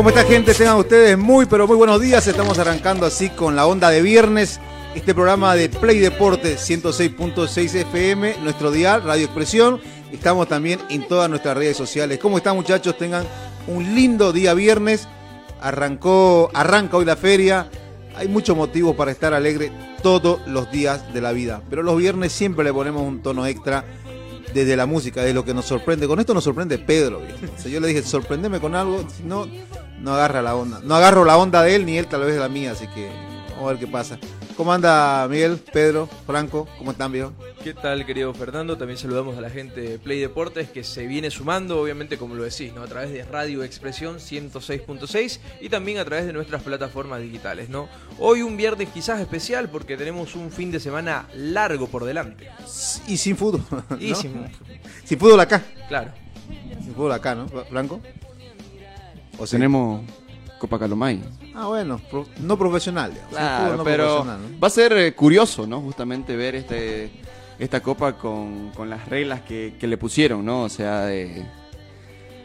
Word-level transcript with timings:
¿Cómo 0.00 0.08
está 0.08 0.24
gente? 0.24 0.54
Tengan 0.54 0.78
ustedes 0.78 1.18
muy, 1.18 1.44
pero 1.44 1.66
muy 1.66 1.76
buenos 1.76 2.00
días. 2.00 2.26
Estamos 2.26 2.58
arrancando 2.58 3.04
así 3.04 3.28
con 3.28 3.54
la 3.54 3.66
onda 3.66 3.90
de 3.90 4.00
viernes. 4.00 4.58
Este 4.94 5.14
programa 5.14 5.54
de 5.54 5.68
Play 5.68 5.98
Deporte 5.98 6.56
106.6 6.56 7.74
FM, 7.74 8.36
nuestro 8.42 8.70
dial, 8.70 9.02
Radio 9.02 9.26
Expresión. 9.26 9.78
Estamos 10.10 10.48
también 10.48 10.80
en 10.88 11.06
todas 11.06 11.28
nuestras 11.28 11.54
redes 11.54 11.76
sociales. 11.76 12.18
¿Cómo 12.18 12.38
están 12.38 12.56
muchachos? 12.56 12.96
Tengan 12.96 13.26
un 13.66 13.94
lindo 13.94 14.32
día 14.32 14.54
viernes. 14.54 15.06
Arrancó, 15.60 16.50
arranca 16.54 16.96
hoy 16.96 17.04
la 17.04 17.16
feria. 17.16 17.68
Hay 18.16 18.26
muchos 18.26 18.56
motivos 18.56 18.96
para 18.96 19.10
estar 19.10 19.34
alegre 19.34 19.70
todos 20.02 20.40
los 20.46 20.72
días 20.72 21.12
de 21.12 21.20
la 21.20 21.32
vida. 21.32 21.60
Pero 21.68 21.82
los 21.82 21.98
viernes 21.98 22.32
siempre 22.32 22.64
le 22.64 22.72
ponemos 22.72 23.02
un 23.02 23.20
tono 23.20 23.44
extra 23.44 23.84
desde 24.54 24.76
la 24.76 24.86
música, 24.86 25.22
de 25.22 25.34
lo 25.34 25.44
que 25.44 25.52
nos 25.52 25.66
sorprende. 25.66 26.08
Con 26.08 26.20
esto 26.20 26.32
nos 26.32 26.44
sorprende 26.44 26.78
Pedro. 26.78 27.20
O 27.64 27.68
yo 27.68 27.80
le 27.80 27.88
dije, 27.88 28.02
sorprendeme 28.02 28.60
con 28.60 28.74
algo, 28.74 29.04
no, 29.24 29.46
no 30.00 30.14
agarra 30.14 30.42
la 30.42 30.54
onda. 30.56 30.80
No 30.82 30.94
agarro 30.94 31.24
la 31.24 31.36
onda 31.36 31.62
de 31.62 31.74
él, 31.76 31.86
ni 31.86 31.96
él 31.98 32.06
tal 32.06 32.20
vez 32.22 32.34
de 32.34 32.40
la 32.40 32.48
mía, 32.48 32.72
así 32.72 32.86
que 32.88 33.10
vamos 33.50 33.64
a 33.64 33.72
ver 33.72 33.78
qué 33.78 33.86
pasa. 33.86 34.18
¿Cómo 34.56 34.74
anda 34.74 35.26
Miguel, 35.28 35.58
Pedro, 35.72 36.06
Franco? 36.26 36.68
¿Cómo 36.76 36.90
están, 36.90 37.10
viejo? 37.12 37.32
¿Qué 37.64 37.72
tal, 37.72 38.04
querido 38.04 38.34
Fernando? 38.34 38.76
También 38.76 38.98
saludamos 38.98 39.38
a 39.38 39.40
la 39.40 39.48
gente 39.48 39.80
de 39.80 39.98
Play 39.98 40.20
Deportes 40.20 40.68
que 40.68 40.84
se 40.84 41.06
viene 41.06 41.30
sumando, 41.30 41.80
obviamente, 41.80 42.18
como 42.18 42.34
lo 42.34 42.42
decís, 42.42 42.74
¿no? 42.74 42.82
A 42.82 42.86
través 42.86 43.10
de 43.10 43.24
Radio 43.24 43.62
Expresión 43.64 44.16
106.6 44.18 45.38
y 45.62 45.68
también 45.70 45.96
a 45.98 46.04
través 46.04 46.26
de 46.26 46.34
nuestras 46.34 46.62
plataformas 46.62 47.22
digitales, 47.22 47.70
¿no? 47.70 47.88
Hoy 48.18 48.42
un 48.42 48.56
viernes 48.58 48.88
quizás 48.92 49.20
especial 49.20 49.70
porque 49.70 49.96
tenemos 49.96 50.34
un 50.34 50.50
fin 50.50 50.70
de 50.70 50.80
semana 50.80 51.26
largo 51.34 51.86
por 51.86 52.04
delante. 52.04 52.50
Y 53.06 53.16
sin 53.16 53.36
fútbol. 53.38 53.62
¿no? 53.70 53.96
Y 53.98 54.14
sin- 54.14 54.44
Sin 55.04 55.18
fútbol 55.18 55.40
acá. 55.40 55.62
Claro. 55.88 56.10
Sin 56.84 56.94
fútbol 56.94 57.12
acá, 57.12 57.34
¿no, 57.34 57.46
Franco? 57.48 58.00
O 59.40 59.46
sí? 59.46 59.52
Tenemos 59.52 60.02
Copa 60.58 60.78
Calomay. 60.78 61.20
Ah, 61.54 61.66
bueno, 61.66 61.98
pro- 62.10 62.26
no 62.40 62.56
profesional. 62.58 63.10
digamos. 63.10 63.30
Claro, 63.34 63.76
no 63.78 63.84
pero 63.84 64.04
profesional, 64.04 64.52
¿no? 64.52 64.60
va 64.60 64.66
a 64.68 64.70
ser 64.70 64.92
eh, 64.92 65.12
curioso, 65.14 65.66
¿no? 65.66 65.80
Justamente 65.80 66.36
ver 66.36 66.54
este 66.54 67.10
esta 67.58 67.80
copa 67.82 68.14
con, 68.16 68.70
con 68.70 68.88
las 68.88 69.06
reglas 69.08 69.40
que, 69.42 69.74
que 69.78 69.86
le 69.86 69.98
pusieron, 69.98 70.44
¿no? 70.44 70.62
O 70.62 70.68
sea, 70.70 71.02
de, 71.06 71.44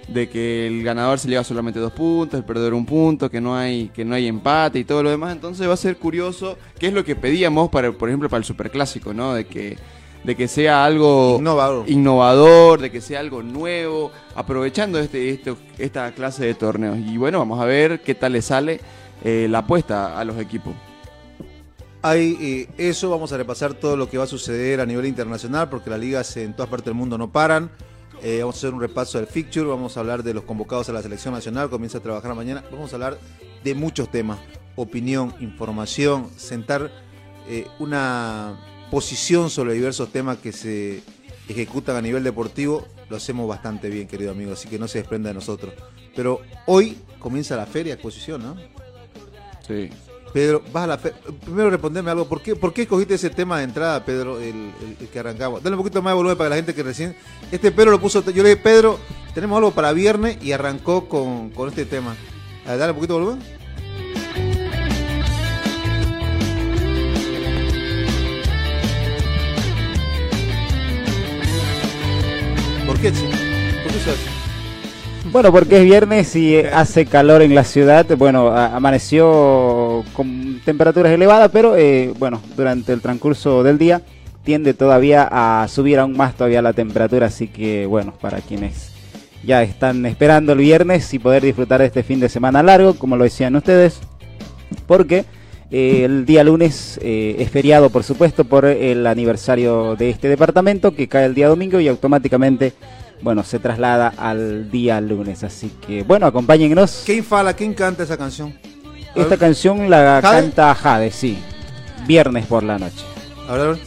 de 0.10 0.28
que 0.30 0.68
el 0.68 0.84
ganador 0.84 1.20
se 1.20 1.30
lleva 1.30 1.44
solamente 1.44 1.80
dos 1.80 1.94
puntos, 1.94 2.38
el 2.38 2.46
perdedor 2.46 2.74
un 2.74 2.86
punto, 2.86 3.30
que 3.30 3.40
no 3.40 3.56
hay 3.56 3.90
que 3.94 4.04
no 4.04 4.14
hay 4.16 4.28
empate 4.28 4.80
y 4.80 4.84
todo 4.84 5.04
lo 5.04 5.10
demás. 5.10 5.32
Entonces 5.34 5.68
va 5.70 5.74
a 5.74 5.78
ser 5.78 5.98
curioso, 5.98 6.58
qué 6.80 6.88
es 6.88 6.94
lo 6.94 7.04
que 7.06 7.16
pedíamos 7.16 7.70
para, 7.70 7.92
por 7.94 8.10
ejemplo, 8.10 8.30
para 8.30 8.40
el 8.40 8.46
superclásico, 8.46 9.14
¿no? 9.14 9.34
De 9.34 9.46
que 9.46 9.78
de 10.26 10.36
que 10.36 10.48
sea 10.48 10.84
algo 10.86 11.38
Innovador. 11.40 11.90
innovador, 11.90 12.82
de 12.82 12.92
que 12.92 13.00
sea 13.02 13.20
algo 13.20 13.44
nuevo, 13.44 14.12
aprovechando 14.36 15.00
este, 15.00 15.30
este- 15.30 15.56
esta 15.78 16.12
clase 16.14 16.46
de 16.46 16.54
torneos. 16.56 16.98
Y 16.98 17.18
bueno, 17.18 17.40
vamos 17.40 17.62
a 17.62 17.66
ver 17.66 18.02
qué 18.02 18.16
tal 18.16 18.34
le 18.34 18.42
sale 18.42 18.80
eh, 19.24 19.48
la 19.50 19.60
apuesta 19.60 20.20
a 20.20 20.26
los 20.26 20.38
equipos. 20.40 20.74
Hay 22.02 22.38
eh, 22.40 22.68
eso, 22.78 23.10
vamos 23.10 23.32
a 23.34 23.38
repasar 23.38 23.74
todo 23.74 23.98
lo 23.98 24.10
que 24.10 24.18
va 24.18 24.26
a 24.26 24.28
suceder 24.28 24.80
a 24.80 24.86
nivel 24.86 25.06
internacional, 25.08 25.70
porque 25.70 25.90
las 25.90 26.00
ligas 26.00 26.38
en 26.38 26.54
todas 26.54 26.70
partes 26.70 26.86
del 26.86 26.94
mundo 26.96 27.18
no 27.18 27.32
paran. 27.32 27.72
Eh, 28.22 28.40
vamos 28.42 28.56
a 28.56 28.58
hacer 28.60 28.74
un 28.74 28.82
repaso 28.82 29.18
del 29.18 29.28
fixture, 29.28 29.68
vamos 29.68 29.98
a 29.98 30.00
hablar 30.00 30.24
de 30.24 30.34
los 30.34 30.44
convocados 30.44 30.88
a 30.90 30.94
la 30.94 31.02
selección 31.02 31.34
nacional, 31.34 31.70
comienza 31.70 31.98
a 31.98 32.02
trabajar 32.02 32.34
mañana. 32.36 32.64
Vamos 32.72 32.92
a 32.94 32.96
hablar 32.96 33.18
de 33.64 33.76
muchos 33.76 34.10
temas, 34.10 34.38
opinión, 34.76 35.34
información, 35.40 36.28
sentar 36.38 36.92
eh, 37.48 37.68
una 37.80 38.56
posición 38.92 39.50
sobre 39.50 39.74
diversos 39.74 40.12
temas 40.12 40.38
que 40.38 40.52
se 40.52 41.02
ejecutan 41.48 41.96
a 41.96 42.02
nivel 42.02 42.24
deportivo. 42.24 42.86
Lo 43.10 43.18
hacemos 43.18 43.48
bastante 43.48 43.90
bien, 43.90 44.08
querido 44.08 44.32
amigo, 44.32 44.54
así 44.54 44.68
que 44.68 44.80
no 44.80 44.88
se 44.88 45.00
desprenda 45.00 45.30
de 45.30 45.36
nosotros. 45.36 45.74
Pero 46.16 46.42
hoy 46.66 46.98
comienza 47.20 47.56
la 47.56 47.66
feria 47.66 47.94
exposición, 47.94 48.42
¿no? 48.42 48.56
Sí. 49.68 49.90
Pedro, 50.34 50.62
vas 50.74 50.84
a 50.84 50.88
la 50.88 50.98
fe- 50.98 51.14
Primero 51.46 51.70
respondeme 51.70 52.12
algo. 52.12 52.28
¿Por 52.28 52.42
qué, 52.42 52.56
¿Por 52.56 52.74
qué 52.74 52.82
escogiste 52.84 53.14
ese 53.14 53.30
tema 53.30 53.58
de 53.60 53.64
entrada, 53.64 54.04
Pedro, 54.04 54.40
el, 54.40 54.48
el- 54.48 54.98
el 55.00 55.08
que 55.08 55.20
arrancamos? 55.20 55.64
Dale 55.64 55.76
un 55.76 55.82
poquito 55.82 56.02
más 56.02 56.12
de 56.12 56.16
volumen 56.16 56.38
para 56.38 56.50
la 56.50 56.56
gente 56.58 56.74
que 56.74 56.84
recién. 56.84 57.16
Este 57.52 57.72
Pedro 57.72 57.92
lo 57.92 58.02
puso. 58.02 58.24
Yo 58.32 58.44
le 58.44 58.50
dije, 58.50 58.62
Pedro, 58.62 59.00
tenemos 59.34 59.58
algo 59.58 59.72
para 59.72 59.94
viernes 59.94 60.38
y 60.42 60.52
arrancó 60.52 61.08
con, 61.08 61.52
con 61.52 61.70
este 61.70 61.86
tema. 61.86 62.16
A 62.66 62.72
ver, 62.72 62.80
dale 62.80 62.92
un 62.92 62.98
poquito 62.98 63.14
de 63.18 63.24
volumen. 63.26 63.55
¿Por. 73.14 74.16
Bueno, 75.32 75.52
porque 75.52 75.78
es 75.78 75.84
viernes 75.84 76.36
y 76.36 76.58
hace 76.58 77.06
calor 77.06 77.44
en 77.44 77.54
la 77.54 77.64
ciudad. 77.64 78.06
Bueno, 78.18 78.48
amaneció 78.50 80.04
con 80.14 80.60
temperaturas 80.66 81.12
elevadas, 81.12 81.52
pero 81.54 81.76
eh, 81.76 82.14
bueno, 82.18 82.42
durante 82.58 82.94
el 82.94 83.02
transcurso 83.02 83.62
del 83.62 83.78
día 83.78 84.02
tiende 84.44 84.74
todavía 84.74 85.28
a 85.32 85.68
subir 85.68 86.00
aún 86.00 86.18
más 86.18 86.36
todavía 86.36 86.64
la 86.64 86.74
temperatura. 86.74 87.28
Así 87.28 87.48
que 87.48 87.86
bueno, 87.86 88.14
para 88.20 88.42
quienes 88.42 88.92
ya 89.44 89.62
están 89.62 90.04
esperando 90.08 90.54
el 90.54 90.60
viernes 90.60 91.14
y 91.14 91.20
poder 91.20 91.44
disfrutar 91.44 91.82
de 91.82 91.88
este 91.88 92.02
fin 92.02 92.20
de 92.20 92.30
semana 92.30 92.64
largo, 92.64 92.96
como 92.96 93.18
lo 93.18 93.24
decían 93.24 93.56
ustedes, 93.56 94.00
porque 94.88 95.26
el 95.78 96.26
día 96.26 96.44
lunes 96.44 97.00
eh, 97.02 97.36
es 97.40 97.50
feriado, 97.50 97.90
por 97.90 98.04
supuesto, 98.04 98.46
por 98.46 98.66
el 98.66 99.06
aniversario 99.08 99.96
de 99.96 100.10
este 100.10 100.30
departamento, 100.30 100.96
que 100.96 101.08
cae 101.08 101.26
el 101.26 101.34
día 101.36 101.48
domingo 101.50 101.80
y 101.80 101.88
automáticamente, 101.88 102.74
bueno, 103.22 103.44
se 103.44 103.60
traslada 103.60 104.14
al 104.18 104.72
día 104.72 105.02
lunes. 105.02 105.44
Así 105.44 105.72
que, 105.86 106.04
bueno, 106.04 106.28
acompáñennos. 106.28 107.04
¿Quién 107.06 107.24
fala? 107.24 107.54
¿Quién 107.54 107.74
canta 107.74 108.04
esa 108.04 108.16
canción? 108.18 108.54
Esta 109.16 109.38
canción 109.38 109.90
la 109.90 110.20
¿Jade? 110.22 110.42
canta 110.42 110.76
Jade, 110.76 111.12
sí. 111.12 111.38
Viernes 112.08 112.46
por 112.46 112.64
la 112.64 112.78
noche. 112.78 113.04
a 113.50 113.54
ver, 113.54 113.62
a 113.62 113.72
ver. 113.72 113.78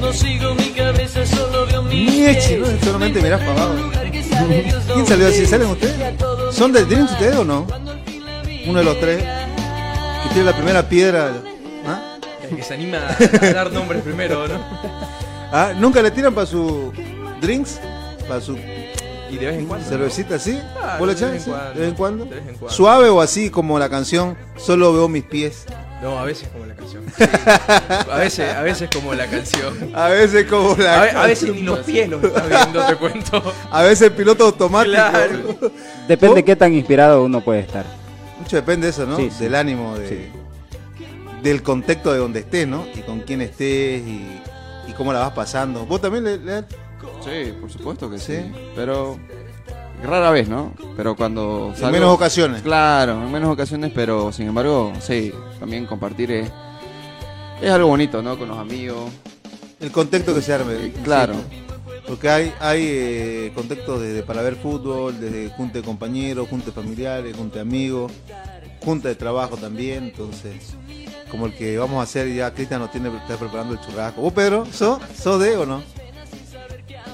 No 0.00 0.12
sigo 0.12 0.54
mi 0.54 0.68
cabeza, 0.70 1.26
solo 1.26 1.66
veo 1.66 1.82
mi 1.82 2.04
Nietzsche, 2.06 2.56
¿no? 2.58 2.66
Solamente 2.84 3.20
mirás 3.20 3.40
para 3.40 3.52
abajo. 3.64 3.74
¿Quién 4.94 5.06
salió 5.06 5.26
así? 5.26 5.44
¿Salen 5.44 5.68
ustedes? 5.68 5.96
¿Son 6.52 6.72
de 6.72 6.84
Dreams 6.84 7.10
ustedes 7.12 7.36
o 7.36 7.44
no? 7.44 7.66
Uno 8.66 8.78
de 8.78 8.84
los 8.84 9.00
tres. 9.00 9.24
Que 10.22 10.28
tiene 10.34 10.44
la 10.44 10.56
primera 10.56 10.88
piedra. 10.88 11.32
¿Ah? 11.86 12.16
El 12.48 12.56
que 12.56 12.62
se 12.62 12.74
anima 12.74 12.98
a 13.08 13.52
dar 13.52 13.72
nombres 13.72 14.02
primero, 14.02 14.46
¿no? 14.48 14.54
Ah, 15.52 15.72
¿Nunca 15.76 16.02
le 16.02 16.10
tiran 16.10 16.34
para 16.34 16.46
su 16.46 16.92
drinks? 17.40 17.80
¿Para 18.26 18.40
su 18.40 18.56
Y 19.30 19.36
de 19.36 19.46
vez 19.46 19.58
en 19.58 19.66
cuando. 19.66 19.86
cervecita 19.88 20.34
así? 20.36 20.58
Ah, 20.82 20.96
¿Vos 20.98 21.08
le 21.08 21.14
de 21.14 21.30
vez 21.30 21.44
cuando. 21.44 21.72
¿De 21.74 21.80
vez 21.80 21.88
en 21.88 21.94
cuando? 21.94 22.24
De 22.24 22.34
vez 22.34 22.48
en 22.48 22.54
cuando. 22.56 22.70
¿Suave 22.76 23.08
o 23.08 23.20
así 23.20 23.50
como 23.50 23.78
la 23.78 23.88
canción 23.88 24.36
Solo 24.56 24.92
veo 24.92 25.08
mis 25.08 25.24
pies? 25.24 25.64
No, 26.02 26.18
a 26.18 26.24
veces 26.24 26.48
como 26.48 26.64
la 26.66 26.74
canción. 26.74 27.04
Sí. 27.16 27.24
A 28.12 28.16
veces, 28.18 28.54
a 28.54 28.62
veces 28.62 28.88
como 28.94 29.14
la 29.14 29.26
canción. 29.26 29.90
A 29.96 30.08
veces 30.08 30.46
como 30.46 30.76
la 30.76 31.00
A, 31.00 31.04
ve- 31.04 31.10
a 31.10 31.26
veces 31.26 31.52
ni 31.52 31.62
los 31.62 31.80
pies 31.80 32.08
los 32.08 32.22
estás 32.22 32.48
viendo, 32.48 32.86
te 32.86 32.94
cuento. 32.96 33.52
A 33.70 33.82
veces 33.82 34.10
piloto 34.12 34.44
automático. 34.44 34.94
Claro. 34.94 35.56
Depende 36.06 36.40
Oh. 36.40 36.44
qué 36.44 36.54
tan 36.54 36.72
inspirado 36.72 37.24
uno 37.24 37.40
puede 37.40 37.60
estar. 37.60 37.84
Mucho 38.48 38.56
depende 38.56 38.86
de 38.86 38.92
eso, 38.92 39.04
¿no? 39.04 39.14
Sí, 39.18 39.28
sí. 39.30 39.44
Del 39.44 39.54
ánimo, 39.54 39.94
de, 39.98 40.30
del 41.42 41.62
contexto 41.62 42.14
de 42.14 42.18
donde 42.18 42.40
estés, 42.40 42.66
¿no? 42.66 42.86
Y 42.94 43.00
con 43.00 43.20
quién 43.20 43.42
estés 43.42 44.00
y, 44.00 44.40
y 44.88 44.92
cómo 44.96 45.12
la 45.12 45.18
vas 45.18 45.32
pasando. 45.32 45.84
¿Vos 45.84 46.00
también 46.00 46.24
le, 46.24 46.38
le- 46.38 46.62
Sí, 47.22 47.52
por 47.60 47.70
supuesto 47.70 48.08
que 48.10 48.18
sí. 48.18 48.36
Sí. 48.36 48.52
Pero 48.74 49.18
rara 50.02 50.30
vez, 50.30 50.48
¿no? 50.48 50.72
Pero 50.96 51.14
cuando 51.14 51.74
en 51.78 51.90
menos 51.92 52.08
ocasiones? 52.14 52.62
Claro, 52.62 53.22
en 53.22 53.30
menos 53.30 53.50
ocasiones, 53.50 53.92
pero 53.94 54.32
sin 54.32 54.48
embargo, 54.48 54.94
sí, 54.98 55.30
también 55.60 55.84
compartir 55.84 56.30
es, 56.32 56.50
es 57.60 57.70
algo 57.70 57.88
bonito, 57.88 58.22
¿no? 58.22 58.38
Con 58.38 58.48
los 58.48 58.56
amigos. 58.56 59.10
El 59.78 59.92
contexto 59.92 60.34
que 60.34 60.40
se 60.40 60.54
arme. 60.54 60.90
Claro. 61.04 61.34
Porque 62.08 62.28
hay, 62.30 62.54
hay 62.58 62.86
eh, 62.88 63.52
contextos 63.54 64.00
desde 64.00 64.22
para 64.22 64.40
ver 64.40 64.56
fútbol, 64.56 65.20
desde 65.20 65.50
junta 65.50 65.78
de 65.78 65.84
compañeros, 65.84 66.48
junta 66.48 66.66
de 66.66 66.72
familiares, 66.72 67.36
junta 67.36 67.56
de 67.56 67.60
amigos, 67.60 68.10
junta 68.82 69.08
de 69.08 69.14
trabajo 69.14 69.56
también. 69.58 70.04
Entonces, 70.04 70.74
como 71.30 71.46
el 71.46 71.54
que 71.54 71.76
vamos 71.76 72.00
a 72.00 72.02
hacer 72.02 72.32
ya, 72.32 72.52
Cristian 72.54 72.80
nos 72.80 72.90
tiene 72.90 73.14
está 73.14 73.36
preparando 73.36 73.74
el 73.74 73.80
churrasco. 73.80 74.22
¿Vos, 74.22 74.32
Pedro, 74.32 74.64
sos, 74.72 75.00
sos 75.14 75.38
de 75.40 75.56
o 75.56 75.66
no? 75.66 75.82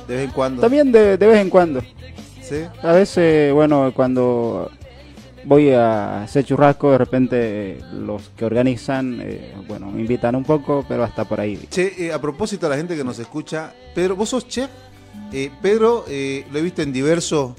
De 0.07 0.15
vez 0.15 0.25
en 0.27 0.31
cuando. 0.31 0.61
También 0.61 0.93
de, 0.93 1.17
de 1.17 1.27
vez 1.27 1.41
en 1.41 1.51
cuando. 1.51 1.81
¿Sí? 2.41 2.63
A 2.83 2.93
veces, 2.93 3.53
bueno, 3.53 3.93
cuando 3.97 4.71
voy 5.45 5.71
a 5.71 6.23
hacer 6.23 6.45
churrasco, 6.45 6.93
de 6.93 6.99
repente 6.99 7.79
los 7.93 8.31
que 8.37 8.45
organizan, 8.45 9.19
eh, 9.21 9.55
bueno, 9.67 9.91
me 9.91 10.01
invitan 10.01 10.35
un 10.35 10.45
poco, 10.45 10.85
pero 10.89 11.05
hasta 11.05 11.25
por 11.25 11.41
ahí. 11.41 11.59
Che, 11.71 12.07
eh, 12.07 12.13
a 12.13 12.21
propósito 12.21 12.67
a 12.67 12.71
la 12.71 12.77
gente 12.77 12.97
que 12.97 13.05
nos 13.05 13.19
escucha, 13.19 13.73
Pedro, 13.95 14.17
vos 14.17 14.29
sos 14.29 14.47
chef. 14.47 14.71
Eh, 15.33 15.51
Pedro, 15.63 16.05
eh, 16.09 16.47
lo 16.53 16.59
he 16.59 16.63
visto 16.63 16.83
en 16.83 16.93
diversos 16.93 17.55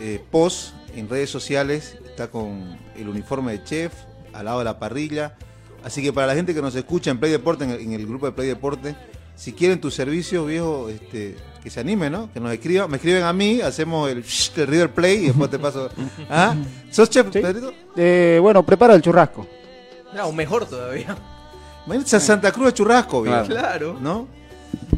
eh, 0.00 0.22
posts 0.30 0.74
en 0.94 1.08
redes 1.08 1.30
sociales. 1.30 1.96
Está 2.06 2.28
con 2.28 2.78
el 2.96 3.08
uniforme 3.08 3.52
de 3.52 3.64
chef, 3.64 3.92
al 4.32 4.46
lado 4.46 4.58
de 4.60 4.64
la 4.64 4.78
parrilla. 4.78 5.36
Así 5.84 6.02
que 6.02 6.12
para 6.12 6.26
la 6.26 6.34
gente 6.34 6.54
que 6.54 6.62
nos 6.62 6.74
escucha 6.74 7.10
en 7.10 7.18
Play 7.18 7.30
Deporte, 7.30 7.64
en 7.64 7.70
el, 7.70 7.80
en 7.80 7.92
el 7.92 8.06
grupo 8.06 8.26
de 8.26 8.32
Play 8.32 8.48
Deporte, 8.48 8.96
si 9.36 9.52
quieren 9.52 9.80
tus 9.80 9.94
servicios, 9.94 10.46
viejo, 10.46 10.88
este, 10.88 11.36
que 11.62 11.70
se 11.70 11.80
animen, 11.80 12.12
¿no? 12.12 12.32
Que 12.32 12.40
nos 12.40 12.52
escriban. 12.52 12.90
Me 12.90 12.96
escriben 12.96 13.22
a 13.22 13.32
mí, 13.32 13.60
hacemos 13.60 14.10
el, 14.10 14.18
el 14.56 14.66
River 14.66 14.90
Play 14.92 15.24
y 15.24 15.26
después 15.26 15.50
te 15.50 15.58
paso. 15.58 15.90
¿Ah? 16.30 16.54
¿Sos 16.90 17.08
chef, 17.10 17.26
Sí. 17.32 17.40
Pedrito? 17.40 17.72
Eh, 17.96 18.38
bueno, 18.40 18.64
preparo 18.64 18.94
el 18.94 19.02
churrasco. 19.02 19.46
No, 20.14 20.32
mejor 20.32 20.66
todavía. 20.66 21.16
Imagínate, 21.84 22.18
Santa 22.20 22.50
Cruz 22.50 22.66
de 22.66 22.72
churrasco, 22.74 23.22
viejo. 23.22 23.44
Claro. 23.44 23.94
Claro. 23.94 23.98
¿no? 24.00 24.26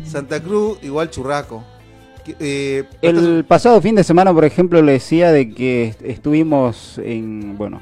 Santa 0.04 0.40
Cruz 0.40 0.78
igual 0.82 1.10
churrasco. 1.10 1.64
Eh, 2.38 2.84
El 3.02 3.44
pasado 3.44 3.80
fin 3.80 3.94
de 3.94 4.04
semana, 4.04 4.32
por 4.34 4.44
ejemplo, 4.44 4.80
le 4.82 4.92
decía 4.92 5.32
de 5.32 5.52
que 5.52 5.88
est- 5.88 6.02
estuvimos 6.02 6.98
en, 7.04 7.56
bueno, 7.58 7.80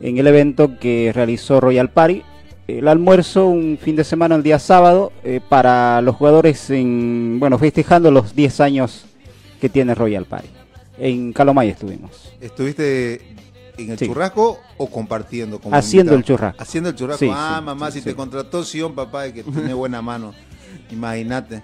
en 0.00 0.18
el 0.18 0.26
evento 0.26 0.78
que 0.78 1.12
realizó 1.14 1.60
Royal 1.60 1.90
Party. 1.90 2.22
El 2.68 2.88
almuerzo 2.88 3.46
un 3.48 3.78
fin 3.80 3.96
de 3.96 4.04
semana 4.04 4.34
el 4.36 4.42
día 4.42 4.58
sábado 4.58 5.12
eh, 5.24 5.40
para 5.48 6.00
los 6.00 6.16
jugadores 6.16 6.70
en, 6.70 7.36
bueno, 7.40 7.58
festejando 7.58 8.10
los 8.10 8.34
10 8.34 8.60
años 8.60 9.04
que 9.60 9.68
tiene 9.68 9.94
Royal 9.94 10.24
Party. 10.24 10.48
En 10.98 11.32
Calomay 11.32 11.70
estuvimos. 11.70 12.32
¿Estuviste 12.40 13.20
en 13.78 13.90
el 13.90 13.98
Sí. 13.98 14.06
churrasco 14.06 14.58
o 14.76 14.86
compartiendo? 14.88 15.58
como 15.58 15.74
Haciendo 15.74 16.12
invitado? 16.14 16.18
el 16.18 16.24
churrasco. 16.24 16.62
Haciendo 16.62 16.90
el 16.90 16.94
churrasco. 16.96 17.24
Sí, 17.24 17.30
ah, 17.34 17.56
sí, 17.58 17.64
mamá, 17.64 17.90
si 17.90 18.00
te 18.00 18.14
contrató 18.14 18.62
Sion, 18.64 18.94
papá, 18.94 19.22
de 19.24 19.32
que 19.34 19.42
tiene 19.42 19.74
buena 19.74 20.00
mano. 20.02 20.32
Imagínate. 20.90 21.62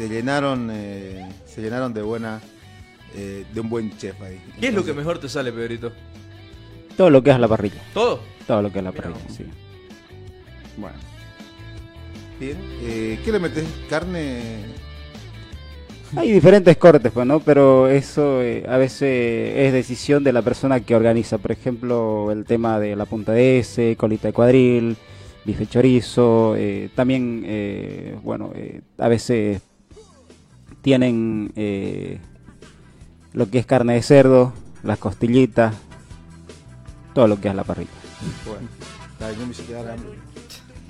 Te 0.00 0.08
llenaron, 0.08 0.70
eh, 0.72 1.28
se 1.44 1.60
llenaron 1.60 1.92
de 1.92 2.00
buena, 2.00 2.40
eh, 3.14 3.44
de 3.52 3.60
un 3.60 3.68
buen 3.68 3.94
chef 3.98 4.18
ahí. 4.22 4.40
¿Qué 4.58 4.68
es 4.68 4.74
lo 4.74 4.82
que 4.82 4.94
mejor 4.94 5.18
te 5.18 5.28
sale, 5.28 5.52
Pedrito? 5.52 5.92
Todo 6.96 7.10
lo 7.10 7.22
que 7.22 7.28
es 7.28 7.38
la 7.38 7.46
parrilla. 7.46 7.82
¿Todo? 7.92 8.22
Todo 8.46 8.62
lo 8.62 8.72
que 8.72 8.78
es 8.78 8.84
la 8.86 8.92
Mira 8.92 9.02
parrilla, 9.02 9.28
sí. 9.28 9.44
Bueno. 10.78 10.96
Bien. 12.40 12.56
Eh, 12.80 13.20
¿Qué 13.22 13.30
le 13.30 13.40
metes? 13.40 13.66
¿Carne? 13.90 14.40
Hay 16.16 16.32
diferentes 16.32 16.78
cortes, 16.78 17.12
pues, 17.12 17.26
¿no? 17.26 17.40
Pero 17.40 17.86
eso 17.86 18.40
eh, 18.40 18.64
a 18.66 18.78
veces 18.78 19.54
es 19.54 19.70
decisión 19.74 20.24
de 20.24 20.32
la 20.32 20.40
persona 20.40 20.80
que 20.80 20.96
organiza. 20.96 21.36
Por 21.36 21.52
ejemplo, 21.52 22.32
el 22.32 22.46
tema 22.46 22.80
de 22.80 22.96
la 22.96 23.04
punta 23.04 23.32
de 23.32 23.58
S, 23.58 23.96
colita 23.98 24.28
de 24.28 24.32
cuadril, 24.32 24.96
bife 25.44 25.66
chorizo. 25.66 26.54
eh, 26.56 26.88
también, 26.94 27.42
eh, 27.44 28.16
bueno, 28.22 28.50
eh, 28.54 28.80
a 28.96 29.08
veces 29.08 29.60
tienen 30.82 31.52
eh, 31.56 32.20
lo 33.32 33.50
que 33.50 33.58
es 33.58 33.66
carne 33.66 33.94
de 33.94 34.02
cerdo, 34.02 34.52
las 34.82 34.98
costillitas, 34.98 35.74
todo 37.14 37.28
lo 37.28 37.40
que 37.40 37.48
es 37.48 37.54
la 37.54 37.64
parrilla. 37.64 37.90
Bueno, 38.46 38.68
ay, 39.20 39.36
yo 39.38 39.46
me 39.46 39.52
hice 39.52 39.64
quedar 39.64 39.90
hambre. 39.90 40.18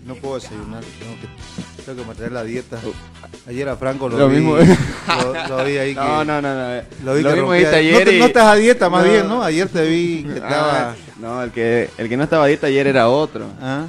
No 0.07 0.15
puedo 0.15 0.37
desayunar, 0.37 0.83
tengo 0.99 1.15
que, 1.21 1.83
tengo 1.85 2.01
que 2.01 2.07
mantener 2.07 2.33
la 2.33 2.43
dieta. 2.43 2.79
Ayer 3.47 3.69
a 3.69 3.77
Franco 3.77 4.09
lo, 4.09 4.17
Lo 4.19 4.29
vi, 4.29 4.37
mismo. 4.37 4.57
Lo, 4.57 5.49
lo 5.59 5.65
vi 5.65 5.77
ahí 5.77 5.95
que... 5.95 6.01
No, 6.01 6.25
no, 6.25 6.41
no, 6.41 6.55
no. 6.55 6.83
Lo 7.05 7.15
vi 7.15 7.23
Lo 7.23 7.29
que 7.31 7.37
mismo 7.37 7.53
rompía- 7.53 7.71
ayer 7.75 7.93
no, 7.99 8.05
te- 8.05 8.17
y- 8.17 8.19
no 8.19 8.25
estás 8.27 8.47
a 8.47 8.55
dieta, 8.55 8.89
más 8.89 9.05
No. 9.05 9.11
bien, 9.13 9.29
¿no? 9.29 9.43
Ayer 9.43 9.69
te 9.69 9.87
vi 9.87 10.25
que 10.25 10.35
estaba... 10.35 10.91
Ah, 10.93 10.95
no, 11.21 11.43
el 11.43 11.51
que, 11.51 11.91
el 11.99 12.09
que 12.09 12.17
no 12.17 12.25
estaba 12.25 12.45
a 12.45 12.47
dieta 12.47 12.67
ayer 12.69 12.87
era 12.87 13.09
otro. 13.11 13.45
Ah. 13.61 13.87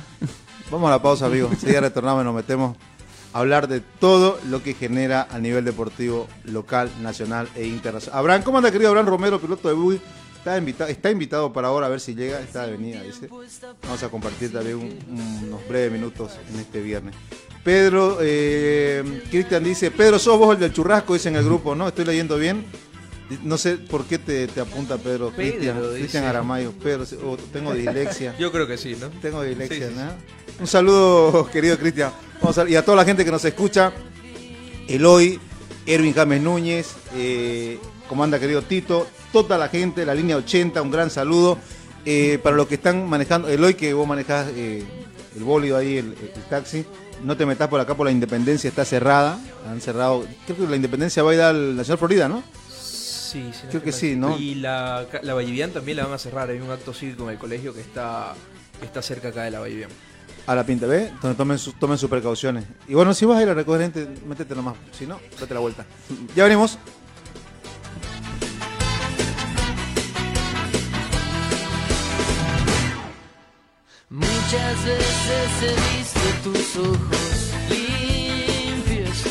Vamos 0.70 0.88
a 0.90 0.92
la 0.92 1.02
pausa, 1.02 1.28
amigos. 1.28 1.52
Enseguida 1.54 1.80
retornamos 1.80 2.22
y 2.24 2.26
nos 2.26 2.36
metemos 2.36 2.76
hablar 3.34 3.68
de 3.68 3.80
todo 3.82 4.40
lo 4.50 4.62
que 4.64 4.74
genera 4.74 5.28
a 5.30 5.40
nivel 5.40 5.64
deportivo 5.66 6.28
local, 6.46 6.92
nacional 7.02 7.48
e 7.56 7.66
internacional. 7.66 8.20
Abraham, 8.20 8.44
¿cómo 8.44 8.58
anda, 8.58 8.72
querido 8.72 8.90
Abraham 8.90 9.08
Romero, 9.08 9.40
piloto 9.40 9.68
de 9.68 9.74
buggy? 9.74 10.02
Está 10.38 10.58
invitado, 10.58 10.90
está 10.90 11.12
invitado 11.12 11.54
para 11.54 11.68
ahora 11.68 11.86
a 11.86 11.90
ver 11.90 12.00
si 12.00 12.16
llega, 12.16 12.40
está 12.40 12.66
de 12.66 12.72
venida, 12.72 13.02
dice. 13.04 13.28
Vamos 13.84 14.02
a 14.04 14.10
compartir 14.10 14.52
también 14.52 14.78
un- 14.78 15.44
unos 15.48 15.68
breves 15.70 15.92
minutos 15.92 16.32
en 16.52 16.60
este 16.60 16.82
viernes. 16.82 17.14
Pedro, 17.64 18.18
eh, 18.22 19.22
Cristian 19.30 19.64
dice, 19.64 19.92
Pedro, 19.92 20.18
sos 20.18 20.40
vos 20.40 20.56
el 20.56 20.60
del 20.60 20.74
churrasco, 20.74 21.14
dice 21.14 21.30
en 21.30 21.36
el 21.36 21.46
grupo, 21.46 21.76
¿no? 21.76 21.88
Estoy 21.88 22.06
leyendo 22.06 22.38
bien. 22.38 22.66
No 23.44 23.58
sé 23.58 23.78
por 23.78 24.06
qué 24.06 24.18
te, 24.20 24.48
te 24.48 24.60
apunta 24.62 24.98
Pedro. 24.98 25.32
Pedro, 25.36 25.92
Cristian, 25.94 26.24
Aramayo. 26.26 26.72
Pedro, 26.74 27.06
tengo 27.54 27.74
dislexia. 27.76 28.36
Yo 28.38 28.52
creo 28.52 28.68
que 28.68 28.78
sí, 28.78 28.98
¿no? 29.00 29.08
Tengo 29.22 29.42
dislexia, 29.44 29.88
Sí, 29.88 29.94
sí, 29.94 30.00
¿no? 30.00 30.62
Un 30.62 30.68
saludo, 30.68 31.50
querido 31.52 31.78
Cristian. 31.78 32.12
Vamos 32.42 32.58
a- 32.58 32.70
y 32.70 32.76
a 32.76 32.84
toda 32.84 32.98
la 32.98 33.06
gente 33.06 33.24
que 33.26 33.32
nos 33.32 33.44
escucha. 33.46 33.92
Eloy, 34.88 35.40
Erwin 35.86 36.14
James 36.14 36.42
Núñez, 36.42 36.88
eh, 37.16 37.80
¿cómo 38.10 38.24
anda, 38.24 38.40
querido 38.40 38.62
Tito? 38.62 39.08
Toda 39.32 39.58
la 39.58 39.70
gente, 39.70 40.06
la 40.06 40.14
línea 40.14 40.38
80, 40.38 40.82
un 40.82 40.92
gran 40.92 41.10
saludo. 41.10 41.58
Eh, 42.06 42.40
para 42.42 42.56
los 42.56 42.68
que 42.68 42.76
están 42.76 43.08
manejando, 43.08 43.48
Eloy, 43.48 43.76
que 43.76 43.94
vos 43.94 44.08
manejás 44.08 44.48
eh, 44.56 44.84
el 45.38 45.44
bólido 45.44 45.78
ahí, 45.78 45.98
el, 45.98 46.16
el 46.22 46.44
taxi, 46.50 46.84
no 47.24 47.38
te 47.38 47.46
metas 47.46 47.70
por 47.70 47.80
acá 47.80 47.96
por 47.96 48.06
la 48.08 48.12
Independencia, 48.12 48.68
está 48.68 48.84
cerrada. 48.86 49.40
Han 49.70 49.80
cerrado, 49.80 50.26
creo 50.46 50.58
que 50.58 50.68
la 50.68 50.76
Independencia 50.76 51.22
va 51.24 51.32
a 51.32 51.36
ir 51.36 51.42
al 51.42 51.76
Nacional 51.78 52.00
Florida, 52.00 52.28
¿no? 52.28 52.44
Sí. 53.32 53.50
Creo 53.70 53.82
que 53.82 53.92
sí, 53.92 54.16
¿no? 54.16 54.38
Y 54.38 54.56
la, 54.56 55.06
la 55.22 55.34
Vallivian 55.34 55.72
también 55.72 55.98
la 55.98 56.04
van 56.06 56.14
a 56.14 56.18
cerrar. 56.18 56.50
Hay 56.50 56.60
un 56.60 56.70
acto 56.72 56.94
cívico 56.94 57.24
en 57.24 57.30
el 57.32 57.38
colegio 57.38 57.74
que 57.74 57.82
está, 57.82 58.34
que 58.80 58.86
está 58.86 59.02
cerca 59.02 59.30
acá 59.30 59.44
de 59.44 59.52
la 59.52 59.60
Vallivian. 59.60 59.90
A 60.48 60.56
la 60.56 60.66
pinta, 60.66 60.86
¿ves? 60.88 61.10
Entonces 61.12 61.38
tomen, 61.38 61.58
su- 61.60 61.74
tomen 61.74 61.98
sus 61.98 62.10
precauciones. 62.10 62.66
Y 62.88 62.94
bueno, 62.94 63.14
si 63.14 63.26
vas 63.26 63.38
a 63.38 63.44
ir 63.44 63.50
a 63.50 63.54
recoger 63.54 63.82
gente, 63.82 64.08
métete 64.26 64.56
nomás. 64.56 64.76
Si 64.92 65.06
no, 65.06 65.20
date 65.40 65.54
la 65.54 65.60
vuelta. 65.60 65.86
Ya 66.36 66.44
venimos. 66.46 66.78
veces 74.52 75.64
he 75.64 75.98
visto 75.98 76.20
tus 76.44 76.76
ojos 76.78 77.52
limpios. 77.70 79.24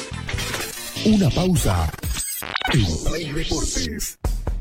Una 1.05 1.31
pausa. 1.31 1.91
En 2.73 3.05
Play 3.05 3.33
Deportes. 3.33 4.17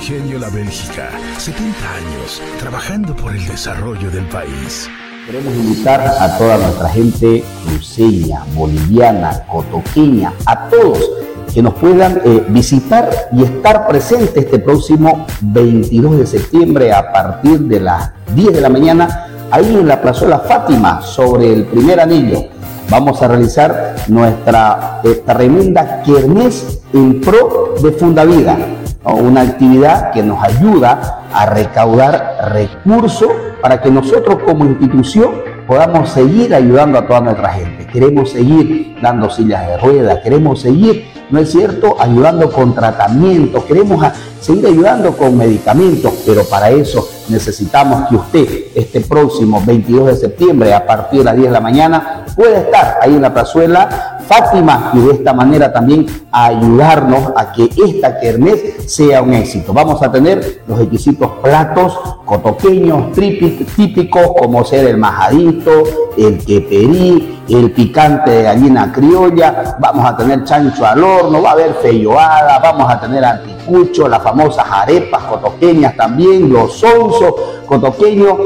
Ingenio 0.00 0.38
La 0.38 0.48
Bélgica, 0.48 1.10
70 1.36 1.68
años 1.68 2.40
trabajando 2.58 3.14
por 3.14 3.36
el 3.36 3.46
desarrollo 3.46 4.10
del 4.10 4.24
país. 4.28 4.88
Queremos 5.26 5.54
invitar 5.54 6.00
a 6.00 6.38
toda 6.38 6.56
nuestra 6.56 6.88
gente 6.88 7.44
cruceña, 7.66 8.42
boliviana, 8.54 9.44
cotoqueña, 9.46 10.32
a 10.46 10.70
todos 10.70 11.06
que 11.52 11.62
nos 11.62 11.74
puedan 11.74 12.18
eh, 12.24 12.46
visitar 12.48 13.10
y 13.30 13.42
estar 13.42 13.86
presentes 13.86 14.42
este 14.42 14.58
próximo 14.60 15.26
22 15.42 16.20
de 16.20 16.26
septiembre 16.26 16.94
a 16.94 17.12
partir 17.12 17.60
de 17.60 17.80
las 17.80 18.10
10 18.34 18.54
de 18.54 18.60
la 18.62 18.70
mañana, 18.70 19.26
ahí 19.50 19.66
en 19.66 19.86
la 19.86 20.00
plazuela 20.00 20.38
Fátima, 20.38 21.02
sobre 21.02 21.52
el 21.52 21.64
primer 21.64 22.00
anillo. 22.00 22.46
Vamos 22.88 23.20
a 23.20 23.28
realizar 23.28 23.96
nuestra 24.08 25.02
eh, 25.04 25.22
tremenda 25.26 26.02
kermés 26.02 26.80
en 26.94 27.20
pro 27.20 27.74
de 27.82 27.92
Fundavida, 27.92 28.56
una 29.04 29.42
actividad 29.42 30.12
que 30.12 30.22
nos 30.22 30.42
ayuda 30.42 31.24
a 31.32 31.46
recaudar 31.46 32.52
recursos 32.52 33.30
para 33.62 33.80
que 33.80 33.90
nosotros 33.90 34.38
como 34.44 34.64
institución 34.64 35.30
podamos 35.66 36.10
seguir 36.10 36.54
ayudando 36.54 36.98
a 36.98 37.06
toda 37.06 37.20
nuestra 37.20 37.50
gente. 37.50 37.86
Queremos 37.86 38.30
seguir 38.30 38.96
dando 39.00 39.30
sillas 39.30 39.66
de 39.68 39.76
ruedas, 39.78 40.18
queremos 40.22 40.60
seguir, 40.60 41.06
¿no 41.30 41.38
es 41.38 41.52
cierto?, 41.52 41.96
ayudando 42.00 42.50
con 42.50 42.74
tratamientos, 42.74 43.64
queremos 43.64 44.04
seguir 44.40 44.66
ayudando 44.66 45.16
con 45.16 45.36
medicamentos, 45.36 46.12
pero 46.26 46.44
para 46.44 46.70
eso 46.70 47.08
necesitamos 47.28 48.08
que 48.08 48.16
usted 48.16 48.48
este 48.74 49.00
próximo 49.00 49.62
22 49.64 50.06
de 50.06 50.16
septiembre 50.16 50.74
a 50.74 50.84
partir 50.84 51.20
de 51.20 51.24
las 51.26 51.36
10 51.36 51.48
de 51.48 51.52
la 51.52 51.60
mañana 51.60 52.24
pueda 52.34 52.58
estar 52.58 52.98
ahí 53.00 53.14
en 53.14 53.22
la 53.22 53.32
plazuela 53.32 54.19
Fátima 54.30 54.92
y 54.94 55.00
de 55.00 55.14
esta 55.14 55.32
manera 55.34 55.72
también 55.72 56.06
ayudarnos 56.30 57.32
a 57.34 57.50
que 57.50 57.68
esta 57.84 58.20
kermés 58.20 58.60
sea 58.86 59.22
un 59.22 59.34
éxito. 59.34 59.72
Vamos 59.72 60.00
a 60.04 60.12
tener 60.12 60.62
los 60.68 60.78
exquisitos 60.78 61.32
platos 61.42 61.98
cotoqueños 62.24 63.10
típicos 63.10 64.28
como 64.38 64.64
ser 64.64 64.86
el 64.86 64.98
majadito, 64.98 65.82
el 66.16 66.38
queperí, 66.44 67.40
el 67.48 67.72
picante 67.72 68.30
de 68.30 68.42
gallina 68.44 68.92
criolla, 68.92 69.76
vamos 69.80 70.08
a 70.08 70.16
tener 70.16 70.44
chancho 70.44 70.86
al 70.86 71.02
horno, 71.02 71.42
va 71.42 71.48
a 71.48 71.52
haber 71.54 71.74
feyoada, 71.82 72.60
vamos 72.60 72.88
a 72.88 73.00
tener 73.00 73.24
anticucho, 73.24 74.06
las 74.06 74.22
famosas 74.22 74.64
arepas 74.70 75.24
cotoqueñas 75.24 75.96
también, 75.96 76.52
los 76.52 76.74
sonsos 76.78 77.34
cotoqueños 77.66 78.36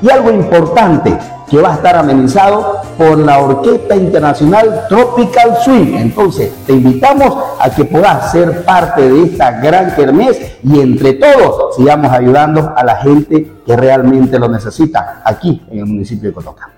y 0.00 0.08
algo 0.08 0.30
importante 0.30 1.18
que 1.52 1.60
va 1.60 1.72
a 1.72 1.74
estar 1.74 1.94
amenizado 1.96 2.80
por 2.96 3.18
la 3.18 3.38
Orquesta 3.38 3.94
Internacional 3.94 4.86
Tropical 4.88 5.58
Swing. 5.62 5.96
Entonces, 5.96 6.50
te 6.66 6.72
invitamos 6.72 7.36
a 7.60 7.68
que 7.68 7.84
puedas 7.84 8.32
ser 8.32 8.64
parte 8.64 9.06
de 9.06 9.24
esta 9.24 9.60
gran 9.60 9.94
kermés 9.94 10.56
y 10.64 10.80
entre 10.80 11.12
todos 11.12 11.76
sigamos 11.76 12.10
ayudando 12.10 12.72
a 12.74 12.82
la 12.82 12.96
gente 12.96 13.52
que 13.66 13.76
realmente 13.76 14.38
lo 14.38 14.48
necesita 14.48 15.20
aquí 15.22 15.62
en 15.70 15.80
el 15.80 15.84
municipio 15.84 16.30
de 16.30 16.34
Cotoca. 16.34 16.70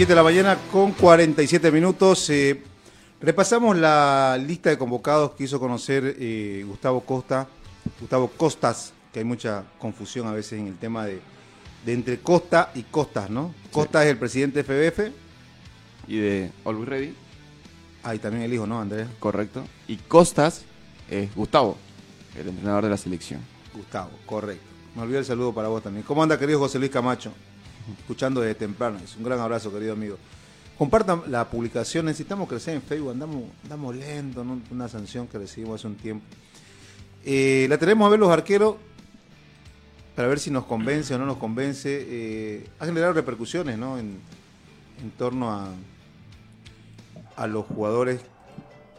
Siete 0.00 0.12
de 0.12 0.16
la 0.16 0.22
mañana 0.22 0.56
con 0.72 0.92
47 0.92 1.70
minutos. 1.70 2.30
eh, 2.30 2.62
repasamos 3.20 3.76
la 3.76 4.38
lista 4.42 4.70
de 4.70 4.78
convocados 4.78 5.32
que 5.32 5.44
hizo 5.44 5.60
conocer 5.60 6.16
eh, 6.18 6.64
Gustavo 6.66 7.02
Costa, 7.02 7.46
Gustavo 8.00 8.28
Costas, 8.28 8.94
que 9.12 9.18
hay 9.18 9.26
mucha 9.26 9.62
confusión 9.78 10.26
a 10.26 10.32
veces 10.32 10.58
en 10.58 10.68
el 10.68 10.78
tema 10.78 11.04
de, 11.04 11.20
de 11.84 11.92
entre 11.92 12.18
Costa 12.18 12.70
y 12.74 12.84
Costas, 12.84 13.28
¿no? 13.28 13.54
Costa 13.70 14.02
es 14.02 14.08
el 14.10 14.16
presidente 14.16 14.62
de 14.62 14.90
FBF, 14.90 15.12
Y 16.08 16.16
de 16.16 16.50
Always 16.64 16.88
Ready, 16.88 17.14
ahí 18.02 18.18
también 18.18 18.44
el 18.44 18.54
hijo, 18.54 18.66
¿no, 18.66 18.80
Andrés? 18.80 19.06
correcto. 19.18 19.64
Y 19.86 19.96
Costas 19.96 20.62
es 21.10 21.34
Gustavo, 21.34 21.76
el 22.38 22.48
entrenador 22.48 22.84
de 22.84 22.88
la 22.88 22.96
selección. 22.96 23.42
Gustavo, 23.74 24.12
correcto. 24.24 24.64
Me 24.96 25.02
olvidé 25.02 25.18
el 25.18 25.26
saludo 25.26 25.52
para 25.52 25.68
vos 25.68 25.82
también. 25.82 26.06
¿Cómo 26.06 26.22
anda, 26.22 26.38
querido 26.38 26.58
José 26.58 26.78
Luis 26.78 26.90
Camacho? 26.90 27.34
Escuchando 27.98 28.40
desde 28.40 28.54
temprano. 28.54 28.98
Es 29.02 29.16
un 29.16 29.24
gran 29.24 29.40
abrazo, 29.40 29.72
querido 29.72 29.92
amigo. 29.92 30.16
Compartan 30.78 31.22
la 31.28 31.48
publicación. 31.48 32.06
Necesitamos 32.06 32.48
crecer 32.48 32.74
en 32.74 32.82
Facebook. 32.82 33.10
Andamos, 33.10 33.44
andamos 33.64 33.96
lento. 33.96 34.44
Una 34.70 34.88
sanción 34.88 35.26
que 35.26 35.38
recibimos 35.38 35.80
hace 35.80 35.86
un 35.86 35.96
tiempo. 35.96 36.24
Eh, 37.24 37.66
la 37.68 37.76
tenemos 37.78 38.06
a 38.06 38.10
ver 38.10 38.18
los 38.18 38.30
arqueros 38.30 38.76
para 40.16 40.28
ver 40.28 40.38
si 40.38 40.50
nos 40.50 40.64
convence 40.64 41.14
o 41.14 41.18
no 41.18 41.26
nos 41.26 41.36
convence. 41.36 41.88
Eh, 42.08 42.66
ha 42.78 42.86
generado 42.86 43.12
repercusiones, 43.12 43.76
¿no? 43.78 43.98
En, 43.98 44.18
en 45.02 45.10
torno 45.12 45.50
a, 45.50 45.68
a 47.36 47.46
los 47.46 47.66
jugadores 47.66 48.20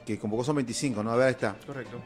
que 0.05 0.17
convocó 0.19 0.43
son 0.43 0.55
25, 0.57 1.03
¿no? 1.03 1.11
A 1.11 1.15
ver, 1.15 1.27
ahí 1.27 1.33
está. 1.33 1.55
Correcto. 1.65 2.01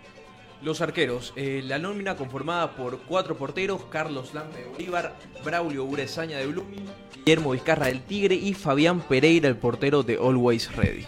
Los 0.66 0.82
arqueros, 0.82 1.32
eh, 1.36 1.62
la 1.64 1.78
nómina 1.78 2.16
conformada 2.16 2.72
por 2.76 2.98
cuatro 3.02 3.38
porteros, 3.38 3.82
Carlos 3.92 4.34
Lampe 4.34 4.58
de 4.64 4.66
Bolívar, 4.66 5.14
Braulio 5.44 5.84
Urezaña 5.86 6.40
de 6.40 6.48
Blooming, 6.48 6.86
Guillermo 7.24 7.52
Vizcarra 7.52 7.86
del 7.86 8.02
Tigre 8.02 8.34
y 8.34 8.56
Fabián 8.56 9.00
Pereira, 9.02 9.48
el 9.48 9.58
portero 9.58 10.02
de 10.02 10.16
Always 10.18 10.76
Ready. 10.76 11.06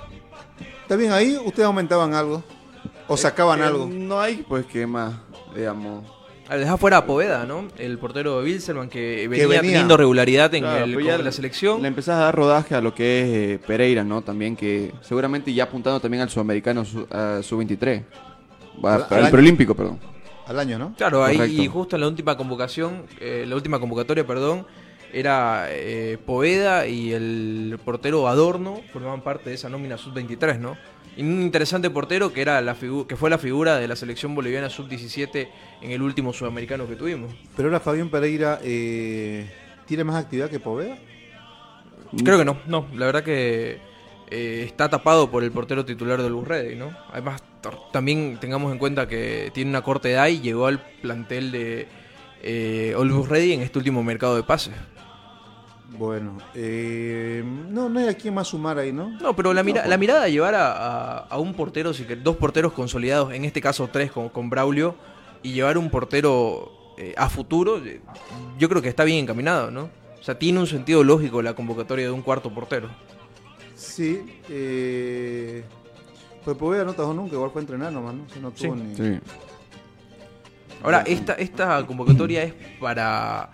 ¿Está 0.83 0.95
bien 0.95 1.11
ahí? 1.11 1.35
¿Ustedes 1.43 1.65
aumentaban 1.65 2.13
algo? 2.13 2.43
¿O 3.07 3.17
sacaban 3.17 3.59
Eh, 3.61 3.63
algo? 3.63 3.89
No 3.91 4.21
hay, 4.21 4.45
pues, 4.47 4.63
que 4.67 4.85
más, 4.85 5.15
digamos. 5.55 6.05
Al 6.49 6.59
dejar 6.59 6.77
fuera 6.77 6.97
a 6.97 7.05
Poveda, 7.07 7.45
¿no? 7.47 7.67
El 7.79 7.97
portero 7.97 8.37
de 8.37 8.43
Wilselman 8.45 8.89
que 8.89 9.27
venía, 9.27 9.47
venía. 9.47 9.61
teniendo 9.63 9.97
regularidad 9.97 10.53
en 10.53 10.61
Claro, 10.63 10.85
el- 10.85 10.93
con 10.93 11.03
ya 11.03 11.17
la 11.17 11.31
selección. 11.31 11.81
Le 11.81 11.87
empezás 11.87 12.15
a 12.19 12.25
dar 12.25 12.35
rodaje 12.35 12.75
a 12.75 12.79
lo 12.81 12.93
que 12.93 13.21
es 13.21 13.27
eh, 13.29 13.59
Pereira, 13.65 14.03
¿no? 14.03 14.21
También 14.21 14.55
que 14.55 14.93
seguramente 15.01 15.51
ya 15.51 15.63
apuntando 15.63 15.99
también 15.99 16.21
al 16.21 16.29
sudamericano 16.29 16.85
su- 16.85 17.07
a 17.09 17.41
sub-23. 17.41 18.03
Va, 18.83 18.95
Al- 18.95 19.01
al 19.03 19.07
al 19.13 19.21
año. 19.23 19.31
preolímpico, 19.31 19.75
perdón. 19.75 19.99
Al 20.45 20.59
año, 20.59 20.79
¿no? 20.79 20.93
Claro, 20.95 21.23
ahí 21.25 21.37
Correcto. 21.37 21.61
y 21.61 21.67
justo 21.67 21.95
en 21.97 22.01
la 22.01 22.07
última 22.07 22.37
convocación, 22.37 23.05
eh, 23.19 23.45
la 23.47 23.55
última 23.55 23.79
convocatoria, 23.79 24.25
perdón, 24.25 24.65
era 25.11 25.65
eh, 25.69 26.17
Poveda 26.25 26.87
y 26.87 27.11
el 27.13 27.79
portero 27.83 28.27
Adorno 28.27 28.81
formaban 28.93 29.21
parte 29.21 29.49
de 29.49 29.55
esa 29.55 29.69
nómina 29.69 29.97
sub-23, 29.97 30.59
¿no? 30.59 30.77
Y 31.17 31.21
un 31.23 31.41
interesante 31.41 31.89
portero 31.89 32.31
que 32.31 32.41
era 32.41 32.61
la 32.61 32.75
que 32.75 33.15
fue 33.15 33.29
la 33.29 33.37
figura 33.39 33.77
de 33.77 33.87
la 33.87 33.95
selección 33.95 34.35
boliviana 34.35 34.69
sub-17 34.69 35.49
en 35.81 35.91
el 35.91 36.01
último 36.01 36.31
sudamericano 36.31 36.87
que 36.87 36.95
tuvimos. 36.95 37.33
Pero 37.55 37.69
ahora 37.69 37.79
Fabián 37.79 38.09
Pereira 38.09 38.59
eh, 38.63 39.49
tiene 39.87 40.03
más 40.03 40.15
actividad 40.15 40.49
que 40.49 40.59
Poveda. 40.59 40.97
Creo 42.23 42.37
que 42.37 42.45
no, 42.45 42.57
no, 42.67 42.85
la 42.95 43.05
verdad 43.07 43.23
que 43.23 43.79
eh, 44.29 44.63
está 44.65 44.89
tapado 44.89 45.29
por 45.31 45.43
el 45.43 45.51
portero 45.51 45.83
titular 45.83 46.21
del 46.21 46.45
Ready, 46.45 46.75
¿no? 46.75 46.95
Además, 47.11 47.41
también 47.91 48.37
tengamos 48.39 48.71
en 48.71 48.77
cuenta 48.79 49.07
que 49.07 49.51
tiene 49.53 49.69
una 49.69 49.81
corta 49.81 50.09
edad 50.09 50.27
y 50.27 50.39
llegó 50.39 50.67
al 50.67 50.79
plantel 51.01 51.51
de 51.51 51.87
eh, 52.43 52.93
Olbus 52.97 53.27
Ready 53.29 53.53
en 53.53 53.61
este 53.61 53.77
último 53.79 54.03
mercado 54.03 54.35
de 54.35 54.43
pases. 54.43 54.73
Bueno, 55.97 56.37
eh, 56.53 57.43
no, 57.69 57.87
no 57.87 57.99
hay 57.99 58.09
a 58.09 58.13
quién 58.13 58.33
más 58.33 58.49
sumar 58.49 58.77
ahí, 58.77 58.91
¿no? 58.91 59.09
No, 59.21 59.35
pero 59.35 59.53
la, 59.53 59.63
mira- 59.63 59.87
la 59.87 59.97
mirada 59.97 60.25
de 60.25 60.31
llevar 60.31 60.53
a, 60.53 60.71
a- 60.71 61.17
a 61.29 61.39
un 61.39 61.53
portero, 61.53 61.93
si 61.93 62.03
que 62.03 62.15
dos 62.17 62.35
porteros 62.35 62.73
consolidados, 62.73 63.33
en 63.33 63.45
este 63.45 63.61
caso 63.61 63.89
tres 63.91 64.11
con, 64.11 64.27
con 64.29 64.49
Braulio, 64.49 64.95
y 65.41 65.53
llevar 65.53 65.77
un 65.77 65.89
portero 65.89 66.93
eh, 66.97 67.13
a 67.17 67.29
futuro, 67.29 67.77
eh, 67.85 68.01
yo 68.59 68.67
creo 68.67 68.81
que 68.81 68.89
está 68.89 69.05
bien 69.05 69.19
encaminado, 69.19 69.71
¿no? 69.71 69.89
O 70.19 70.23
sea, 70.23 70.37
tiene 70.37 70.59
un 70.59 70.67
sentido 70.67 71.03
lógico 71.05 71.41
la 71.41 71.53
convocatoria 71.53 72.05
de 72.05 72.11
un 72.11 72.21
cuarto 72.21 72.53
portero. 72.53 72.89
Sí, 73.75 74.21
eh, 74.49 75.63
pues 76.53 76.57
Poveda 76.57 76.85
no 76.85 76.93
tajó 76.93 77.13
nunca, 77.13 77.35
igual 77.35 77.51
fue 77.51 77.59
a 77.59 77.63
entrenar 77.63 77.91
nomás, 77.91 78.13
¿no? 78.13 78.23
Si 78.33 78.39
no 78.39 78.51
tuvo 78.51 78.75
Sí. 78.75 78.81
ni- 78.81 78.95
Sí. 78.95 79.19
Ahora, 80.81 81.03
esta, 81.05 81.33
esta 81.33 81.85
convocatoria 81.85 82.43
es 82.43 82.53
para 82.79 83.49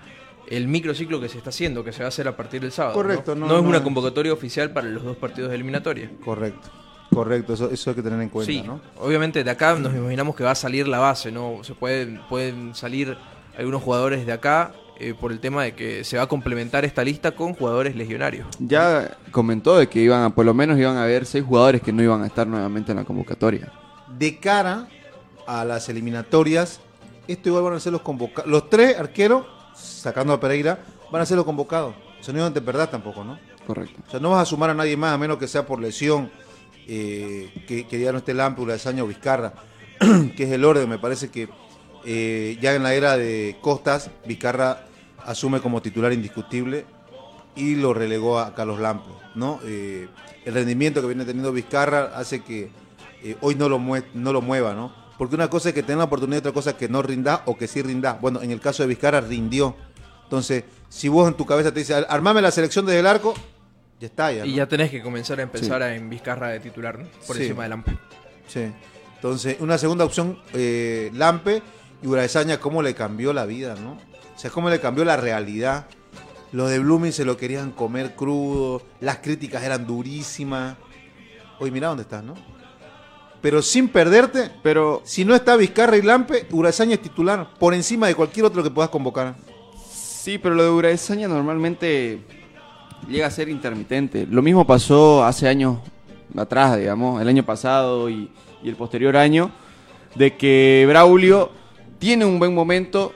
el 0.48 0.68
microciclo 0.68 1.20
que 1.20 1.28
se 1.30 1.38
está 1.40 1.50
haciendo, 1.50 1.84
que 1.84 1.92
se 1.92 2.00
va 2.00 2.06
a 2.06 2.08
hacer 2.10 2.28
a 2.28 2.36
partir 2.38 2.62
del 2.62 2.72
sábado. 2.72 2.94
Correcto, 2.94 3.34
no, 3.34 3.42
no- 3.42 3.48
No 3.48 3.58
es 3.58 3.64
no 3.64 3.70
una 3.70 3.78
es- 3.80 3.84
convocatoria 3.84 4.32
oficial 4.32 4.72
para 4.72 4.88
los 4.90 5.04
dos 5.04 5.18
partidos 5.18 5.50
de 5.50 5.56
eliminatoria. 5.56 6.12
Correcto, 6.24 6.70
correcto, 7.12 7.54
eso, 7.54 7.72
eso 7.72 7.90
hay 7.90 7.96
que 7.96 8.04
tener 8.04 8.22
en 8.22 8.30
cuenta, 8.30 8.52
Sí, 8.52 8.62
¿no? 8.62 8.80
obviamente 9.00 9.44
de 9.44 9.50
acá 9.50 9.74
nos 9.76 9.94
imaginamos 9.96 10.36
que 10.36 10.44
va 10.44 10.52
a 10.52 10.56
salir 10.56 10.88
la 10.88 11.00
base, 11.00 11.32
¿no? 11.32 11.64
Se 11.64 11.74
pueden, 11.74 12.22
pueden 12.30 12.76
salir 12.76 13.18
algunos 13.58 13.82
jugadores 13.82 14.26
de 14.28 14.34
acá 14.34 14.72
eh, 15.04 15.14
por 15.14 15.32
el 15.32 15.40
tema 15.40 15.64
de 15.64 15.74
que 15.74 16.04
se 16.04 16.18
va 16.18 16.24
a 16.24 16.28
complementar 16.28 16.86
esta 16.86 17.04
lista 17.04 17.32
con 17.32 17.54
jugadores 17.54 17.96
legionarios. 17.96 18.48
Ya 18.60 19.18
comentó 19.32 19.78
de 19.78 19.90
que 19.90 20.00
iban 20.00 20.24
a, 20.24 20.30
por 20.30 20.46
lo 20.46 20.54
menos 20.54 20.80
iban 20.80 20.96
a 20.96 21.04
haber 21.04 21.26
seis 21.26 21.44
jugadores 21.44 21.82
que 21.82 21.92
no 21.92 22.02
iban 22.02 22.24
a 22.24 22.28
estar 22.28 22.48
nuevamente 22.48 22.92
en 22.92 22.98
la 22.98 23.04
convocatoria. 23.04 23.72
De 24.18 24.40
cara 24.40 24.88
a 25.46 25.66
las 25.66 25.90
eliminatorias, 25.90 26.80
esto 27.28 27.50
igual 27.50 27.64
van 27.66 27.74
a 27.74 27.80
ser 27.82 27.92
los 27.92 28.02
convocados. 28.02 28.50
Los 28.50 28.70
tres 28.70 28.98
arqueros, 28.98 29.46
sacando 29.76 30.32
a 30.32 30.40
Pereira, 30.40 30.80
van 31.12 31.22
a 31.22 31.26
ser 31.26 31.36
los 31.36 31.46
convocados. 31.46 31.94
O 32.20 32.24
sea, 32.24 32.34
no 32.34 32.40
iban 32.40 32.54
de 32.54 32.62
verdad 32.62 32.90
tampoco, 32.90 33.24
¿no? 33.26 33.38
Correcto. 33.68 34.02
O 34.08 34.12
sea, 34.12 34.20
no 34.22 34.30
vas 34.30 34.44
a 34.44 34.46
sumar 34.46 34.70
a 34.70 34.74
nadie 34.74 34.96
más, 34.96 35.14
a 35.14 35.18
menos 35.18 35.38
que 35.38 35.48
sea 35.48 35.66
por 35.66 35.82
lesión, 35.82 36.32
eh, 36.88 37.52
que, 37.68 37.88
que 37.88 38.00
ya 38.00 38.12
no 38.12 38.20
esté 38.20 38.34
Lámpula, 38.34 38.74
Desaño 38.74 39.04
o 39.04 39.08
Vizcarra, 39.08 39.54
que 40.38 40.44
es 40.44 40.52
el 40.52 40.64
orden. 40.64 40.88
Me 40.88 41.00
parece 41.00 41.30
que 41.30 41.50
eh, 42.06 42.58
ya 42.62 42.76
en 42.76 42.84
la 42.84 42.94
era 42.94 43.18
de 43.18 43.58
Costas, 43.62 44.10
Vizcarra 44.26 44.86
asume 45.26 45.60
como 45.62 45.82
titular 45.82 46.12
indiscutible 46.14 46.86
y 47.56 47.76
lo 47.76 47.94
relegó 47.94 48.40
a 48.40 48.54
Carlos 48.56 48.80
Lampe, 48.80 49.10
¿no? 49.36 49.60
Eh, 49.66 50.08
el 50.46 50.54
rendimiento 50.54 51.02
que 51.02 51.08
viene 51.08 51.26
teniendo 51.26 51.52
Vizcarra 51.52 52.12
hace 52.16 52.44
que 52.44 52.70
eh, 53.24 53.38
hoy 53.42 53.56
no 53.56 53.70
lo, 53.70 53.80
mue- 53.80 54.04
no 54.14 54.34
lo 54.34 54.42
mueva, 54.42 54.74
¿no? 54.74 54.94
Porque 55.18 55.36
una 55.36 55.50
cosa 55.50 55.70
es 55.70 55.76
que 55.76 55.84
tenga 55.84 56.00
la 56.00 56.04
oportunidad, 56.06 56.40
otra 56.40 56.52
cosa 56.52 56.72
es 56.72 56.76
que 56.76 56.90
no 56.90 57.02
rinda 57.02 57.44
o 57.46 57.56
que 57.58 57.68
sí 57.68 57.82
rinda. 57.82 58.18
Bueno, 58.20 58.42
en 58.42 58.52
el 58.52 58.60
caso 58.60 58.84
de 58.84 58.88
Vizcarra 58.90 59.22
rindió. 59.22 59.76
Entonces, 60.24 60.64
si 60.90 61.08
vos 61.08 61.28
en 61.28 61.36
tu 61.36 61.46
cabeza 61.46 61.72
te 61.72 61.80
dices, 61.80 62.04
armame 62.10 62.42
la 62.42 62.50
selección 62.52 62.86
desde 62.86 63.00
el 63.00 63.08
arco, 63.08 63.34
ya 64.00 64.08
está, 64.08 64.32
ya. 64.32 64.46
Y 64.46 64.56
ya 64.56 64.68
tenés 64.68 64.90
que 64.90 65.02
comenzar 65.04 65.40
a 65.40 65.44
empezar 65.44 65.82
a 65.84 65.96
en 65.96 66.10
Vizcarra 66.10 66.50
de 66.50 66.60
titular, 66.60 66.98
¿no? 67.00 67.06
Por 67.28 67.38
Sí. 67.38 67.44
encima 67.44 67.64
del 67.64 67.74
Ampe. 67.74 67.96
Sí. 68.48 68.66
Entonces, 69.16 69.58
una 69.60 69.78
segunda 69.78 70.04
opción, 70.04 70.40
eh, 70.54 71.12
Lampe 71.14 71.62
y 72.02 72.08
Uraesaña, 72.08 72.60
cómo 72.60 72.82
le 72.82 72.94
cambió 72.96 73.32
la 73.32 73.46
vida, 73.46 73.76
¿no? 73.76 73.98
Sea, 74.44 74.52
cómo 74.52 74.70
le 74.70 74.82
cambió 74.82 75.06
la 75.06 75.16
realidad. 75.16 75.86
Los 76.52 76.70
de 76.70 76.80
Blooming 76.80 77.14
se 77.14 77.24
lo 77.24 77.38
querían 77.38 77.72
comer 77.72 78.14
crudo, 78.14 78.82
las 79.00 79.20
críticas 79.20 79.64
eran 79.64 79.88
durísimas. 79.88 80.76
Hoy 81.62 81.72
mira 81.72 81.88
dónde 81.88 82.04
estás, 82.04 82.26
¿no? 82.26 82.34
Pero 83.42 83.62
sin 83.62 83.88
perderte, 83.88 84.52
Pero 84.62 85.02
si 85.06 85.24
no 85.24 85.34
está 85.34 85.56
Vizcarra 85.56 85.96
y 85.96 86.02
Lampe, 86.02 86.46
Uraesaña 86.52 86.96
es 86.96 87.02
titular, 87.02 87.54
por 87.58 87.74
encima 87.74 88.08
de 88.08 88.16
cualquier 88.16 88.46
otro 88.46 88.62
que 88.62 88.70
puedas 88.70 88.90
convocar. 88.90 89.34
sí, 89.90 90.38
pero 90.38 90.56
lo 90.56 90.64
de 90.64 90.70
Uraesaña 90.72 91.30
normalmente 91.30 92.20
llega 93.08 93.28
a 93.28 93.32
ser 93.32 93.48
intermitente. 93.48 94.28
Lo 94.30 94.42
mismo 94.42 94.68
pasó 94.68 95.24
hace 95.24 95.48
años 95.48 95.78
atrás, 96.36 96.78
digamos, 96.78 97.22
el 97.22 97.30
año 97.30 97.46
pasado 97.46 98.10
y, 98.10 98.30
y 98.62 98.68
el 98.68 98.76
posterior 98.76 99.16
año, 99.16 99.52
de 100.16 100.36
que 100.36 100.84
Braulio 100.86 101.50
tiene 101.98 102.26
un 102.26 102.40
buen 102.40 102.54
momento 102.54 103.14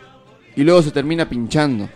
y 0.58 0.63
luego 0.63 0.82
se 0.82 0.91
termina 0.91 1.30
pinchando. 1.30 1.88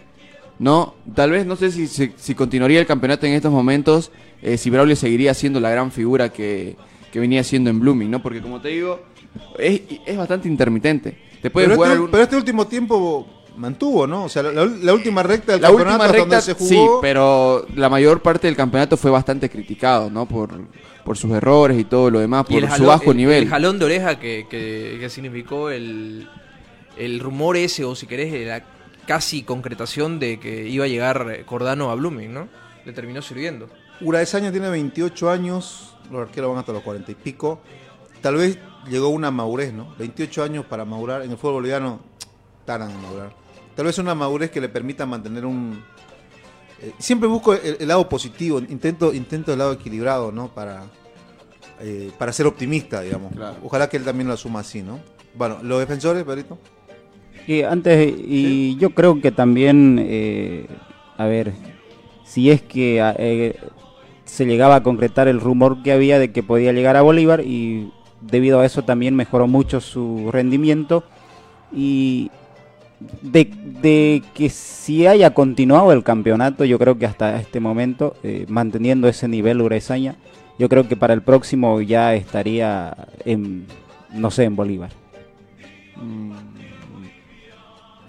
¿No? 0.60 0.94
Tal 1.16 1.32
vez 1.32 1.46
no 1.46 1.56
sé 1.56 1.72
si, 1.72 1.88
si, 1.88 2.12
si 2.16 2.36
continuaría 2.36 2.80
el 2.80 2.86
campeonato 2.86 3.26
en 3.26 3.34
estos 3.34 3.52
momentos, 3.52 4.12
eh, 4.44 4.58
si 4.58 4.70
Braulio 4.70 4.96
seguiría 4.96 5.34
siendo 5.34 5.60
la 5.60 5.72
gran 5.72 5.92
figura 5.92 6.30
que, 6.30 6.76
que 7.12 7.20
venía 7.20 7.44
siendo 7.44 7.72
en 7.72 7.80
Blooming, 7.80 8.12
¿no? 8.12 8.22
Porque 8.22 8.42
como 8.42 8.62
te 8.62 8.70
digo, 8.70 9.02
es, 9.58 9.82
es 10.06 10.16
bastante 10.18 10.48
intermitente. 10.48 11.18
Te 11.42 11.50
puede 11.50 11.66
Pero 11.66 11.76
jugar 11.78 11.90
este, 11.90 11.96
algún- 11.96 12.12
pero 12.12 12.24
este 12.24 12.36
último 12.36 12.68
tiempo 12.68 13.28
mantuvo, 13.58 14.06
¿no? 14.06 14.26
O 14.26 14.30
sea, 14.30 14.44
la, 14.44 14.64
la 14.66 14.94
última 14.94 15.24
recta 15.24 15.54
del 15.54 15.62
La 15.64 15.70
campeonato 15.70 16.04
recta, 16.04 16.20
donde 16.20 16.42
se 16.42 16.54
sí, 16.54 16.76
jugó. 16.76 17.02
pero 17.02 17.66
la 17.76 17.90
mayor 17.90 18.22
parte 18.22 18.46
del 18.46 18.56
campeonato 18.56 18.98
fue 18.98 19.10
bastante 19.10 19.50
criticado, 19.50 20.12
¿no? 20.12 20.28
Por, 20.28 20.52
por 21.04 21.18
sus 21.18 21.32
errores 21.32 21.80
y 21.80 21.86
todo 21.86 22.12
lo 22.12 22.20
demás, 22.20 22.46
por 22.46 22.62
su 22.62 22.68
jalón- 22.68 22.86
bajo 22.88 23.10
el- 23.12 23.18
nivel. 23.18 23.44
El 23.44 23.50
jalón 23.50 23.80
de 23.80 23.86
oreja 23.86 24.20
que, 24.20 24.46
que- 24.48 24.98
que 25.00 25.10
significó 25.10 25.72
el, 25.72 26.30
el 26.98 27.20
rumor 27.20 27.58
ese, 27.58 27.86
o 27.86 27.96
si 27.96 28.08
querés, 28.08 28.48
la 28.48 28.64
casi 29.08 29.44
concretación 29.44 30.20
de 30.20 30.40
que 30.40 30.68
iba 30.68 30.86
a 30.86 30.88
llegar 30.88 31.28
eh, 31.32 31.44
Cordano 31.46 31.90
a 31.92 31.96
Blooming, 31.96 32.34
¿no? 32.34 32.48
Le 32.86 32.94
terminó 32.94 33.22
sirviendo. 33.22 33.70
Uraesaña 34.02 34.52
tiene 34.52 34.70
28 34.70 35.30
años, 35.30 35.96
los 36.12 36.22
arqueros 36.22 36.50
van 36.50 36.60
hasta 36.60 36.74
los 36.74 36.84
40 36.84 37.12
y 37.12 37.16
pico. 37.16 37.62
Tal 38.22 38.36
vez 38.36 38.58
llegó 38.88 39.10
una 39.10 39.32
madurez, 39.32 39.74
¿no? 39.74 39.94
28 39.98 40.44
años 40.44 40.66
para 40.66 40.86
madurar. 40.86 41.24
En 41.24 41.32
el 41.32 41.38
fútbol 41.38 41.56
boliviano 41.56 42.00
tardan 42.66 42.92
en 42.92 43.02
madurar. 43.02 43.34
Tal 43.76 43.86
vez 43.86 43.98
una 43.98 44.16
madurez 44.16 44.52
que 44.52 44.62
le 44.62 44.70
permita 44.70 45.06
mantener 45.06 45.46
un... 45.46 45.84
eh, 46.82 46.94
siempre 47.00 47.28
busco 47.28 47.54
el, 47.54 47.78
el 47.80 47.88
lado 47.88 48.08
positivo, 48.10 48.60
intento, 48.60 49.14
intento 49.14 49.54
el 49.54 49.60
lado 49.60 49.74
equilibrado, 49.74 50.32
¿no? 50.32 50.54
Para, 50.54 50.84
eh, 51.80 52.12
para 52.18 52.34
ser 52.34 52.48
optimista, 52.48 53.02
digamos. 53.02 53.34
Claro. 53.34 53.58
Ojalá 53.64 53.88
que 53.90 53.98
él 53.98 54.04
también 54.04 54.28
lo 54.28 54.34
asuma 54.34 54.60
así, 54.60 54.82
¿no? 54.82 55.00
Bueno, 55.34 55.60
los 55.64 55.80
defensores, 55.80 56.24
Perito. 56.24 56.60
Y 57.48 57.64
antes, 57.64 58.14
y 58.28 58.76
yo 58.78 58.92
creo 58.92 59.20
que 59.20 59.32
también, 59.32 59.98
eh, 60.02 60.68
a 61.18 61.26
ver, 61.26 61.54
si 62.24 62.50
es 62.52 62.62
que 62.62 63.02
a- 63.02 63.16
eh, 63.18 63.56
se 64.26 64.46
llegaba 64.46 64.76
a 64.76 64.84
concretar 64.84 65.28
el 65.28 65.40
rumor 65.42 65.84
que 65.84 65.92
había 65.92 66.20
de 66.20 66.32
que 66.32 66.44
podía 66.44 66.72
llegar 66.72 66.96
a 66.96 67.02
Bolívar 67.02 67.42
y 67.42 67.92
debido 68.22 68.60
a 68.60 68.66
eso 68.66 68.84
también 68.84 69.16
mejoró 69.16 69.48
mucho 69.48 69.82
su 69.82 70.30
rendimiento. 70.32 71.04
Y 71.74 72.30
de, 73.22 73.50
de 73.82 74.22
que 74.34 74.50
si 74.50 75.08
haya 75.08 75.34
continuado 75.34 75.92
el 75.92 76.04
campeonato, 76.04 76.64
yo 76.66 76.78
creo 76.80 76.98
que 76.98 77.06
hasta 77.06 77.40
este 77.40 77.60
momento, 77.60 78.16
eh, 78.24 78.46
manteniendo 78.48 79.08
ese 79.08 79.28
nivel 79.28 79.62
Urezaña, 79.62 80.16
yo 80.60 80.70
creo 80.70 80.88
que 80.88 80.96
para 80.96 81.14
el 81.14 81.22
próximo 81.24 81.82
ya 81.82 82.14
estaría 82.14 82.96
en, 83.26 83.66
no 84.14 84.30
sé, 84.32 84.44
en 84.44 84.56
Bolívar. 84.56 84.92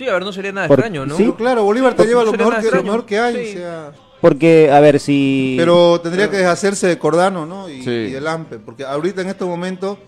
Sí, 0.03 0.09
a 0.09 0.13
ver, 0.15 0.25
no 0.25 0.33
sería 0.33 0.51
nada 0.53 0.67
Por- 0.67 0.81
extraño, 0.81 1.07
¿no? 1.07 1.17
sí. 1.17 1.33
Claro, 1.39 1.63
Bolívar 1.65 1.95
te 1.95 2.05
lleva 2.07 2.25
lo 2.25 2.31
sería 2.33 2.47
mejor, 2.47 2.61
que, 2.63 2.77
lo 2.77 2.83
mejor 2.83 3.07
que 3.07 3.19
hay. 3.21 3.47
Sí. 3.47 3.57
o 3.57 3.59
sea, 3.61 3.93
Porque, 4.21 4.71
a 4.73 4.81
ver, 4.81 4.99
si... 4.99 5.55
Pero 5.59 6.01
tendría 6.01 6.29
que 6.29 6.39
deshacerse 6.39 6.87
de 6.89 6.99
Cordano, 6.99 7.47
¿no? 7.47 7.69
Y, 7.69 7.83
Sí. 7.85 7.91
y 7.91 8.11
de 8.11 8.21
Lampe, 8.21 8.59
porque 8.59 8.85
ahorita 8.85 9.23
en 9.23 9.29
estos 9.29 9.47
momentos... 9.49 9.99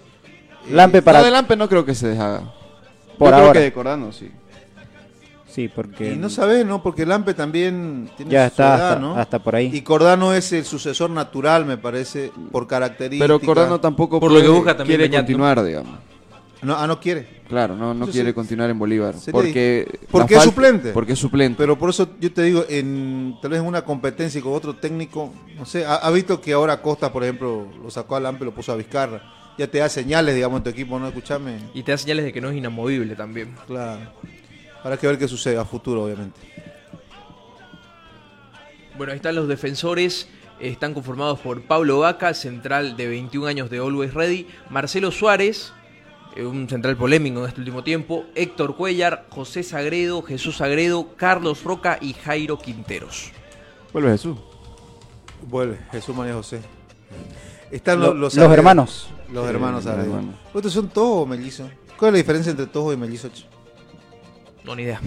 eh, 0.69 0.73
Lampe 0.73 1.01
para... 1.03 1.21
No, 1.21 1.25
de 1.27 1.31
Lampe 1.31 1.57
no 1.57 1.69
creo 1.69 1.85
que 1.85 1.95
se 1.95 2.09
deshaga. 2.09 2.41
Por 3.19 3.29
Yo 3.29 3.35
creo 3.37 3.47
ahora. 3.47 3.53
que 3.53 3.65
de 3.67 3.73
Cordano 3.73 4.11
sí. 4.13 4.31
Sí, 5.49 5.69
porque... 5.69 6.13
Y 6.13 6.17
no 6.17 6.29
sabes, 6.29 6.67
¿no? 6.67 6.83
Porque 6.83 7.07
Lampe 7.07 7.33
también 7.35 8.11
tiene 8.17 8.33
Ya 8.33 8.43
su 8.43 8.47
está 8.49 8.75
edad, 8.77 8.89
hasta, 8.89 9.01
¿no? 9.01 9.15
hasta 9.17 9.39
por 9.39 9.55
ahí. 9.55 9.71
Y 9.73 9.83
Cordano 9.83 10.35
es 10.35 10.53
el 10.53 10.65
sucesor 10.65 11.11
natural, 11.11 11.65
me 11.65 11.77
parece, 11.79 12.33
por 12.51 12.67
características. 12.67 13.25
Pero 13.25 13.39
Cordano 13.41 13.79
tampoco 13.81 14.19
Por 14.19 14.33
lo 14.33 14.39
que 14.39 14.47
puede- 14.47 14.55
busca 14.59 14.77
también 14.77 14.99
quiere 14.99 15.05
Beñat, 15.11 15.21
¿no? 15.23 15.27
continuar, 15.27 15.63
digamos. 15.63 15.99
No, 16.65 16.77
ah, 16.77 16.87
no 16.87 16.99
quiere. 16.99 17.27
Claro, 17.49 17.77
no, 17.77 17.93
no 17.93 18.07
quiere 18.07 18.33
continuar 18.33 18.71
en 18.71 18.79
Bolívar. 18.79 19.15
Sería 19.15 19.33
Porque, 19.33 19.99
Porque 20.11 20.35
es 20.35 20.43
suplente. 20.43 20.91
Porque 20.93 21.13
es 21.13 21.19
suplente. 21.19 21.59
Pero 21.59 21.79
por 21.79 21.91
eso 21.91 22.09
yo 22.19 22.33
te 22.33 22.43
digo, 22.43 22.65
en 22.69 23.37
tal 23.41 23.51
vez 23.51 23.61
en 23.61 23.67
una 23.67 23.85
competencia 23.85 24.41
con 24.41 24.55
otro 24.55 24.75
técnico, 24.77 25.33
no 25.57 25.67
sé, 25.67 25.85
ha, 25.85 25.97
ha 25.97 26.11
visto 26.11 26.41
que 26.41 26.53
ahora 26.53 26.81
Costa, 26.81 27.13
por 27.13 27.23
ejemplo, 27.23 27.69
lo 27.83 27.91
sacó 27.91 28.17
a 28.17 28.21
Lampe, 28.21 28.45
lo 28.45 28.55
puso 28.55 28.73
a 28.73 28.77
Vizcarra. 28.77 29.23
Ya 29.57 29.69
te 29.69 29.79
da 29.79 29.89
señales, 29.89 30.35
digamos, 30.35 30.59
en 30.59 30.65
tu 30.65 30.71
equipo, 30.71 30.99
¿no? 30.99 31.07
Escuchame. 31.07 31.59
Y 31.75 31.83
te 31.83 31.93
da 31.93 31.99
señales 31.99 32.25
de 32.25 32.33
que 32.33 32.41
no 32.41 32.51
es 32.51 32.57
inamovible 32.57 33.15
también. 33.15 33.55
Claro. 33.67 34.01
Habrá 34.83 34.97
que 34.97 35.07
ver 35.07 35.19
qué 35.19 35.29
sucede 35.29 35.57
a 35.57 35.65
futuro, 35.65 36.05
obviamente. 36.05 36.41
Bueno, 38.97 39.13
ahí 39.13 39.17
están 39.17 39.35
los 39.35 39.49
defensores. 39.49 40.29
Están 40.61 40.95
conformados 40.95 41.41
por 41.41 41.63
Pablo 41.63 42.01
Vaca, 42.01 42.33
central 42.33 42.97
de 42.97 43.09
21 43.09 43.47
años 43.47 43.71
de 43.71 43.79
Always 43.79 44.15
Ready. 44.15 44.47
Marcelo 44.71 45.11
Suárez, 45.11 45.73
un 46.43 46.69
central 46.69 46.97
polémico 46.97 47.41
en 47.43 47.49
este 47.49 47.61
último 47.61 47.85
tiempo. 47.85 48.25
Héctor 48.35 48.77
Cuellar, 48.77 49.27
José 49.31 49.63
Sagredo, 49.63 50.23
Jesús 50.23 50.57
Sagredo, 50.57 51.15
Carlos 51.17 51.63
Roca 51.65 51.99
y 52.01 52.13
Jairo 52.15 52.59
Quinteros. 52.59 53.31
Vuelve 53.93 54.11
Jesús. 54.13 54.39
Vuelve, 55.49 55.79
Jesús 55.93 56.17
María 56.17 56.35
José. 56.35 56.61
Están 57.71 58.01
Lo- 58.01 58.09
lo- 58.09 58.15
los, 58.15 58.35
los 58.35 58.53
hermanos. 58.53 59.09
Los 59.33 59.45
Sí, 59.45 59.51
hermanos 59.51 59.85
los 59.85 59.93
Sagredo. 59.95 60.15
hermanos. 60.17 60.35
¿Estos 60.55 60.73
son 60.73 60.89
todos 60.89 61.27
mellizos? 61.29 61.71
¿Cuál 61.99 62.09
es 62.11 62.13
la 62.15 62.19
diferencia 62.19 62.51
entre 62.51 62.67
todos 62.67 62.95
y 62.95 62.97
mellizos? 62.97 63.33
ch? 63.33 63.47
No, 64.65 64.75
ni 64.75 64.83
idea. 64.83 65.01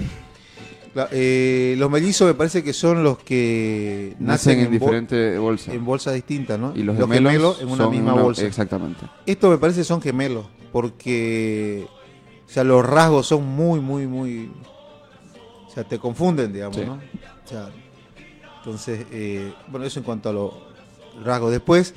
Eh, 1.12 1.76
los 1.78 1.92
mellizos 1.92 2.28
me 2.28 2.34
parece 2.34 2.64
que 2.64 2.74
son 2.74 3.04
los 3.04 3.20
que 3.20 4.16
Nacen 4.20 4.60
en 4.60 4.72
diferentes 4.72 5.40
bolsas. 5.40 5.74
en 5.74 5.86
bolsas 5.86 6.16
distintas, 6.16 6.58
¿no? 6.60 6.74
Y 6.76 6.82
los 6.84 6.98
gemelos, 6.98 7.62
en 7.62 7.70
una 7.70 7.88
misma 7.90 8.14
bolsa. 8.14 8.46
Exactamente. 8.46 9.06
Esto 9.26 9.50
me 9.52 9.58
parece 9.60 9.84
son 9.84 10.02
gemelos, 10.02 10.48
porque 10.82 11.88
o 12.46 12.50
sea, 12.50 12.64
los 12.64 12.86
rasgos 12.86 13.26
son 13.26 13.44
muy, 13.46 13.80
muy, 13.80 14.06
muy... 14.06 14.52
O 15.66 15.70
sea, 15.72 15.84
te 15.84 15.98
confunden, 15.98 16.54
digamos, 16.54 16.76
Sí. 16.78 16.86
¿no? 16.86 16.94
O 16.94 17.48
sea, 17.50 17.70
entonces, 18.60 19.06
eh, 19.12 19.52
bueno, 19.70 19.86
eso 19.88 20.00
en 20.00 20.06
cuanto 20.06 20.30
a 20.30 20.34
los 20.34 20.54
rasgos. 21.24 21.52
Después, 21.52 21.96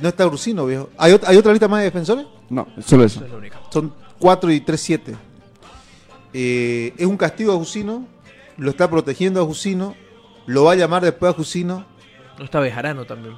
no 0.00 0.08
está 0.08 0.26
Ursino, 0.28 0.64
viejo. 0.64 0.90
¿Hay, 0.96 1.12
ot- 1.12 1.24
¿Hay 1.26 1.36
otra 1.36 1.50
lista 1.52 1.66
más 1.66 1.80
de 1.80 1.84
defensores? 1.86 2.24
No, 2.48 2.68
solo 2.86 3.02
eso. 3.04 3.16
Esa 3.18 3.26
es 3.26 3.32
la 3.32 3.38
única. 3.38 3.60
Son 3.70 3.92
4 4.20 4.52
y 4.52 4.60
3, 4.60 4.80
7. 4.80 5.14
Eh, 6.32 6.94
es 6.96 7.06
un 7.06 7.16
castigo 7.16 7.52
a 7.52 7.56
Jusino, 7.56 8.06
lo 8.58 8.70
está 8.70 8.88
protegiendo 8.88 9.42
a 9.42 9.44
Jusino, 9.44 9.96
lo 10.46 10.64
va 10.64 10.72
a 10.72 10.76
llamar 10.76 11.02
después 11.02 11.32
a 11.32 11.36
Jusino 11.36 11.84
No 12.38 12.44
está 12.44 12.60
Bejarano 12.60 13.04
también. 13.06 13.34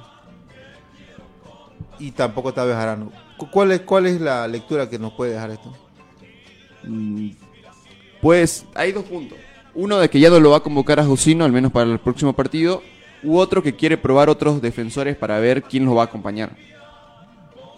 Y 2.07 2.11
tampoco 2.11 2.49
está 2.49 2.65
Bejarano. 2.65 3.11
Cu- 3.37 3.49
¿Cuál 3.49 3.71
es, 3.71 3.81
¿Cuál 3.81 4.07
es 4.07 4.19
la 4.21 4.47
lectura 4.47 4.89
que 4.89 4.99
nos 4.99 5.13
puede 5.13 5.33
dejar 5.33 5.51
esto? 5.51 5.73
Mm, 6.83 7.29
Pues 8.21 8.65
hay 8.75 8.91
dos 8.91 9.03
puntos. 9.05 9.37
Uno 9.75 9.97
de 9.99 10.09
que 10.09 10.19
ya 10.19 10.29
no 10.29 10.39
lo 10.39 10.51
va 10.51 10.57
a 10.57 10.59
convocar 10.61 10.99
a 10.99 11.03
Jusino, 11.05 11.43
al 11.45 11.51
menos 11.51 11.71
para 11.71 11.91
el 11.91 11.99
próximo 11.99 12.33
partido. 12.33 12.81
U 13.23 13.37
otro 13.37 13.63
que 13.63 13.75
quiere 13.75 13.97
probar 13.97 14.29
otros 14.29 14.61
defensores 14.61 15.15
para 15.15 15.39
ver 15.39 15.63
quién 15.63 15.85
lo 15.85 15.95
va 15.95 16.03
a 16.03 16.05
acompañar. 16.05 16.55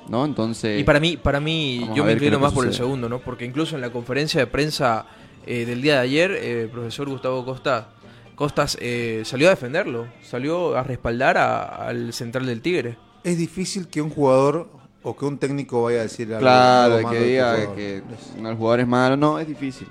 ¿No? 0.07 0.23
Entonces. 0.25 0.79
Y 0.79 0.83
para 0.83 0.99
mí, 0.99 1.17
para 1.17 1.39
mí 1.39 1.87
yo 1.95 2.03
me 2.05 2.13
inclino 2.13 2.39
más 2.39 2.53
por 2.53 2.65
el 2.65 2.73
segundo, 2.73 3.09
¿no? 3.09 3.19
Porque 3.19 3.45
incluso 3.45 3.75
en 3.75 3.81
la 3.81 3.89
conferencia 3.91 4.39
de 4.39 4.47
prensa 4.47 5.05
eh, 5.47 5.65
del 5.65 5.81
día 5.81 5.95
de 5.95 5.99
ayer, 6.01 6.31
eh, 6.31 6.61
el 6.63 6.69
profesor 6.69 7.07
Gustavo 7.09 7.43
Costa, 7.45 7.89
Costas 8.35 8.77
eh, 8.81 9.21
salió 9.23 9.47
a 9.47 9.51
defenderlo, 9.51 10.07
salió 10.21 10.75
a 10.75 10.83
respaldar 10.83 11.37
a- 11.37 11.87
al 11.87 12.11
central 12.11 12.45
del 12.45 12.61
Tigre. 12.61 12.97
Es 13.25 13.37
difícil 13.37 13.87
que 13.87 14.01
un 14.01 14.09
jugador 14.09 14.69
o 15.03 15.15
que 15.17 15.25
un 15.25 15.37
técnico 15.37 15.83
vaya 15.83 15.99
a 15.99 16.03
decir 16.03 16.27
algo, 16.27 16.39
Claro, 16.39 17.01
malo 17.01 17.09
que 17.09 17.19
diga 17.25 17.51
jugador. 17.55 17.75
que 17.75 18.01
no, 18.39 18.49
el 18.49 18.55
jugador 18.55 18.79
es 18.79 18.87
malo. 18.87 19.17
No, 19.17 19.39
es 19.39 19.47
difícil. 19.47 19.87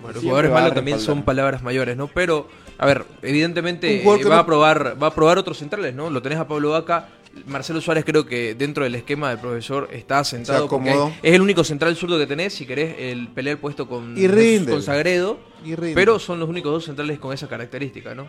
Bueno, 0.00 0.14
los 0.14 0.22
jugadores 0.22 0.52
malos 0.52 0.74
también 0.74 1.00
son 1.00 1.22
palabras 1.24 1.62
mayores, 1.62 1.96
¿no? 1.96 2.06
Pero, 2.06 2.46
a 2.78 2.86
ver, 2.86 3.04
evidentemente 3.22 4.00
eh, 4.02 4.06
va, 4.06 4.16
no- 4.16 4.34
a 4.36 4.46
probar, 4.46 4.96
va 5.02 5.08
a 5.08 5.14
probar 5.14 5.38
otros 5.38 5.58
centrales, 5.58 5.92
¿no? 5.94 6.08
Lo 6.08 6.22
tenés 6.22 6.38
a 6.38 6.46
Pablo 6.46 6.70
Vaca. 6.70 7.08
Marcelo 7.46 7.80
Suárez 7.80 8.04
creo 8.04 8.24
que 8.26 8.54
dentro 8.54 8.84
del 8.84 8.94
esquema 8.96 9.28
del 9.30 9.38
profesor 9.38 9.88
está 9.92 10.24
sentado 10.24 10.66
porque 10.68 10.90
es 11.22 11.34
el 11.34 11.40
único 11.40 11.62
central 11.62 11.94
zurdo 11.94 12.18
que 12.18 12.26
tenés 12.26 12.52
si 12.54 12.64
querés 12.66 12.96
el 12.98 13.28
pelear 13.28 13.58
puesto 13.58 13.86
con, 13.88 14.16
Y 14.16 14.26
rinde. 14.28 14.72
con 14.72 14.82
Sagredo. 14.82 15.38
Y 15.64 15.74
rinde. 15.74 15.94
Pero 15.94 16.18
son 16.18 16.40
los 16.40 16.48
únicos 16.48 16.72
dos 16.72 16.84
centrales 16.86 17.18
con 17.18 17.32
esa 17.32 17.46
característica, 17.48 18.14
¿no? 18.14 18.28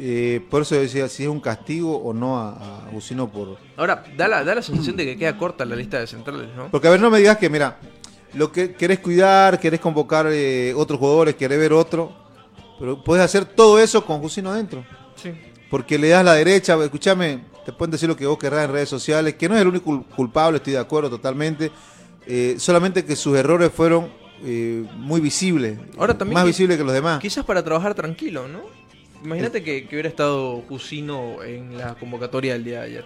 Eh, 0.00 0.40
por 0.48 0.62
eso 0.62 0.76
decía 0.76 1.08
si 1.08 1.24
es 1.24 1.28
un 1.28 1.40
castigo 1.40 1.96
o 1.96 2.12
no 2.14 2.38
a, 2.38 2.50
a 2.86 3.26
por... 3.32 3.58
Ahora, 3.76 4.04
da 4.16 4.28
la, 4.28 4.44
da 4.44 4.54
la 4.54 4.62
sensación 4.62 4.96
de 4.96 5.04
que 5.04 5.16
queda 5.16 5.36
corta 5.36 5.64
la 5.64 5.74
lista 5.74 5.98
de 5.98 6.06
centrales, 6.06 6.48
¿no? 6.56 6.68
Porque 6.70 6.86
a 6.86 6.90
ver, 6.92 7.00
no 7.00 7.10
me 7.10 7.18
digas 7.18 7.36
que, 7.38 7.50
mira, 7.50 7.78
lo 8.34 8.52
que 8.52 8.74
querés 8.74 9.00
cuidar, 9.00 9.58
querés 9.58 9.80
convocar 9.80 10.26
eh, 10.30 10.72
otros 10.76 11.00
jugadores, 11.00 11.34
querés 11.34 11.58
ver 11.58 11.72
otro, 11.72 12.12
pero 12.78 13.02
puedes 13.02 13.24
hacer 13.24 13.44
todo 13.44 13.80
eso 13.80 14.04
con 14.04 14.20
Jusino 14.20 14.50
adentro. 14.50 14.84
Sí. 15.16 15.32
Porque 15.68 15.98
le 15.98 16.10
das 16.10 16.24
la 16.24 16.34
derecha, 16.34 16.76
escúchame, 16.84 17.40
te 17.66 17.72
pueden 17.72 17.90
decir 17.90 18.08
lo 18.08 18.14
que 18.16 18.24
vos 18.26 18.38
querrás 18.38 18.66
en 18.66 18.72
redes 18.72 18.88
sociales, 18.88 19.34
que 19.34 19.48
no 19.48 19.56
es 19.56 19.62
el 19.62 19.66
único 19.68 19.90
cul- 19.90 20.04
culpable, 20.14 20.58
estoy 20.58 20.74
de 20.74 20.78
acuerdo 20.78 21.10
totalmente, 21.10 21.72
eh, 22.24 22.54
solamente 22.58 23.04
que 23.04 23.16
sus 23.16 23.36
errores 23.36 23.72
fueron 23.74 24.08
eh, 24.44 24.84
muy 24.96 25.20
visibles, 25.20 25.76
Ahora 25.98 26.16
también 26.16 26.34
más 26.34 26.44
que- 26.44 26.50
visibles 26.50 26.76
que 26.78 26.84
los 26.84 26.92
demás. 26.94 27.18
Quizás 27.18 27.44
para 27.44 27.64
trabajar 27.64 27.94
tranquilo, 27.94 28.46
¿no? 28.46 28.60
Imagínate 29.24 29.62
que, 29.62 29.86
que 29.86 29.96
hubiera 29.96 30.08
estado 30.08 30.62
Jusino 30.68 31.42
en 31.42 31.76
la 31.76 31.94
convocatoria 31.94 32.52
del 32.52 32.64
día 32.64 32.80
de 32.80 32.86
ayer. 32.86 33.04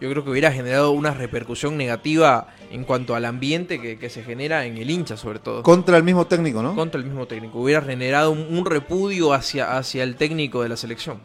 Yo 0.00 0.08
creo 0.08 0.22
que 0.22 0.30
hubiera 0.30 0.52
generado 0.52 0.92
una 0.92 1.12
repercusión 1.12 1.76
negativa 1.76 2.46
en 2.70 2.84
cuanto 2.84 3.16
al 3.16 3.24
ambiente 3.24 3.80
que, 3.80 3.98
que 3.98 4.08
se 4.08 4.22
genera 4.22 4.64
en 4.64 4.78
el 4.78 4.88
hincha, 4.88 5.16
sobre 5.16 5.40
todo. 5.40 5.64
Contra 5.64 5.96
el 5.96 6.04
mismo 6.04 6.24
técnico, 6.28 6.62
¿no? 6.62 6.76
Contra 6.76 7.00
el 7.00 7.04
mismo 7.06 7.26
técnico. 7.26 7.58
Hubiera 7.58 7.82
generado 7.82 8.30
un, 8.30 8.46
un 8.56 8.64
repudio 8.64 9.32
hacia, 9.32 9.76
hacia 9.76 10.04
el 10.04 10.14
técnico 10.14 10.62
de 10.62 10.68
la 10.68 10.76
selección. 10.76 11.18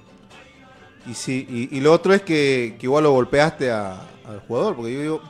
Y 1.08 1.14
sí, 1.14 1.46
y, 1.50 1.78
y 1.78 1.82
lo 1.82 1.92
otro 1.94 2.14
es 2.16 2.24
que, 2.24 2.76
que 2.80 2.88
igual 2.88 3.04
lo 3.04 3.12
golpeaste 3.12 3.70
a- 3.70 4.02
al 4.26 4.40
jugador, 4.48 4.76
porque 4.76 4.94
yo 4.94 5.02
digo, 5.02 5.22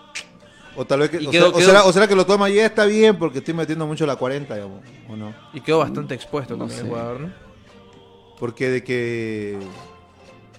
o 0.77 0.85
tal 0.85 0.99
vez 1.01 1.09
que, 1.09 1.17
o, 1.17 1.31
quedó- 1.31 1.31
sea- 1.31 1.47
o 1.49 1.53
quedó- 1.53 1.65
será, 1.65 1.83
o 1.83 1.91
será 1.91 2.07
que 2.07 2.15
lo 2.15 2.25
toma 2.25 2.49
y 2.49 2.55
ya 2.55 2.65
está 2.67 2.85
bien 2.85 3.17
porque 3.17 3.39
estoy 3.39 3.55
metiendo 3.55 3.85
mucho 3.87 4.05
la 4.05 4.15
40, 4.15 4.53
digamos, 4.55 4.79
o 5.09 5.15
no. 5.17 5.33
Y 5.53 5.59
quedó 5.59 5.79
bastante 5.79 6.13
expuesto 6.15 6.55
No 6.55 6.59
también 6.65 6.79
el 6.81 6.87
jugador, 6.87 7.19
¿no? 7.21 7.42
Porque 8.43 8.69
de 8.69 8.83
que 8.83 9.57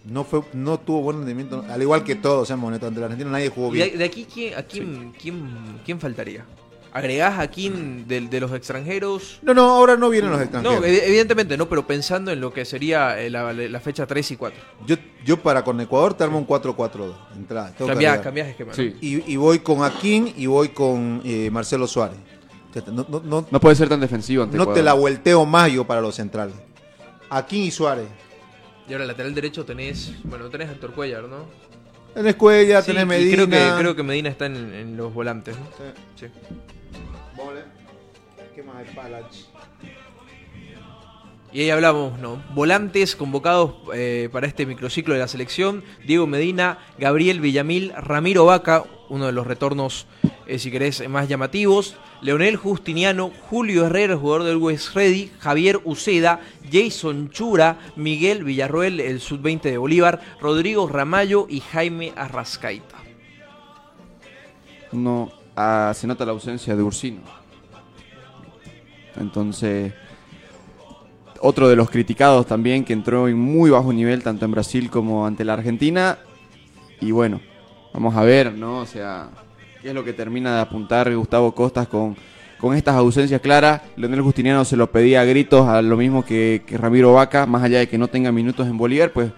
no 0.06 0.24
fue 0.24 0.40
no 0.54 0.80
tuvo 0.80 1.02
buen 1.02 1.18
rendimiento, 1.18 1.62
al 1.68 1.82
igual 1.82 2.02
que 2.02 2.14
todos, 2.14 2.48
seamos 2.48 2.68
honestos, 2.68 2.88
ante 2.88 3.00
la 3.00 3.06
Argentina 3.06 3.30
nadie 3.30 3.50
jugó 3.50 3.74
¿Y 3.74 3.78
de, 3.78 3.84
bien. 3.84 3.98
de 3.98 4.04
aquí 4.06 4.24
quién, 4.32 4.54
a 4.56 4.62
quién, 4.62 5.12
quién, 5.20 5.80
quién 5.84 6.00
faltaría? 6.00 6.46
¿Agregás 6.94 7.38
a 7.38 7.48
quién 7.48 8.08
de, 8.08 8.22
de 8.22 8.40
los 8.40 8.50
extranjeros? 8.54 9.38
No, 9.42 9.52
no, 9.52 9.68
ahora 9.68 9.98
no 9.98 10.08
vienen 10.08 10.30
los 10.30 10.38
No, 10.38 10.44
extranjeros. 10.44 10.82
evi- 10.82 11.02
evidentemente 11.04 11.58
no, 11.58 11.68
pero 11.68 11.86
pensando 11.86 12.30
en 12.30 12.40
lo 12.40 12.54
que 12.54 12.64
sería 12.64 13.20
eh, 13.20 13.28
la, 13.28 13.52
la 13.52 13.80
fecha 13.80 14.06
3 14.06 14.30
y 14.30 14.36
4. 14.38 14.60
Yo, 14.86 14.96
yo 15.22 15.36
para 15.42 15.62
con 15.62 15.78
Ecuador 15.82 16.14
te 16.14 16.24
armo 16.24 16.38
un 16.38 16.46
4-4-2, 16.46 17.12
entrada. 17.36 17.74
Cambiás, 17.76 18.20
cambiás 18.20 18.48
esquema. 18.48 18.70
¿no? 18.70 18.76
Sí. 18.76 18.96
Y, 19.02 19.30
y 19.30 19.36
voy 19.36 19.58
con 19.58 19.84
Aquín 19.84 20.32
y 20.38 20.46
voy 20.46 20.70
con 20.70 21.20
eh, 21.22 21.50
Marcelo 21.52 21.86
Suárez. 21.86 22.16
No, 22.86 23.04
no- 23.10 23.20
no- 23.22 23.46
No 23.50 23.60
puede 23.60 23.76
ser 23.76 23.90
tan 23.90 24.00
defensivo 24.00 24.44
ante 24.44 24.56
no 24.56 24.68
te 24.68 24.82
la 24.82 24.94
vuelteo 24.94 25.44
más 25.44 25.70
yo 25.70 25.84
para 25.84 26.00
los 26.00 26.14
centrales. 26.14 26.54
Aquín 27.36 27.64
y 27.64 27.70
Suárez. 27.70 28.08
Y 28.88 28.92
ahora 28.92 29.06
lateral 29.06 29.34
derecho 29.34 29.64
tenés, 29.64 30.12
bueno, 30.24 30.48
tenés 30.50 30.68
a 30.68 30.72
Héctor 30.72 30.92
Cuellar, 30.92 31.24
¿no? 31.24 31.46
Tenés 32.14 32.36
Cuella, 32.36 32.80
Sí, 32.80 32.92
tenés 32.92 33.06
Medina. 33.06 33.34
creo 33.34 33.48
que, 33.48 33.80
creo 33.80 33.96
que 33.96 34.02
Medina 34.02 34.28
está 34.28 34.46
en, 34.46 34.72
en 34.72 34.96
los 34.96 35.12
volantes, 35.12 35.56
¿no? 35.58 35.66
Sí. 36.14 36.26
¿Qué 38.54 38.62
más 38.62 38.76
hay? 38.76 38.94
Palach. 38.94 39.34
Y 41.52 41.60
ahí 41.62 41.70
hablamos, 41.70 42.18
¿no? 42.18 42.42
Volantes 42.52 43.14
convocados 43.16 43.74
eh, 43.94 44.28
para 44.32 44.46
este 44.46 44.66
microciclo 44.66 45.14
de 45.14 45.20
la 45.20 45.28
selección. 45.28 45.84
Diego 46.04 46.26
Medina, 46.26 46.78
Gabriel 46.98 47.40
Villamil, 47.40 47.92
Ramiro 47.96 48.44
Vaca, 48.44 48.84
uno 49.08 49.26
de 49.26 49.32
los 49.32 49.46
retornos, 49.46 50.06
eh, 50.46 50.58
si 50.58 50.70
querés, 50.70 51.08
más 51.08 51.28
llamativos. 51.28 51.96
Leonel 52.22 52.56
Justiniano, 52.56 53.30
Julio 53.50 53.86
Herrera, 53.86 54.16
jugador 54.16 54.44
del 54.44 54.56
West 54.56 54.94
Ready, 54.94 55.30
Javier 55.38 55.80
Uceda, 55.84 56.40
Jason 56.70 57.30
Chura, 57.30 57.78
Miguel 57.96 58.44
Villarroel, 58.44 59.00
el 59.00 59.20
sub-20 59.20 59.62
de 59.62 59.78
Bolívar, 59.78 60.20
Rodrigo 60.40 60.88
Ramallo 60.88 61.46
y 61.48 61.60
Jaime 61.60 62.12
Arrascaita. 62.16 62.96
No, 64.92 65.32
ah, 65.56 65.92
se 65.94 66.06
nota 66.06 66.24
la 66.24 66.32
ausencia 66.32 66.76
de 66.76 66.82
Ursino. 66.82 67.20
Entonces, 69.16 69.92
otro 71.40 71.68
de 71.68 71.76
los 71.76 71.90
criticados 71.90 72.46
también 72.46 72.84
que 72.84 72.92
entró 72.92 73.28
en 73.28 73.38
muy 73.38 73.70
bajo 73.70 73.92
nivel 73.92 74.22
tanto 74.22 74.44
en 74.44 74.52
Brasil 74.52 74.90
como 74.90 75.26
ante 75.26 75.44
la 75.44 75.52
Argentina. 75.52 76.18
Y 77.00 77.10
bueno, 77.10 77.40
vamos 77.94 78.16
a 78.16 78.22
ver, 78.22 78.52
¿no? 78.52 78.78
O 78.78 78.86
sea, 78.86 79.28
qué 79.80 79.88
es 79.88 79.94
lo 79.94 80.04
que 80.04 80.12
termina 80.12 80.56
de 80.56 80.60
apuntar 80.60 81.14
Gustavo 81.14 81.54
Costas 81.54 81.86
con, 81.86 82.16
con 82.58 82.76
estas 82.76 82.96
ausencias 82.96 83.40
claras. 83.40 83.80
Leonel 83.96 84.20
Justiniano 84.20 84.64
se 84.64 84.76
lo 84.76 84.90
pedía 84.90 85.20
a 85.20 85.24
gritos, 85.24 85.66
a 85.68 85.80
lo 85.80 85.96
mismo 85.96 86.24
que, 86.24 86.62
que 86.66 86.76
Ramiro 86.76 87.14
Vaca, 87.14 87.46
más 87.46 87.62
allá 87.62 87.78
de 87.78 87.88
que 87.88 87.96
no 87.96 88.08
tenga 88.08 88.32
minutos 88.32 88.66
en 88.66 88.76
Bolívar, 88.76 89.12
pues 89.12 89.30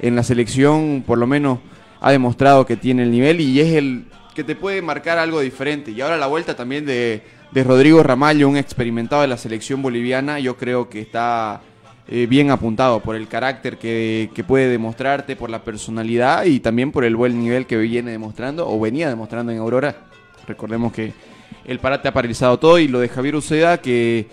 en 0.00 0.16
la 0.16 0.24
selección 0.24 1.04
por 1.06 1.16
lo 1.16 1.26
menos 1.26 1.60
ha 2.00 2.10
demostrado 2.10 2.66
que 2.66 2.76
tiene 2.76 3.04
el 3.04 3.10
nivel 3.10 3.40
y 3.40 3.60
es 3.60 3.72
el 3.74 4.06
que 4.34 4.44
te 4.44 4.56
puede 4.56 4.82
marcar 4.82 5.18
algo 5.18 5.40
diferente. 5.40 5.92
Y 5.92 6.00
ahora 6.00 6.18
la 6.18 6.26
vuelta 6.26 6.56
también 6.56 6.84
de, 6.84 7.22
de 7.52 7.64
Rodrigo 7.64 8.02
Ramallo, 8.02 8.48
un 8.48 8.56
experimentado 8.56 9.22
de 9.22 9.28
la 9.28 9.38
selección 9.38 9.80
boliviana, 9.80 10.40
yo 10.40 10.56
creo 10.56 10.90
que 10.90 11.00
está 11.00 11.62
eh, 12.08 12.26
bien 12.26 12.50
apuntado 12.50 13.00
por 13.00 13.16
el 13.16 13.28
carácter 13.28 13.78
que, 13.78 14.30
que 14.34 14.44
puede 14.44 14.68
demostrarte, 14.68 15.36
por 15.36 15.50
la 15.50 15.64
personalidad 15.64 16.44
y 16.44 16.60
también 16.60 16.92
por 16.92 17.04
el 17.04 17.16
buen 17.16 17.40
nivel 17.40 17.66
que 17.66 17.76
viene 17.76 18.10
demostrando 18.10 18.68
o 18.68 18.78
venía 18.78 19.08
demostrando 19.08 19.52
en 19.52 19.58
Aurora. 19.58 19.96
Recordemos 20.46 20.92
que 20.92 21.12
el 21.64 21.78
parate 21.80 22.08
ha 22.08 22.12
paralizado 22.12 22.58
todo 22.58 22.78
y 22.78 22.88
lo 22.88 23.00
de 23.00 23.08
Javier 23.08 23.36
Uceda 23.36 23.78
que 23.78 24.28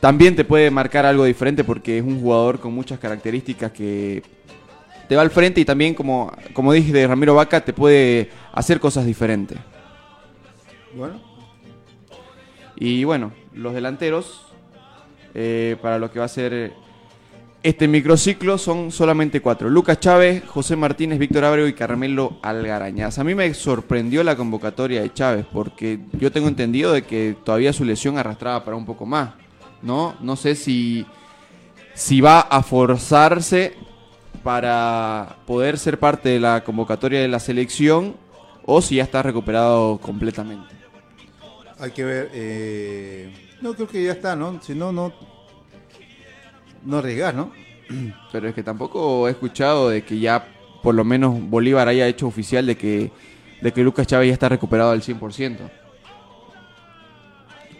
también 0.00 0.34
te 0.34 0.44
puede 0.44 0.70
marcar 0.70 1.04
algo 1.04 1.24
diferente 1.24 1.62
porque 1.62 1.98
es 1.98 2.04
un 2.04 2.20
jugador 2.20 2.58
con 2.58 2.72
muchas 2.72 2.98
características 2.98 3.70
que 3.72 4.22
te 5.10 5.16
va 5.16 5.22
al 5.22 5.30
frente 5.30 5.60
y 5.60 5.64
también, 5.64 5.92
como, 5.92 6.32
como 6.52 6.72
dije 6.72 6.92
de 6.92 7.06
Ramiro 7.06 7.34
Vaca, 7.34 7.60
te 7.64 7.72
puede 7.72 8.30
hacer 8.52 8.78
cosas 8.78 9.04
diferentes. 9.04 9.58
Bueno, 10.94 11.20
Y 12.76 13.02
bueno, 13.04 13.32
los 13.52 13.74
delanteros, 13.74 14.49
eh, 15.34 15.76
para 15.80 15.98
lo 15.98 16.10
que 16.10 16.18
va 16.18 16.24
a 16.24 16.28
ser 16.28 16.52
eh, 16.52 16.72
este 17.62 17.86
microciclo, 17.88 18.56
son 18.56 18.90
solamente 18.90 19.40
cuatro. 19.40 19.68
Lucas 19.68 20.00
Chávez, 20.00 20.42
José 20.46 20.76
Martínez, 20.76 21.18
Víctor 21.18 21.44
Abreu 21.44 21.66
y 21.66 21.74
Carmelo 21.74 22.38
Algarañaz. 22.42 23.18
A 23.18 23.24
mí 23.24 23.34
me 23.34 23.52
sorprendió 23.52 24.24
la 24.24 24.36
convocatoria 24.36 25.02
de 25.02 25.12
Chávez, 25.12 25.46
porque 25.52 26.00
yo 26.12 26.32
tengo 26.32 26.48
entendido 26.48 26.92
de 26.92 27.02
que 27.02 27.36
todavía 27.44 27.72
su 27.72 27.84
lesión 27.84 28.16
arrastraba 28.16 28.64
para 28.64 28.76
un 28.76 28.86
poco 28.86 29.04
más. 29.04 29.30
¿no? 29.82 30.14
No 30.20 30.36
sé 30.36 30.54
si, 30.54 31.06
si 31.94 32.20
va 32.20 32.40
a 32.40 32.62
forzarse 32.62 33.74
para 34.42 35.36
poder 35.46 35.78
ser 35.78 35.98
parte 35.98 36.30
de 36.30 36.40
la 36.40 36.64
convocatoria 36.64 37.20
de 37.20 37.28
la 37.28 37.40
selección 37.40 38.16
o 38.64 38.80
si 38.80 38.96
ya 38.96 39.02
está 39.02 39.22
recuperado 39.22 39.98
completamente. 39.98 40.74
Hay 41.78 41.90
que 41.92 42.04
ver. 42.04 42.30
eh, 42.32 43.49
no, 43.60 43.74
creo 43.74 43.88
que 43.88 44.04
ya 44.04 44.12
está, 44.12 44.36
¿no? 44.36 44.60
Si 44.62 44.74
no, 44.74 44.92
no. 44.92 45.12
No 46.84 46.98
arriesgar, 46.98 47.34
¿no? 47.34 47.52
Pero 48.32 48.48
es 48.48 48.54
que 48.54 48.62
tampoco 48.62 49.28
he 49.28 49.32
escuchado 49.32 49.90
de 49.90 50.02
que 50.02 50.18
ya 50.18 50.46
por 50.82 50.94
lo 50.94 51.04
menos 51.04 51.38
Bolívar 51.48 51.88
haya 51.88 52.06
hecho 52.06 52.26
oficial 52.26 52.66
de 52.66 52.76
que, 52.76 53.10
de 53.60 53.72
que 53.72 53.82
Lucas 53.82 54.06
Chávez 54.06 54.28
ya 54.28 54.32
está 54.32 54.48
recuperado 54.48 54.92
al 54.92 55.02
100%. 55.02 55.70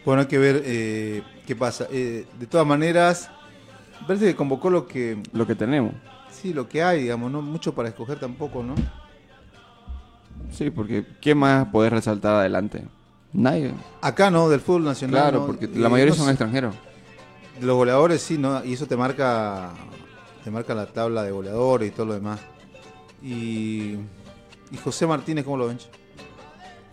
Bueno, 0.04 0.22
hay 0.22 0.28
que 0.28 0.38
ver 0.38 0.62
eh, 0.64 1.22
qué 1.46 1.56
pasa. 1.56 1.86
Eh, 1.90 2.26
de 2.38 2.46
todas 2.46 2.66
maneras, 2.66 3.30
parece 4.06 4.26
que 4.26 4.36
convocó 4.36 4.70
lo 4.70 4.86
que. 4.86 5.22
Lo 5.32 5.46
que 5.46 5.54
tenemos. 5.54 5.94
Sí, 6.30 6.52
lo 6.54 6.68
que 6.68 6.82
hay, 6.82 7.02
digamos, 7.02 7.30
no 7.30 7.42
mucho 7.42 7.74
para 7.74 7.88
escoger 7.88 8.18
tampoco, 8.18 8.62
¿no? 8.62 8.74
Sí, 10.50 10.70
porque 10.70 11.04
¿qué 11.20 11.34
más 11.34 11.66
podés 11.68 11.92
resaltar 11.92 12.34
adelante? 12.34 12.84
Nadie. 13.32 13.72
Acá 14.00 14.30
no, 14.30 14.48
del 14.48 14.60
fútbol 14.60 14.84
nacional. 14.84 15.20
Claro, 15.22 15.40
¿no? 15.40 15.46
porque 15.46 15.68
la 15.68 15.88
mayoría 15.88 16.12
no 16.12 16.18
son 16.18 16.28
extranjeros. 16.30 16.74
Los 17.60 17.76
goleadores 17.76 18.22
sí, 18.22 18.38
¿no? 18.38 18.64
Y 18.64 18.72
eso 18.74 18.86
te 18.86 18.96
marca. 18.96 19.72
Te 20.44 20.50
marca 20.50 20.74
la 20.74 20.86
tabla 20.86 21.22
de 21.22 21.30
goleadores 21.30 21.88
y 21.88 21.90
todo 21.92 22.06
lo 22.06 22.14
demás. 22.14 22.40
Y. 23.22 23.96
Y 24.72 24.76
José 24.82 25.06
Martínez, 25.06 25.44
¿cómo 25.44 25.56
lo 25.56 25.66
ven? 25.66 25.78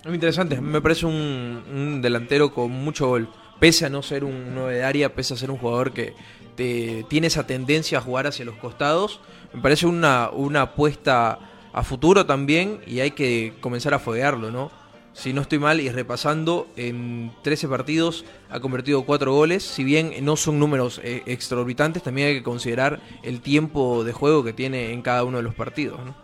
Muy 0.05 0.15
interesante, 0.15 0.59
me 0.59 0.81
parece 0.81 1.05
un, 1.05 1.63
un 1.71 2.01
delantero 2.01 2.51
con 2.53 2.71
mucho 2.71 3.07
gol. 3.07 3.29
Pese 3.59 3.85
a 3.85 3.89
no 3.89 4.01
ser 4.01 4.23
un 4.23 4.53
9 4.55 4.75
de 4.75 4.83
área, 4.83 5.13
pese 5.13 5.33
a 5.33 5.37
ser 5.37 5.51
un 5.51 5.57
jugador 5.57 5.91
que 5.91 6.13
te- 6.55 7.05
tiene 7.09 7.27
esa 7.27 7.45
tendencia 7.45 7.97
a 7.99 8.01
jugar 8.01 8.25
hacia 8.25 8.45
los 8.45 8.55
costados, 8.55 9.19
me 9.53 9.61
parece 9.61 9.85
una, 9.85 10.29
una 10.31 10.61
apuesta 10.63 11.39
a 11.73 11.83
futuro 11.83 12.25
también 12.25 12.79
y 12.87 12.99
hay 13.01 13.11
que 13.11 13.53
comenzar 13.59 13.93
a 13.93 13.99
foguearlo, 13.99 14.49
¿no? 14.49 14.71
Si 15.17 15.33
no 15.33 15.41
estoy 15.41 15.57
mal 15.57 15.81
y 15.81 15.89
repasando, 15.89 16.67
en 16.75 17.31
13 17.41 17.67
partidos 17.67 18.23
ha 18.51 18.59
convertido 18.59 19.03
4 19.03 19.33
goles. 19.33 19.63
Si 19.63 19.83
bien 19.83 20.13
no 20.21 20.35
son 20.35 20.59
números 20.59 21.01
eh, 21.03 21.23
exorbitantes, 21.25 22.03
también 22.03 22.27
hay 22.27 22.35
que 22.35 22.43
considerar 22.43 23.01
el 23.23 23.41
tiempo 23.41 24.03
de 24.03 24.13
juego 24.13 24.43
que 24.43 24.53
tiene 24.53 24.93
en 24.93 25.01
cada 25.01 25.23
uno 25.23 25.37
de 25.37 25.43
los 25.43 25.55
partidos, 25.55 26.05
¿no? 26.05 26.15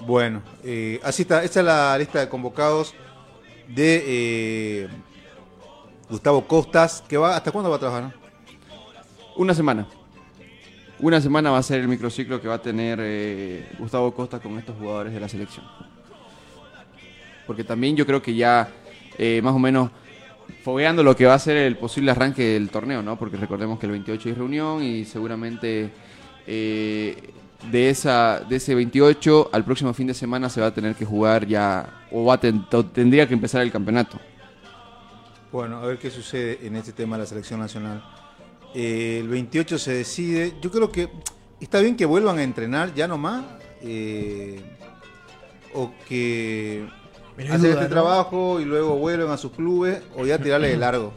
Bueno, 0.00 0.42
eh, 0.64 0.98
así 1.02 1.22
está. 1.22 1.44
Esta 1.44 1.60
es 1.60 1.66
la 1.66 1.98
lista 1.98 2.20
de 2.20 2.30
convocados 2.30 2.94
de 3.68 4.02
eh, 4.06 4.88
Gustavo 6.08 6.46
Costas. 6.46 7.04
Que 7.06 7.18
va, 7.18 7.36
¿Hasta 7.36 7.52
cuándo 7.52 7.68
va 7.68 7.76
a 7.76 7.80
trabajar? 7.80 8.04
no? 8.04 8.12
Una 9.36 9.52
semana. 9.52 9.86
Una 11.00 11.20
semana 11.20 11.50
va 11.50 11.58
a 11.58 11.62
ser 11.62 11.80
el 11.80 11.88
microciclo 11.88 12.40
que 12.40 12.48
va 12.48 12.54
a 12.54 12.62
tener 12.62 12.98
eh, 13.02 13.68
Gustavo 13.78 14.14
Costa 14.14 14.40
con 14.40 14.56
estos 14.56 14.74
jugadores 14.78 15.12
de 15.12 15.20
la 15.20 15.28
selección. 15.28 15.66
Porque 17.48 17.64
también 17.64 17.96
yo 17.96 18.06
creo 18.06 18.20
que 18.20 18.34
ya 18.34 18.68
eh, 19.16 19.40
más 19.42 19.54
o 19.54 19.58
menos 19.58 19.90
fogueando 20.62 21.02
lo 21.02 21.16
que 21.16 21.24
va 21.24 21.34
a 21.34 21.38
ser 21.38 21.56
el 21.56 21.78
posible 21.78 22.10
arranque 22.10 22.44
del 22.44 22.68
torneo, 22.68 23.02
¿no? 23.02 23.18
Porque 23.18 23.38
recordemos 23.38 23.78
que 23.78 23.86
el 23.86 23.92
28 23.92 24.28
hay 24.28 24.34
reunión 24.34 24.82
y 24.82 25.06
seguramente 25.06 25.90
eh, 26.46 27.16
de, 27.72 27.88
esa, 27.88 28.40
de 28.40 28.56
ese 28.56 28.74
28 28.74 29.48
al 29.50 29.64
próximo 29.64 29.94
fin 29.94 30.06
de 30.06 30.14
semana 30.14 30.50
se 30.50 30.60
va 30.60 30.66
a 30.66 30.74
tener 30.74 30.94
que 30.94 31.06
jugar 31.06 31.46
ya, 31.46 32.04
o 32.12 32.26
va 32.26 32.38
tendría 32.38 33.26
que 33.26 33.32
empezar 33.32 33.62
el 33.62 33.72
campeonato. 33.72 34.20
Bueno, 35.50 35.78
a 35.78 35.86
ver 35.86 35.98
qué 35.98 36.10
sucede 36.10 36.58
en 36.62 36.76
este 36.76 36.92
tema 36.92 37.16
de 37.16 37.22
la 37.22 37.26
selección 37.26 37.60
nacional. 37.60 38.04
Eh, 38.74 39.20
el 39.22 39.28
28 39.28 39.78
se 39.78 39.94
decide. 39.94 40.52
Yo 40.60 40.70
creo 40.70 40.92
que 40.92 41.08
está 41.60 41.80
bien 41.80 41.96
que 41.96 42.04
vuelvan 42.04 42.38
a 42.38 42.42
entrenar 42.42 42.94
ya 42.94 43.08
nomás. 43.08 43.46
o 45.74 45.92
que 46.06 46.86
Duda, 47.46 47.56
este 47.56 47.82
¿no? 47.84 47.88
trabajo 47.88 48.60
y 48.60 48.64
luego 48.64 48.96
vuelven 48.96 49.30
a 49.30 49.36
sus 49.36 49.52
clubes. 49.52 50.02
O 50.16 50.26
ya 50.26 50.38
tirarle 50.38 50.68
de 50.68 50.76
largo. 50.76 51.12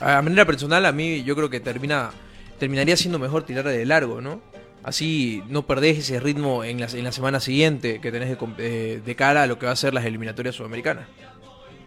A 0.00 0.20
manera 0.22 0.44
personal, 0.44 0.84
a 0.86 0.92
mí 0.92 1.22
yo 1.24 1.34
creo 1.36 1.48
que 1.48 1.60
termina 1.60 2.10
terminaría 2.58 2.96
siendo 2.96 3.18
mejor 3.18 3.44
tirar 3.44 3.64
de 3.66 3.84
largo, 3.86 4.20
¿no? 4.20 4.40
Así 4.84 5.42
no 5.48 5.66
perdés 5.66 5.98
ese 5.98 6.18
ritmo 6.20 6.64
en 6.64 6.80
la, 6.80 6.86
en 6.86 7.04
la 7.04 7.12
semana 7.12 7.38
siguiente 7.40 8.00
que 8.00 8.10
tenés 8.12 8.28
de, 8.28 8.38
eh, 8.58 9.02
de 9.04 9.16
cara 9.16 9.44
a 9.44 9.46
lo 9.46 9.58
que 9.58 9.66
va 9.66 9.72
a 9.72 9.76
ser 9.76 9.94
las 9.94 10.04
eliminatorias 10.04 10.54
sudamericanas. 10.56 11.06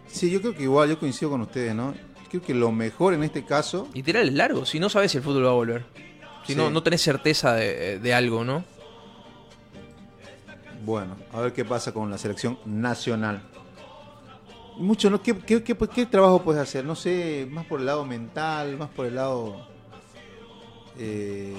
Sí, 0.06 0.30
yo 0.30 0.40
creo 0.40 0.54
que 0.54 0.62
igual, 0.62 0.88
yo 0.88 0.98
coincido 0.98 1.30
con 1.30 1.42
ustedes, 1.42 1.74
¿no? 1.74 1.94
Creo 2.30 2.42
que 2.42 2.54
lo 2.54 2.72
mejor 2.72 3.12
en 3.14 3.22
este 3.22 3.44
caso. 3.44 3.88
Y 3.94 4.02
tirar 4.02 4.22
el 4.22 4.36
largo, 4.36 4.64
si 4.66 4.80
no 4.80 4.88
sabes 4.88 5.12
si 5.12 5.18
el 5.18 5.24
fútbol 5.24 5.44
va 5.44 5.50
a 5.50 5.54
volver. 5.54 5.84
Si 6.46 6.52
Sí. 6.52 6.58
no, 6.58 6.70
no 6.70 6.82
tenés 6.82 7.02
certeza 7.02 7.54
de, 7.54 7.98
de 7.98 8.14
algo, 8.14 8.44
¿no? 8.44 8.64
Bueno, 10.84 11.16
a 11.32 11.40
ver 11.40 11.52
qué 11.52 11.64
pasa 11.64 11.92
con 11.92 12.10
la 12.10 12.18
selección 12.18 12.58
nacional. 12.64 13.42
Mucho, 14.78 15.08
¿no? 15.08 15.22
¿Qué, 15.22 15.36
qué, 15.38 15.62
qué- 15.62 15.76
qué 15.76 16.06
trabajo 16.06 16.42
puedes 16.42 16.60
hacer? 16.60 16.84
No 16.84 16.94
sé, 16.94 17.46
más 17.50 17.64
por 17.66 17.80
el 17.80 17.86
lado 17.86 18.04
mental, 18.04 18.76
más 18.76 18.90
por 18.90 19.06
el 19.06 19.14
lado. 19.14 19.66
eh, 20.98 21.54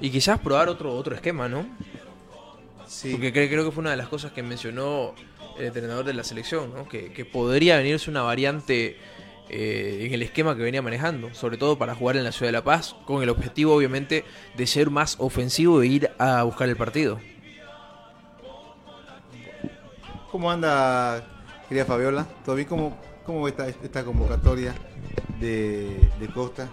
Y 0.00 0.10
quizás 0.10 0.38
probar 0.40 0.68
otro, 0.68 0.94
otro 0.94 1.14
esquema, 1.14 1.48
¿no? 1.48 1.66
sí. 2.86 3.10
Porque 3.12 3.32
cre- 3.32 3.48
creo 3.48 3.64
que 3.64 3.70
fue 3.70 3.82
una 3.82 3.90
de 3.90 3.96
las 3.98 4.08
cosas 4.08 4.32
que 4.32 4.42
mencionó 4.42 5.14
el 5.58 5.66
entrenador 5.66 6.04
de 6.04 6.14
la 6.14 6.24
selección, 6.24 6.72
¿no? 6.74 6.88
Que, 6.88 7.12
que 7.12 7.24
podría 7.26 7.76
venirse 7.76 8.10
una 8.10 8.22
variante 8.22 8.96
eh, 9.50 10.04
en 10.06 10.14
el 10.14 10.22
esquema 10.22 10.56
que 10.56 10.62
venía 10.62 10.80
manejando, 10.80 11.34
sobre 11.34 11.58
todo 11.58 11.76
para 11.76 11.94
jugar 11.94 12.16
en 12.16 12.24
la 12.24 12.32
Ciudad 12.32 12.48
de 12.48 12.52
La 12.52 12.64
Paz, 12.64 12.96
con 13.04 13.22
el 13.22 13.28
objetivo 13.28 13.74
obviamente 13.74 14.24
de 14.56 14.66
ser 14.66 14.88
más 14.90 15.16
ofensivo 15.18 15.82
e 15.82 15.86
ir 15.86 16.10
a 16.18 16.42
buscar 16.44 16.68
el 16.68 16.76
partido. 16.76 17.20
¿Cómo 20.30 20.50
anda, 20.50 21.24
querida 21.70 21.84
Fabiola? 21.84 22.26
¿Todo 22.44 22.56
bien? 22.56 22.66
¿Cómo, 22.66 22.96
cómo 23.24 23.44
ve 23.44 23.54
esta, 23.84 24.04
convocatoria 24.04 24.74
de, 25.38 26.10
de 26.18 26.26
Costa? 26.34 26.68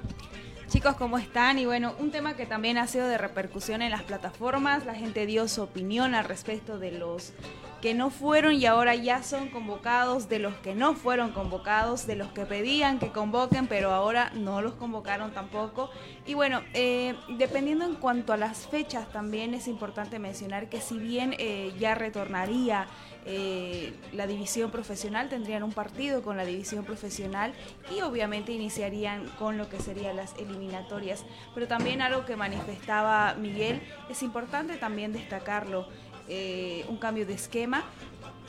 Chicos, 0.69 0.95
¿cómo 0.95 1.19
están? 1.19 1.59
Y 1.59 1.67
bueno, 1.67 1.93
un 1.99 2.09
tema 2.09 2.35
que 2.35 2.47
también 2.47 2.79
ha 2.79 2.87
sido 2.87 3.07
de 3.07 3.19
repercusión 3.19 3.83
en 3.83 3.91
las 3.91 4.01
plataformas. 4.01 4.87
La 4.87 4.95
gente 4.95 5.27
dio 5.27 5.47
su 5.47 5.61
opinión 5.61 6.15
al 6.15 6.25
respecto 6.25 6.79
de 6.79 6.93
los 6.93 7.33
que 7.81 7.93
no 7.93 8.09
fueron 8.09 8.53
y 8.53 8.65
ahora 8.65 8.95
ya 8.95 9.21
son 9.21 9.49
convocados, 9.49 10.29
de 10.29 10.39
los 10.39 10.55
que 10.55 10.73
no 10.73 10.95
fueron 10.95 11.31
convocados, 11.31 12.07
de 12.07 12.15
los 12.15 12.29
que 12.29 12.45
pedían 12.45 12.97
que 12.97 13.11
convoquen, 13.11 13.67
pero 13.67 13.91
ahora 13.91 14.31
no 14.33 14.61
los 14.61 14.73
convocaron 14.73 15.31
tampoco. 15.31 15.91
Y 16.25 16.33
bueno, 16.33 16.61
eh, 16.73 17.15
dependiendo 17.37 17.85
en 17.85 17.95
cuanto 17.95 18.33
a 18.33 18.37
las 18.37 18.67
fechas, 18.67 19.11
también 19.11 19.53
es 19.53 19.67
importante 19.67 20.17
mencionar 20.17 20.69
que 20.69 20.81
si 20.81 20.97
bien 20.97 21.35
eh, 21.37 21.73
ya 21.79 21.93
retornaría 21.93 22.87
eh, 23.29 23.93
la 24.13 24.25
división 24.25 24.71
profesional, 24.71 25.27
tendrían 25.27 25.61
un 25.61 25.73
partido 25.73 26.21
con 26.21 26.37
la 26.37 26.45
división 26.45 26.85
profesional 26.85 27.53
y 27.93 28.01
obviamente 28.01 28.53
iniciarían 28.53 29.27
con 29.37 29.57
lo 29.57 29.67
que 29.67 29.81
serían 29.81 30.15
las 30.15 30.33
eliminatorias. 30.37 31.25
Pero 31.53 31.67
también 31.67 32.01
algo 32.01 32.25
que 32.25 32.37
manifestaba 32.37 33.33
Miguel, 33.35 33.81
es 34.09 34.23
importante 34.23 34.77
también 34.77 35.11
destacarlo, 35.11 35.89
eh, 36.29 36.85
un 36.87 36.97
cambio 36.97 37.25
de 37.25 37.33
esquema. 37.33 37.83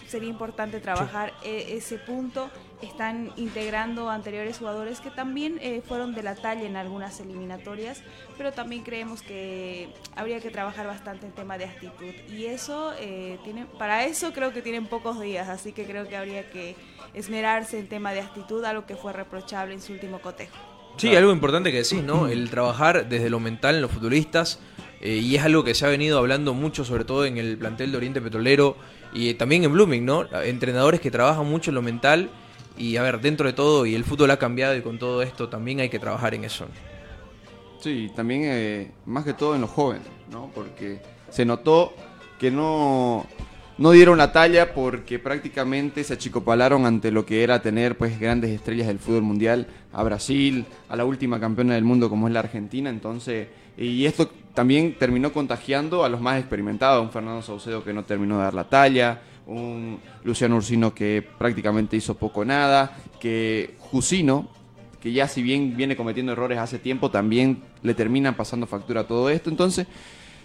Sería 0.06 0.28
importante 0.28 0.78
trabajar 0.78 1.32
eh, 1.42 1.66
ese 1.70 1.98
punto. 1.98 2.48
Están 2.80 3.32
integrando 3.36 4.08
anteriores 4.08 4.58
jugadores 4.58 5.00
que 5.00 5.10
también 5.10 5.58
eh, 5.60 5.82
fueron 5.86 6.14
de 6.14 6.22
la 6.22 6.36
talla 6.36 6.62
en 6.62 6.76
algunas 6.76 7.18
eliminatorias, 7.18 8.02
pero 8.36 8.52
también 8.52 8.84
creemos 8.84 9.20
que 9.20 9.88
habría 10.14 10.38
que 10.40 10.50
trabajar 10.50 10.86
bastante 10.86 11.26
en 11.26 11.32
tema 11.32 11.58
de 11.58 11.64
actitud. 11.64 12.14
Y 12.30 12.44
eso, 12.46 12.92
eh, 13.00 13.38
tiene, 13.42 13.66
para 13.78 14.04
eso 14.04 14.32
creo 14.32 14.52
que 14.52 14.62
tienen 14.62 14.86
pocos 14.86 15.20
días, 15.20 15.48
así 15.48 15.72
que 15.72 15.86
creo 15.86 16.06
que 16.06 16.16
habría 16.16 16.48
que 16.50 16.76
esmerarse 17.14 17.80
en 17.80 17.88
tema 17.88 18.12
de 18.12 18.20
actitud, 18.20 18.64
algo 18.64 18.86
que 18.86 18.94
fue 18.94 19.12
reprochable 19.12 19.74
en 19.74 19.80
su 19.80 19.92
último 19.92 20.20
cotejo. 20.20 20.56
Sí, 20.98 21.14
algo 21.16 21.32
importante 21.32 21.72
que 21.72 21.78
decís, 21.78 22.02
¿no? 22.04 22.28
El 22.28 22.48
trabajar 22.48 23.08
desde 23.08 23.28
lo 23.28 23.40
mental 23.40 23.76
en 23.76 23.82
los 23.82 23.90
futbolistas. 23.90 24.60
eh, 25.00 25.14
y 25.16 25.36
es 25.36 25.44
algo 25.44 25.62
que 25.62 25.74
se 25.74 25.86
ha 25.86 25.88
venido 25.88 26.18
hablando 26.18 26.54
mucho, 26.54 26.84
sobre 26.84 27.04
todo 27.04 27.24
en 27.24 27.38
el 27.38 27.56
plantel 27.56 27.92
de 27.92 27.96
Oriente 27.98 28.20
Petrolero 28.20 28.76
y 29.12 29.34
también 29.34 29.64
en 29.64 29.72
Blooming, 29.72 30.04
¿no? 30.04 30.26
Entrenadores 30.42 31.00
que 31.00 31.10
trabajan 31.10 31.46
mucho 31.46 31.70
en 31.70 31.76
lo 31.76 31.82
mental. 31.82 32.30
Y 32.78 32.96
a 32.96 33.02
ver, 33.02 33.20
dentro 33.20 33.46
de 33.46 33.52
todo, 33.52 33.86
y 33.86 33.94
el 33.94 34.04
fútbol 34.04 34.30
ha 34.30 34.38
cambiado 34.38 34.76
y 34.76 34.82
con 34.82 34.98
todo 34.98 35.22
esto 35.22 35.48
también 35.48 35.80
hay 35.80 35.88
que 35.88 35.98
trabajar 35.98 36.34
en 36.34 36.44
eso. 36.44 36.66
Sí, 37.80 38.10
también 38.14 38.42
eh, 38.44 38.90
más 39.06 39.24
que 39.24 39.34
todo 39.34 39.54
en 39.54 39.60
los 39.60 39.70
jóvenes, 39.70 40.06
¿no? 40.30 40.50
Porque 40.54 41.00
se 41.28 41.44
notó 41.44 41.94
que 42.38 42.50
no, 42.50 43.26
no 43.78 43.92
dieron 43.92 44.18
la 44.18 44.32
talla 44.32 44.74
porque 44.74 45.18
prácticamente 45.18 46.02
se 46.02 46.14
achicopalaron 46.14 46.86
ante 46.86 47.10
lo 47.10 47.24
que 47.24 47.42
era 47.42 47.62
tener 47.62 47.96
pues 47.96 48.18
grandes 48.18 48.50
estrellas 48.50 48.88
del 48.88 48.98
fútbol 48.98 49.22
mundial, 49.22 49.66
a 49.92 50.02
Brasil, 50.02 50.66
a 50.88 50.96
la 50.96 51.04
última 51.04 51.38
campeona 51.40 51.74
del 51.74 51.84
mundo 51.84 52.10
como 52.10 52.26
es 52.26 52.34
la 52.34 52.40
Argentina, 52.40 52.90
entonces, 52.90 53.48
y 53.76 54.04
esto 54.06 54.30
también 54.54 54.96
terminó 54.98 55.32
contagiando 55.32 56.04
a 56.04 56.08
los 56.08 56.20
más 56.20 56.40
experimentados, 56.40 57.04
un 57.04 57.12
Fernando 57.12 57.42
Saucedo 57.42 57.84
que 57.84 57.92
no 57.92 58.04
terminó 58.04 58.38
de 58.38 58.44
dar 58.44 58.54
la 58.54 58.68
talla, 58.68 59.20
un 59.48 59.98
Luciano 60.22 60.56
Ursino 60.56 60.94
que 60.94 61.26
prácticamente 61.38 61.96
hizo 61.96 62.16
poco 62.16 62.44
nada, 62.44 62.96
que 63.18 63.74
Jusino 63.78 64.48
que 65.00 65.12
ya 65.12 65.28
si 65.28 65.42
bien 65.42 65.76
viene 65.76 65.96
cometiendo 65.96 66.32
errores 66.32 66.58
hace 66.58 66.78
tiempo, 66.78 67.10
también 67.10 67.62
le 67.82 67.94
terminan 67.94 68.34
pasando 68.34 68.66
factura 68.66 69.02
a 69.02 69.06
todo 69.06 69.30
esto. 69.30 69.50
Entonces, 69.50 69.86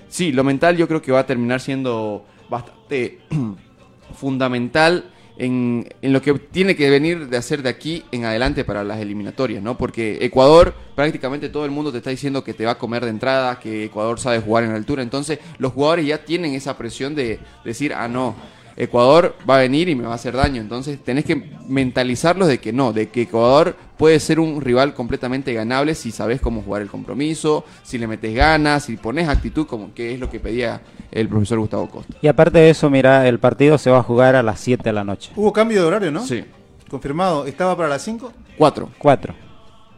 sí, 0.08 0.32
lo 0.32 0.44
mental 0.44 0.78
yo 0.78 0.88
creo 0.88 1.02
que 1.02 1.12
va 1.12 1.20
a 1.20 1.26
terminar 1.26 1.60
siendo 1.60 2.26
bastante 2.50 3.20
fundamental 4.14 5.10
en, 5.38 5.90
en 6.04 6.14
lo 6.14 6.22
que 6.22 6.34
tiene 6.34 6.76
que 6.76 6.92
venir 6.92 7.28
de 7.28 7.38
hacer 7.38 7.64
de 7.64 7.70
aquí 7.70 8.04
en 8.12 8.26
adelante 8.26 8.64
para 8.64 8.84
las 8.84 9.00
eliminatorias, 9.00 9.64
¿no? 9.64 9.76
Porque 9.76 10.20
Ecuador, 10.22 10.76
prácticamente 10.96 11.50
todo 11.50 11.66
el 11.66 11.72
mundo 11.72 11.92
te 11.92 11.98
está 11.98 12.12
diciendo 12.12 12.44
que 12.44 12.54
te 12.54 12.66
va 12.66 12.74
a 12.74 12.78
comer 12.78 13.04
de 13.04 13.10
entrada, 13.10 13.60
que 13.60 13.86
Ecuador 13.86 14.20
sabe 14.20 14.40
jugar 14.40 14.66
en 14.66 14.72
altura, 14.72 15.02
entonces 15.02 15.40
los 15.58 15.74
jugadores 15.74 16.06
ya 16.06 16.24
tienen 16.24 16.54
esa 16.54 16.78
presión 16.78 17.16
de 17.16 17.40
decir, 17.66 17.96
ah, 17.96 18.08
no, 18.08 18.36
Ecuador 18.76 19.36
va 19.48 19.58
a 19.58 19.60
venir 19.60 19.90
y 19.90 19.96
me 19.96 20.06
va 20.06 20.14
a 20.14 20.16
hacer 20.16 20.36
daño, 20.36 20.62
entonces 20.62 21.04
tenés 21.04 21.26
que 21.26 21.52
mentalizarlos 21.68 22.48
de 22.48 22.60
que 22.60 22.74
no, 22.74 22.94
de 22.94 23.10
que 23.10 23.24
Ecuador 23.24 23.76
puede 23.98 24.20
ser 24.20 24.40
un 24.40 24.62
rival 24.62 24.94
completamente 24.94 25.54
ganable 25.54 25.96
si 25.96 26.12
sabes 26.12 26.42
cómo 26.42 26.62
jugar 26.62 26.82
el 26.82 26.90
compromiso, 26.90 27.64
si 27.84 27.98
le 27.98 28.08
metes 28.08 28.34
ganas, 28.34 28.86
si 28.86 28.98
pones 28.98 29.30
actitud, 29.30 29.68
como 29.68 29.94
que 29.94 30.14
es 30.14 30.20
lo 30.20 30.30
que 30.30 30.40
pedía 30.40 30.82
el 31.12 31.30
profesor 31.30 31.60
Gustavo 31.60 31.90
Costa. 31.90 32.16
Y 32.22 32.28
aparte 32.28 32.60
de 32.60 32.70
eso, 32.70 32.90
mira, 32.90 33.28
el 33.28 33.40
partido 33.40 33.78
se 33.78 33.92
va 33.92 34.00
a 34.00 34.04
jugar 34.04 34.36
a 34.36 34.44
las 34.44 34.60
7 34.60 34.84
de 34.84 34.94
la 34.94 35.04
noche. 35.04 35.32
Hubo 35.36 35.54
cambio 35.54 35.82
de 35.82 35.88
horario, 35.88 36.12
¿no? 36.12 36.26
Sí. 36.26 36.44
Confirmado. 36.90 37.46
¿Estaba 37.46 37.78
para 37.78 37.90
las 37.90 38.02
5? 38.04 38.34
Cuatro. 38.58 38.90
4. 38.98 39.34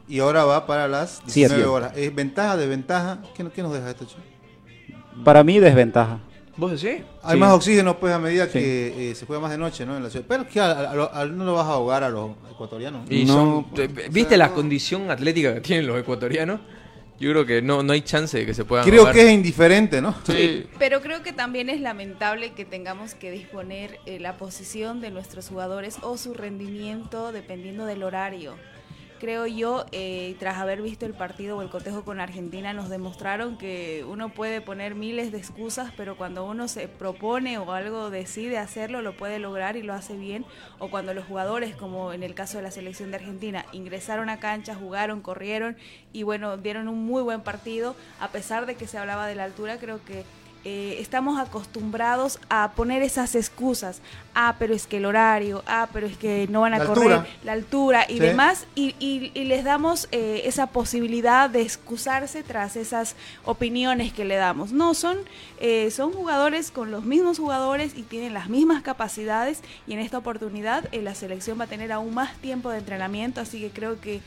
Y 0.08 0.20
ahora 0.20 0.46
va 0.46 0.68
para 0.68 0.88
las 0.88 1.22
Siete. 1.26 1.56
19 1.56 1.66
horas. 1.66 1.94
¿Es 1.96 2.14
ventaja, 2.14 2.58
desventaja? 2.58 3.20
¿Qué, 3.36 3.46
qué 3.54 3.62
nos 3.64 3.74
deja 3.74 3.90
esto, 3.90 4.06
che? 4.06 4.16
Para 5.24 5.44
mí, 5.44 5.60
desventaja. 5.60 6.20
¿Vos 6.58 6.72
decís? 6.82 7.04
Hay 7.22 7.34
Sí. 7.34 7.38
más 7.40 7.52
oxígeno, 7.54 7.98
pues, 8.00 8.14
a 8.14 8.20
medida 8.20 8.46
Sí. 8.46 8.54
que 8.54 9.12
eh, 9.12 9.16
se 9.16 9.26
juega 9.26 9.42
más 9.42 9.52
de 9.52 9.58
noche, 9.58 9.86
¿no? 9.86 9.98
En 9.98 10.04
la 10.04 10.10
ciudad. 10.10 10.26
Pero 10.28 10.44
es 10.44 10.50
que 10.50 10.60
a- 10.62 10.92
a- 11.14 11.26
no 11.26 11.44
lo 11.44 11.54
vas 11.54 11.66
a 11.68 11.72
ahogar 11.74 12.04
a 12.04 12.10
los 12.10 12.32
ecuatorianos. 12.52 13.10
Y 13.12 13.26
No, 13.26 13.34
son- 13.34 13.64
pues, 13.66 13.94
te- 13.94 14.10
¿Viste 14.10 14.38
la 14.38 14.52
condición 14.52 15.12
atlética 15.12 15.54
que 15.56 15.62
tienen 15.62 15.86
los 15.88 16.00
ecuatorianos? 16.00 16.62
Yo 17.20 17.32
creo 17.32 17.46
que 17.46 17.62
no, 17.62 17.82
no 17.82 17.94
hay 17.94 18.02
chance 18.02 18.38
de 18.38 18.46
que 18.46 18.54
se 18.54 18.66
puedan 18.66 18.86
Creo 18.86 19.00
ahogar. 19.02 19.16
que 19.16 19.26
es 19.28 19.32
indiferente, 19.34 20.02
¿no? 20.02 20.14
Sí. 20.28 20.66
Pero 20.78 21.02
creo 21.02 21.24
que 21.24 21.32
también 21.32 21.70
es 21.70 21.80
lamentable 21.80 22.52
que 22.54 22.66
tengamos 22.66 23.16
que 23.16 23.32
disponer 23.32 24.00
eh, 24.06 24.20
la 24.20 24.38
posición 24.38 25.00
de 25.00 25.12
nuestros 25.12 25.48
jugadores 25.48 25.98
o 26.02 26.18
su 26.18 26.34
rendimiento 26.34 27.32
dependiendo 27.32 27.86
del 27.86 28.04
horario. 28.04 28.56
Creo 29.20 29.48
yo, 29.48 29.86
eh, 29.94 30.36
tras 30.40 30.58
haber 30.58 30.82
visto 30.82 31.06
el 31.06 31.14
partido 31.14 31.58
o 31.58 31.62
el 31.62 31.70
cotejo 31.70 32.04
con 32.04 32.20
Argentina, 32.20 32.74
nos 32.74 32.90
demostraron 32.90 33.58
que 33.58 34.06
uno 34.08 34.28
puede 34.30 34.60
poner 34.60 34.94
miles 34.94 35.32
de 35.32 35.38
excusas, 35.38 35.94
pero 35.96 36.18
cuando 36.18 36.44
uno 36.46 36.68
se 36.68 36.90
propone 36.90 37.58
o 37.58 37.72
algo 37.72 38.10
decide 38.10 38.58
hacerlo, 38.58 39.02
lo 39.02 39.16
puede 39.16 39.40
lograr 39.40 39.78
y 39.78 39.84
lo 39.84 39.94
hace 39.94 40.18
bien. 40.18 40.46
O 40.80 40.90
cuando 40.90 41.14
los 41.14 41.26
jugadores, 41.26 41.78
como 41.78 42.12
en 42.12 42.24
el 42.24 42.36
caso 42.36 42.58
de 42.58 42.64
la 42.64 42.72
selección 42.72 43.12
de 43.12 43.18
Argentina, 43.18 43.66
ingresaron 43.72 44.30
a 44.30 44.40
cancha, 44.40 44.76
jugaron, 44.76 45.22
corrieron 45.22 45.78
y 46.12 46.24
bueno, 46.24 46.58
dieron 46.58 46.90
un 46.90 47.06
muy 47.06 47.24
buen 47.24 47.42
partido, 47.42 47.96
a 48.20 48.30
pesar 48.30 48.66
de 48.66 48.76
que 48.76 48.86
se 48.86 48.98
hablaba 48.98 49.28
de 49.28 49.36
la 49.36 49.46
altura, 49.46 49.78
creo 49.80 50.04
que 50.04 50.26
eh, 50.66 50.98
estamos 51.00 51.40
acostumbrados 51.40 52.40
a 52.50 52.72
poner 52.76 53.04
esas 53.04 53.36
excusas. 53.36 54.02
Ah, 54.34 54.56
pero 54.60 54.74
es 54.74 54.88
que 54.88 54.98
el 54.98 55.06
horario, 55.06 55.64
ah, 55.68 55.88
pero 55.94 56.08
es 56.08 56.18
que 56.18 56.48
no 56.50 56.62
van 56.62 56.74
a 56.74 56.80
La 56.80 56.86
correr, 56.88 57.12
altura. 57.14 57.36
la 57.44 57.52
altura 57.54 58.06
y 58.10 58.14
Sí. 58.16 58.20
demás, 58.20 58.66
y, 58.76 58.96
y- 59.00 59.32
y 59.36 59.44
les 59.46 59.64
damos 59.64 60.08
eh, 60.12 60.42
esa 60.46 60.68
posibilidad 60.68 61.50
de 61.50 61.62
excusarse 61.62 62.42
tras 62.44 62.76
esas 62.76 63.16
opiniones 63.46 64.12
que 64.12 64.26
le 64.26 64.36
damos. 64.36 64.72
No, 64.72 64.94
son, 64.96 65.18
eh, 65.60 65.92
son 65.92 66.12
jugadores 66.12 66.72
con 66.72 66.90
los 66.92 67.06
mismos 67.06 67.38
jugadores 67.38 67.94
y 67.96 68.02
tienen 68.02 68.34
las 68.34 68.50
mismas 68.50 68.82
capacidades, 68.82 69.62
y 69.88 69.94
en 69.94 70.00
esta 70.00 70.18
oportunidad 70.18 70.90
eh, 70.92 71.02
la 71.04 71.14
selección 71.16 71.60
va 71.60 71.66
a 71.66 71.68
tener 71.68 71.92
aún 71.92 72.14
más 72.14 72.36
tiempo 72.38 72.72
de 72.72 72.80
entrenamiento, 72.80 73.40
así 73.40 73.62
que 73.62 73.70
creo 73.70 74.02
que 74.02 74.20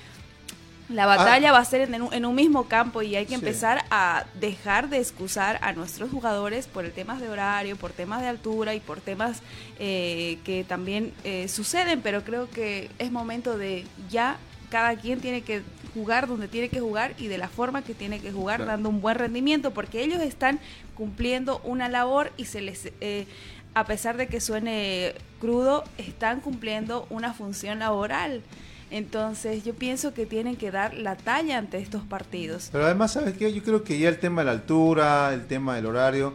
la 0.89 1.05
batalla 1.07 1.53
va 1.53 1.59
a 1.59 1.65
ser 1.65 1.83
en 1.93 2.03
un, 2.03 2.13
en 2.15 2.25
un 2.25 2.35
mismo 2.35 2.65
campo 2.69 3.03
y 3.03 3.15
hay 3.17 3.27
que 3.27 3.35
Ah. 3.35 3.39
Sí. 3.39 3.45
empezar 3.45 3.85
a 3.91 4.25
dejar 4.41 4.89
de 4.89 4.99
excusar 4.99 5.59
a 5.63 5.73
nuestros 5.73 6.11
jugadores 6.11 6.67
por 6.67 6.85
el 6.85 6.93
temas 6.93 7.21
de 7.21 7.29
horario, 7.29 7.77
por 7.77 7.93
temas 7.93 8.23
de 8.23 8.29
altura 8.29 8.75
y 8.75 8.81
por 8.81 9.01
temas 9.01 9.43
eh, 9.79 10.39
que 10.45 10.65
también 10.65 11.13
eh, 11.25 11.47
suceden, 11.49 12.01
pero 12.01 12.25
creo 12.25 12.49
que 12.51 12.91
es 12.99 13.11
momento 13.13 13.59
de 13.59 13.85
ya 14.09 14.39
cada 14.71 14.97
quien 14.97 15.21
tiene 15.21 15.43
que 15.43 15.63
jugar 15.95 16.27
donde 16.27 16.49
tiene 16.49 16.69
que 16.69 16.81
jugar 16.81 17.15
y 17.19 17.27
de 17.29 17.39
la 17.39 17.49
forma 17.49 17.83
que 17.83 17.95
tiene 17.95 18.21
que 18.21 18.33
jugar, 18.33 18.57
Claro. 18.59 18.73
dando 18.73 18.89
un 18.91 19.01
buen 19.01 19.17
rendimiento, 19.17 19.73
porque 19.73 20.03
ellos 20.03 20.21
están 20.23 20.59
cumpliendo 20.95 21.61
una 21.65 21.89
labor 21.89 22.33
y 22.37 22.45
se 22.47 22.61
les... 22.61 22.87
eh, 23.01 23.27
a 23.75 23.85
pesar 23.85 24.17
de 24.17 24.27
que 24.27 24.41
suene 24.41 25.15
crudo, 25.41 25.85
están 25.99 26.41
cumpliendo 26.41 27.07
una 27.11 27.33
función 27.35 27.79
laboral. 27.79 28.43
Entonces 28.91 29.65
yo 29.65 29.75
pienso 29.75 30.15
que 30.15 30.27
tienen 30.27 30.57
que 30.57 30.71
dar 30.71 30.95
la 30.95 31.17
talla 31.17 31.59
ante 31.59 31.79
estos 31.79 32.03
partidos. 32.03 32.69
Pero 32.73 32.85
además, 32.85 33.13
¿sabes 33.13 33.37
qué? 33.37 33.53
Yo 33.53 33.63
creo 33.63 33.85
que 33.85 33.99
ya 33.99 34.09
el 34.09 34.19
tema 34.19 34.43
de 34.43 34.47
la 34.47 34.53
altura, 34.53 35.33
el 35.35 35.47
tema 35.47 35.77
del 35.77 35.87
horario, 35.87 36.35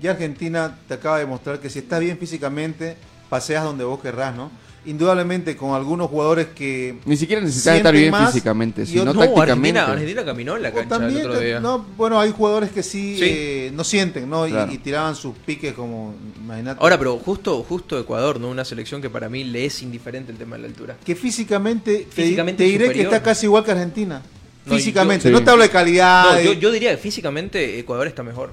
ya 0.00 0.10
Argentina 0.12 0.78
te 0.86 0.94
acaba 0.94 1.18
de 1.18 1.26
mostrar 1.26 1.60
que 1.60 1.70
si 1.70 1.78
estás 1.78 2.00
bien 2.00 2.18
físicamente, 2.18 2.96
paseas 3.30 3.64
donde 3.64 3.84
vos 3.84 4.00
querrás, 4.00 4.34
¿no? 4.34 4.50
Indudablemente 4.86 5.56
con 5.56 5.74
algunos 5.74 6.10
jugadores 6.10 6.48
que... 6.54 6.96
Ni 7.06 7.16
siquiera 7.16 7.40
necesitas 7.40 7.62
sienten 7.74 7.78
estar 7.86 7.94
bien 7.94 8.10
más 8.10 8.30
físicamente, 8.32 8.84
sino 8.84 9.06
No, 9.06 9.12
tácticamente. 9.14 9.78
Argentina, 9.78 9.86
Argentina 9.86 10.24
caminó 10.24 10.56
en 10.56 10.62
la 10.62 10.72
cancha 10.72 10.82
el 10.96 11.00
también, 11.00 11.26
otro 11.26 11.40
día. 11.40 11.60
no, 11.60 11.86
bueno, 11.96 12.20
hay 12.20 12.30
jugadores 12.32 12.70
que 12.70 12.82
sí, 12.82 13.16
Sí. 13.18 13.24
eh, 13.26 13.70
no 13.74 13.82
sienten, 13.82 14.28
¿no? 14.28 14.46
Y- 14.46 14.50
Claro. 14.50 14.72
Y, 14.72 14.78
tiraban 14.78 15.16
sus 15.16 15.34
piques 15.36 15.72
como, 15.72 16.14
imagínate. 16.42 16.80
Ahora, 16.82 16.98
pero 16.98 17.16
justo, 17.18 17.62
justo 17.66 17.98
Ecuador, 17.98 18.38
¿no? 18.38 18.48
Una 18.50 18.64
selección 18.64 19.00
que 19.00 19.08
para 19.08 19.28
mí 19.30 19.42
le 19.44 19.64
es 19.64 19.80
indiferente 19.82 20.30
el 20.32 20.38
tema 20.38 20.56
de 20.56 20.62
la 20.62 20.68
altura. 20.68 20.96
que 21.04 21.14
físicamente, 21.14 22.06
te- 22.14 22.22
Físicamente 22.22 22.62
te, 22.64 22.70
diré 22.70 22.84
superior. 22.86 23.08
que 23.10 23.14
está 23.16 23.22
casi 23.22 23.46
igual 23.46 23.64
que 23.64 23.70
Argentina. 23.72 24.20
No, 24.66 24.74
físicamente, 24.76 25.24
yo- 25.28 25.32
no 25.32 25.38
sí. 25.38 25.44
te 25.44 25.50
hablo 25.50 25.62
de 25.62 25.70
calidad. 25.70 26.24
No, 26.24 26.34
de- 26.34 26.44
yo, 26.44 26.52
yo 26.54 26.70
diría 26.72 26.90
que 26.92 26.98
físicamente 26.98 27.78
Ecuador 27.78 28.06
está 28.06 28.22
mejor. 28.22 28.52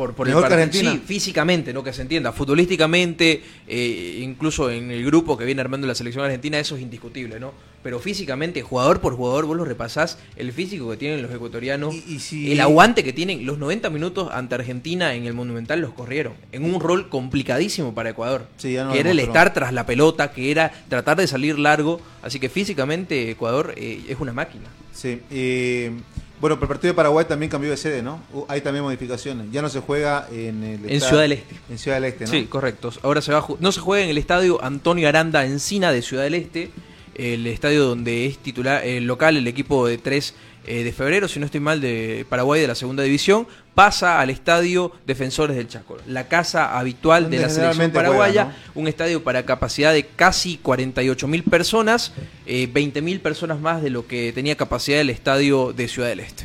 Por, 0.00 0.14
por 0.14 0.26
el 0.26 0.30
¿Mejor 0.34 0.48
que 0.48 0.54
partido. 0.56 0.64
Argentina? 0.64 0.92
Sí, 0.92 1.02
físicamente, 1.14 1.74
no 1.74 1.84
que 1.84 1.92
se 1.92 2.00
entienda. 2.00 2.32
Futbolísticamente, 2.32 3.42
eh, 3.68 4.20
incluso 4.22 4.70
en 4.70 4.90
el 4.90 5.04
grupo 5.04 5.36
que 5.36 5.44
viene 5.44 5.60
armando 5.60 5.86
la 5.86 5.94
selección 5.94 6.24
argentina, 6.24 6.58
eso 6.58 6.74
es 6.76 6.80
indiscutible, 6.80 7.38
¿no? 7.38 7.52
Pero 7.82 7.98
físicamente, 7.98 8.62
jugador 8.62 9.00
por 9.02 9.14
jugador, 9.14 9.44
vos 9.44 9.58
lo 9.58 9.64
repasás, 9.66 10.16
el 10.36 10.52
físico 10.52 10.90
que 10.90 10.96
tienen 10.96 11.20
los 11.20 11.30
ecuatorianos, 11.30 11.94
Y- 11.94 12.14
y 12.14 12.18
si- 12.20 12.50
el 12.50 12.60
aguante 12.60 13.04
que 13.04 13.12
tienen, 13.12 13.44
los 13.44 13.58
90 13.58 13.90
minutos 13.90 14.30
ante 14.32 14.54
Argentina 14.54 15.12
en 15.14 15.26
el 15.26 15.34
Monumental 15.34 15.80
los 15.82 15.92
corrieron, 15.92 16.32
en 16.52 16.64
un 16.64 16.80
rol 16.80 17.10
complicadísimo 17.10 17.94
para 17.94 18.08
Ecuador. 18.10 18.46
Sí, 18.56 18.72
ya 18.72 18.84
no 18.84 18.92
que 18.94 19.00
era 19.00 19.10
el 19.10 19.18
estar 19.18 19.52
tras 19.52 19.74
la 19.74 19.84
pelota, 19.84 20.32
que 20.32 20.50
era 20.50 20.72
tratar 20.88 21.18
de 21.18 21.26
salir 21.26 21.58
largo. 21.58 22.00
Así 22.22 22.40
que 22.40 22.48
físicamente 22.48 23.30
Ecuador 23.30 23.74
eh, 23.76 24.00
es 24.08 24.18
una 24.18 24.32
máquina. 24.32 24.64
Sí. 24.94 25.20
eh, 25.30 25.90
bueno, 26.40 26.56
pero 26.56 26.64
el 26.64 26.68
partido 26.68 26.92
de 26.92 26.96
Paraguay 26.96 27.26
también 27.26 27.50
cambió 27.50 27.70
de 27.70 27.76
sede, 27.76 28.02
¿no? 28.02 28.20
Uh, 28.32 28.44
Hay 28.48 28.62
también 28.62 28.82
modificaciones. 28.82 29.46
Ya 29.52 29.60
no 29.60 29.68
se 29.68 29.80
juega 29.80 30.26
en 30.32 30.64
el 30.64 30.90
En 30.90 31.00
Ciudad 31.00 31.22
del 31.22 31.32
Este. 31.32 31.56
En 31.68 31.78
Ciudad 31.78 31.96
del 31.98 32.04
Este, 32.04 32.24
¿no? 32.24 32.30
Sí, 32.30 32.44
correcto. 32.46 32.90
Ahora 33.02 33.20
se 33.20 33.32
va 33.32 33.38
a 33.38 33.46
no 33.58 33.72
se 33.72 33.80
juega 33.80 34.04
en 34.04 34.10
el 34.10 34.18
estadio 34.18 34.62
Antonio 34.62 35.08
Aranda 35.08 35.44
Encina 35.44 35.92
de 35.92 36.00
Ciudad 36.02 36.22
del 36.22 36.34
Este, 36.34 36.70
el 37.14 37.46
estadio 37.46 37.84
donde 37.84 38.26
es 38.26 38.38
titular 38.38 38.84
el 38.84 39.04
local 39.04 39.36
el 39.36 39.46
equipo 39.46 39.86
de 39.86 39.98
3 39.98 40.34
eh, 40.66 40.84
de 40.84 40.92
febrero, 40.92 41.26
si 41.28 41.40
no 41.40 41.46
estoy 41.46 41.60
mal, 41.60 41.80
de 41.80 42.26
Paraguay 42.28 42.60
de 42.60 42.68
la 42.68 42.74
segunda 42.74 43.02
división, 43.02 43.46
pasa 43.74 44.20
al 44.20 44.30
estadio 44.30 44.92
Defensores 45.06 45.56
del 45.56 45.68
Chaco, 45.68 45.96
la 46.06 46.28
casa 46.28 46.78
habitual 46.78 47.30
de 47.30 47.38
la 47.38 47.48
selección 47.48 47.90
paraguaya, 47.92 48.56
un 48.74 48.88
estadio 48.88 49.24
para 49.24 49.44
capacidad 49.44 49.92
de 49.92 50.06
casi 50.06 50.58
48 50.58 51.26
mil 51.28 51.42
personas, 51.44 52.12
eh, 52.46 52.68
20 52.72 53.02
mil 53.02 53.20
personas 53.20 53.58
más 53.60 53.82
de 53.82 53.90
lo 53.90 54.06
que 54.06 54.32
tenía 54.32 54.56
capacidad 54.56 55.00
el 55.00 55.10
estadio 55.10 55.72
de 55.72 55.88
Ciudad 55.88 56.08
del 56.08 56.20
Este. 56.20 56.44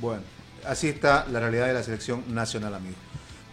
Bueno, 0.00 0.22
así 0.66 0.88
está 0.88 1.26
la 1.32 1.40
realidad 1.40 1.66
de 1.66 1.72
la 1.72 1.82
selección 1.82 2.22
nacional, 2.28 2.74
amigos. 2.74 2.98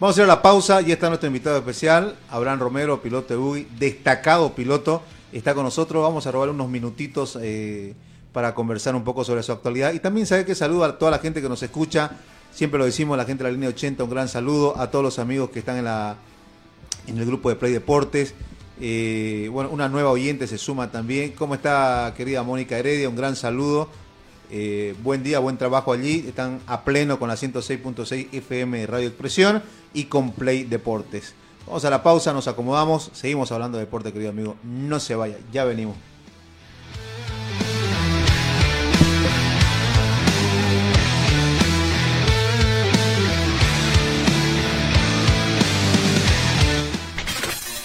Vamos 0.02 0.16
a 0.16 0.22
hacer 0.22 0.26
la 0.26 0.42
pausa. 0.42 0.80
Ya 0.80 0.94
está 0.94 1.06
nuestro 1.06 1.28
invitado 1.28 1.56
especial, 1.56 2.16
Abraham 2.28 2.58
Romero, 2.58 3.00
piloto 3.00 3.34
de 3.34 3.38
UGI, 3.38 3.68
destacado 3.78 4.52
piloto. 4.52 5.00
Está 5.32 5.54
con 5.54 5.62
nosotros. 5.62 6.02
Vamos 6.02 6.26
a 6.26 6.32
robar 6.32 6.48
unos 6.48 6.68
minutitos 6.68 7.38
eh, 7.40 7.94
para 8.32 8.54
conversar 8.54 8.94
un 8.94 9.04
poco 9.04 9.24
sobre 9.24 9.42
su 9.42 9.52
actualidad. 9.52 9.92
Y 9.92 10.00
también 10.00 10.26
sabe 10.26 10.44
que 10.44 10.54
saludo 10.54 10.84
a 10.84 10.98
toda 10.98 11.10
la 11.10 11.18
gente 11.18 11.42
que 11.42 11.48
nos 11.48 11.62
escucha. 11.62 12.12
Siempre 12.52 12.78
lo 12.78 12.84
decimos, 12.84 13.16
la 13.16 13.24
gente 13.24 13.44
de 13.44 13.50
la 13.50 13.54
línea 13.54 13.68
80, 13.68 14.04
un 14.04 14.10
gran 14.10 14.28
saludo 14.28 14.78
a 14.78 14.90
todos 14.90 15.04
los 15.04 15.18
amigos 15.18 15.50
que 15.50 15.58
están 15.58 15.76
en, 15.78 15.84
la, 15.84 16.16
en 17.06 17.18
el 17.18 17.26
grupo 17.26 17.48
de 17.48 17.56
Play 17.56 17.72
Deportes. 17.72 18.34
Eh, 18.80 19.48
bueno, 19.52 19.70
una 19.70 19.88
nueva 19.88 20.10
oyente 20.10 20.46
se 20.46 20.58
suma 20.58 20.90
también. 20.90 21.32
¿Cómo 21.32 21.54
está, 21.54 22.12
querida 22.16 22.42
Mónica 22.42 22.78
Heredia? 22.78 23.08
Un 23.08 23.16
gran 23.16 23.36
saludo. 23.36 23.88
Eh, 24.50 24.94
buen 25.02 25.22
día, 25.22 25.38
buen 25.38 25.56
trabajo 25.56 25.92
allí. 25.92 26.24
Están 26.26 26.60
a 26.66 26.84
pleno 26.84 27.18
con 27.18 27.28
la 27.28 27.36
106.6 27.36 28.28
FM 28.32 28.86
Radio 28.86 29.08
Expresión 29.08 29.62
y 29.94 30.04
con 30.04 30.32
Play 30.32 30.64
Deportes. 30.64 31.34
Vamos 31.66 31.84
a 31.84 31.90
la 31.90 32.02
pausa, 32.02 32.32
nos 32.32 32.48
acomodamos, 32.48 33.10
seguimos 33.14 33.52
hablando 33.52 33.78
de 33.78 33.84
deporte, 33.84 34.12
querido 34.12 34.30
amigo. 34.30 34.56
No 34.64 34.98
se 34.98 35.14
vaya, 35.14 35.36
ya 35.52 35.64
venimos. 35.64 35.96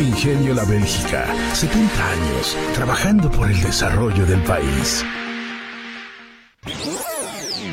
Ingenio 0.00 0.54
La 0.54 0.64
Bélgica, 0.64 1.26
70 1.54 2.10
años 2.10 2.56
trabajando 2.72 3.28
por 3.30 3.50
el 3.50 3.60
desarrollo 3.60 4.24
del 4.26 4.40
país. 4.44 5.04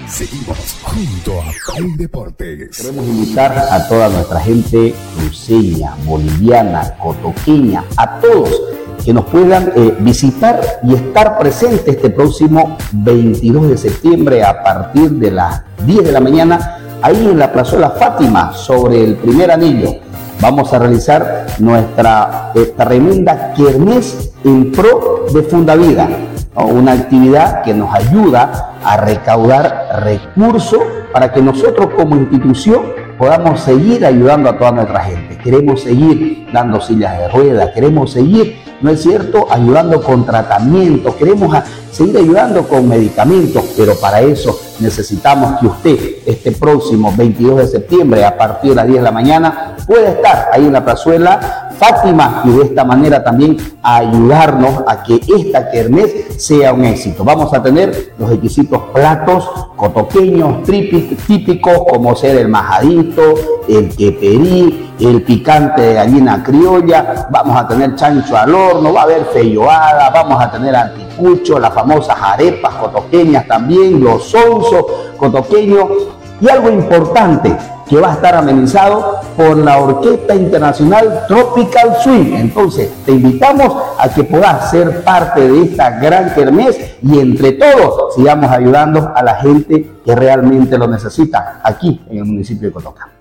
Seguimos 0.08 0.78
junto 0.82 1.40
a 1.42 1.76
Play 1.76 1.92
Deportes. 1.96 2.78
Queremos 2.78 3.06
invitar 3.06 3.56
a 3.70 3.88
toda 3.88 4.10
nuestra 4.10 4.40
gente 4.40 4.96
cruceña, 5.16 5.96
boliviana, 6.04 6.96
cotoqueña, 6.98 7.84
a 7.96 8.20
todos 8.20 8.60
que 9.04 9.14
nos 9.14 9.26
puedan 9.26 9.72
eh, 9.76 9.96
visitar 10.00 10.60
y 10.82 10.96
estar 10.96 11.38
presentes 11.38 11.96
este 11.96 12.10
próximo 12.10 12.76
22 12.92 13.70
de 13.70 13.78
septiembre 13.78 14.44
a 14.44 14.64
partir 14.64 15.12
de 15.12 15.30
las 15.30 15.62
10 15.86 16.06
de 16.06 16.12
la 16.12 16.20
mañana, 16.22 16.98
ahí 17.04 17.28
en 17.30 17.38
la 17.38 17.54
plazuela 17.54 17.92
Fátima, 17.92 18.52
sobre 18.52 19.04
el 19.04 19.16
primer 19.18 19.52
anillo. 19.52 20.06
Vamos 20.46 20.72
a 20.74 20.78
realizar 20.78 21.48
nuestra 21.58 22.54
tremenda 22.78 23.52
kermés 23.58 24.32
en 24.44 24.72
pro 24.72 25.26
de 25.34 25.42
Fundavida, 25.42 26.08
¿no? 26.56 26.68
una 26.68 26.92
actividad 26.92 27.64
que 27.64 27.74
nos 27.74 27.92
ayuda 27.92 28.76
a 28.84 28.96
recaudar 28.96 30.04
recursos 30.04 30.82
para 31.12 31.34
que 31.34 31.42
nosotros 31.42 31.90
como 31.96 32.16
institución 32.16 32.84
podamos 33.18 33.62
seguir 33.62 34.06
ayudando 34.06 34.52
a 34.52 34.60
toda 34.60 34.74
nuestra 34.74 35.00
gente. 35.00 35.36
Queremos 35.40 35.82
seguir 35.82 36.48
dando 36.54 36.80
sillas 36.80 37.18
de 37.18 37.28
ruedas, 37.28 37.72
queremos 37.74 38.12
seguir, 38.12 38.56
¿no 38.82 38.92
es 38.92 39.02
cierto?, 39.02 39.48
ayudando 39.50 40.00
con 40.04 40.28
tratamientos, 40.28 41.16
queremos 41.16 41.58
seguir 41.92 42.18
ayudando 42.18 42.68
con 42.68 42.88
medicamentos, 42.88 43.74
pero 43.76 43.96
para 43.96 44.22
eso 44.22 44.56
necesitamos 44.80 45.60
que 45.60 45.68
usted 45.68 46.00
este 46.26 46.52
próximo 46.52 47.14
22 47.16 47.58
de 47.58 47.68
septiembre 47.68 48.26
a 48.26 48.38
partir 48.38 48.72
de 48.72 48.76
las 48.76 48.88
10 48.88 48.98
de 48.98 49.04
la 49.04 49.12
mañana 49.12 49.76
pueda 49.88 50.10
estar 50.10 50.50
ahí 50.52 50.66
en 50.66 50.74
la 50.74 50.84
plazuela 50.84 51.66
Fátima 51.78 52.42
y 52.46 52.52
de 52.52 52.64
esta 52.64 52.86
manera 52.86 53.24
también 53.24 53.58
ayudarnos 53.84 54.84
a 54.88 55.04
que 55.04 55.20
esta 55.38 55.70
kermés 55.70 56.12
sea 56.38 56.74
un 56.74 56.86
éxito. 56.86 57.24
Vamos 57.24 57.54
a 57.54 57.62
tener 57.62 58.14
los 58.18 58.32
exquisitos 58.32 58.82
platos 58.94 59.46
cotoqueños 59.76 60.64
típicos 60.64 61.80
como 61.90 62.16
ser 62.16 62.38
el 62.38 62.48
majadito, 62.48 63.22
el 63.68 63.94
queperí, 63.96 64.94
el 65.00 65.24
picante 65.24 65.82
de 65.82 65.94
gallina 65.96 66.42
criolla, 66.44 67.28
vamos 67.30 67.58
a 67.58 67.68
tener 67.68 67.96
chancho 67.96 68.38
al 68.38 68.56
horno, 68.56 68.94
va 68.94 69.02
a 69.02 69.04
haber 69.04 69.26
feyoada, 69.26 70.10
vamos 70.12 70.42
a 70.42 70.50
tener 70.50 70.76
anticucho, 71.16 71.60
las 71.60 71.74
famosas 71.74 72.18
arepas 72.22 72.76
cotoqueñas 72.76 73.48
también, 73.48 74.04
los 74.04 74.24
sonsos 74.26 74.86
cotoqueños 75.18 75.90
y 76.42 76.50
algo 76.50 76.70
importante 76.70 77.56
que 77.88 77.98
va 77.98 78.12
a 78.12 78.14
estar 78.16 78.36
amenizado 78.36 79.20
por 79.38 79.58
la 79.58 79.78
Orquesta 79.78 80.36
Internacional 80.36 81.26
Tropical 81.28 81.96
Swing. 82.02 82.34
Entonces, 82.36 82.92
te 83.06 83.12
invitamos 83.12 83.72
a 83.98 84.10
que 84.10 84.24
puedas 84.24 84.72
ser 84.72 85.04
parte 85.04 85.48
de 85.48 85.64
esta 85.64 85.92
gran 86.00 86.34
kermés 86.34 86.78
y 87.02 87.20
entre 87.20 87.54
todos 87.54 88.16
sigamos 88.16 88.52
ayudando 88.52 89.12
a 89.16 89.24
la 89.24 89.36
gente 89.36 90.00
que 90.04 90.16
realmente 90.16 90.78
lo 90.78 90.88
necesita 90.88 91.62
aquí 91.64 92.02
en 92.10 92.18
el 92.18 92.26
municipio 92.26 92.70
de 92.70 92.74
Cotoca. 92.74 93.15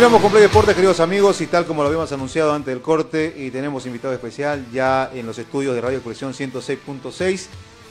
Continuamos 0.00 0.22
con 0.22 0.30
Play 0.30 0.44
Deportes, 0.44 0.74
queridos 0.74 0.98
amigos, 1.00 1.42
y 1.42 1.46
tal 1.46 1.66
como 1.66 1.82
lo 1.82 1.88
habíamos 1.88 2.10
anunciado 2.10 2.54
antes 2.54 2.72
del 2.72 2.80
corte, 2.80 3.34
y 3.36 3.50
tenemos 3.50 3.84
invitado 3.84 4.14
especial 4.14 4.64
ya 4.72 5.10
en 5.12 5.26
los 5.26 5.38
estudios 5.38 5.74
de 5.74 5.82
Radio 5.82 5.98
Expresión 5.98 6.32
106.6, 6.32 7.48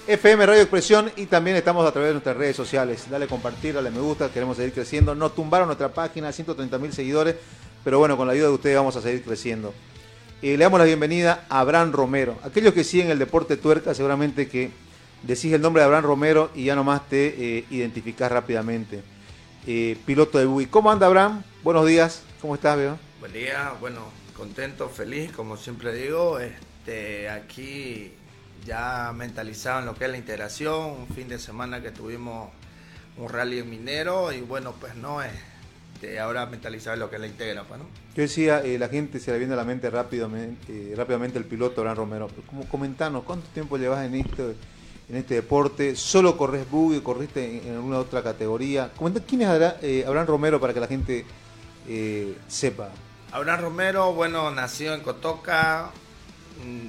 FM 0.08 0.44
Radio 0.48 0.62
Expresión, 0.64 1.12
y 1.16 1.28
también 1.28 1.56
estamos 1.56 1.88
a 1.88 1.92
través 1.92 2.10
de 2.10 2.14
nuestras 2.14 2.36
redes 2.36 2.56
sociales. 2.56 3.06
Dale 3.12 3.28
compartir, 3.28 3.76
dale 3.76 3.92
me 3.92 4.00
gusta, 4.00 4.32
queremos 4.32 4.58
seguir 4.58 4.74
creciendo. 4.74 5.14
Nos 5.14 5.36
tumbaron 5.36 5.68
nuestra 5.68 5.90
página, 5.90 6.32
130 6.32 6.80
mil 6.80 6.92
seguidores, 6.94 7.36
pero 7.84 8.00
bueno, 8.00 8.18
con 8.18 8.26
la 8.26 8.34
ayuda 8.34 8.48
de 8.48 8.54
ustedes 8.54 8.76
vamos 8.76 8.96
a 8.96 9.04
seguir 9.04 9.22
creciendo. 9.22 9.72
Eh, 10.42 10.58
le 10.58 10.64
damos 10.64 10.80
la 10.80 10.88
bienvenida 10.88 11.46
a 11.48 11.60
Abraham 11.60 11.92
Romero. 11.92 12.40
Aquellos 12.42 12.74
que 12.74 12.84
siguen 12.84 13.12
el 13.12 13.20
deporte 13.20 13.56
tuerca, 13.56 13.94
seguramente 13.94 14.50
que 14.50 14.72
decís 15.22 15.54
el 15.54 15.62
nombre 15.62 15.84
de 15.84 15.86
Abraham 15.86 16.06
Romero 16.06 16.50
y 16.56 16.64
ya 16.64 16.76
nomás 16.76 17.08
te 17.08 17.28
eh, 17.28 17.66
identificás 17.70 18.32
rápidamente. 18.32 19.04
Eh, 19.68 19.96
piloto 20.08 20.40
de 20.40 20.48
buggy. 20.48 20.66
¿Cómo 20.66 20.90
anda 20.90 21.06
Abraham? 21.06 21.44
Buenos 21.62 21.86
días. 21.86 22.24
¿Cómo 22.40 22.56
estás, 22.56 22.78
veo? 22.78 22.98
Buen 23.20 23.34
día, 23.34 23.74
bueno, 23.82 24.00
contento, 24.34 24.88
feliz, 24.88 25.34
como 25.34 25.58
siempre 25.58 25.94
digo, 25.94 26.40
este, 26.40 27.30
aquí 27.30 28.14
ya 28.66 29.12
mentalizado 29.14 29.82
en 29.82 29.86
lo 29.86 29.94
que 29.94 30.06
es 30.06 30.12
la 30.12 30.18
integración, 30.18 30.92
un 30.92 31.08
fin 31.14 31.28
de 31.28 31.38
semana 31.38 31.82
que 31.82 31.92
tuvimos 31.92 32.50
un 33.18 33.28
rally 33.28 33.60
en 33.60 33.70
minero 33.70 34.32
y 34.32 34.40
bueno, 34.40 34.74
pues 34.80 34.96
no, 34.96 35.20
este, 35.22 36.18
ahora 36.22 36.46
mentalizado 36.46 36.94
en 36.94 37.02
lo 37.02 37.10
que 37.10 37.18
es 37.18 37.22
la 37.22 37.28
integra, 37.28 37.66
pues, 37.66 37.82
¿no? 37.82 37.88
Yo 38.16 38.22
decía, 38.22 38.62
eh, 38.64 38.80
la 38.80 38.88
gente 38.88 39.20
se 39.20 39.34
le 39.34 39.38
viene 39.38 39.54
a 39.54 39.58
la 39.58 39.66
mente 39.66 39.90
rápidamente, 39.90 40.94
eh, 40.94 40.96
rápidamente 40.96 41.38
el 41.38 41.46
piloto 41.46 41.82
Abraham 41.82 41.98
Romero. 41.98 42.30
Como 42.48 42.70
comentanos, 42.70 43.26
¿cuánto 43.26 43.50
tiempo 43.50 43.78
llevas 43.78 44.06
en 44.06 44.16
esto, 44.16 44.54
en 45.10 45.16
este 45.18 45.36
deporte? 45.36 45.98
¿Solo 45.98 46.38
corres 46.38 46.72
buggy? 46.72 47.02
¿Corriste 47.02 47.44
en, 47.44 47.68
en 47.68 47.76
alguna 47.76 47.98
otra 48.00 48.24
categoría? 48.24 48.94
Comenta 48.96 49.20
quién 49.20 49.42
es 49.42 49.50
eh, 49.82 50.06
Abraham 50.08 50.28
Romero 50.28 50.58
para 50.62 50.74
que 50.74 50.80
la 50.80 50.88
gente 50.88 51.26
eh, 51.88 52.36
sepa. 52.48 52.90
Abraham 53.32 53.62
Romero, 53.62 54.14
bueno, 54.14 54.50
nació 54.52 54.94
en 54.94 55.02
Cotoca, 55.02 55.92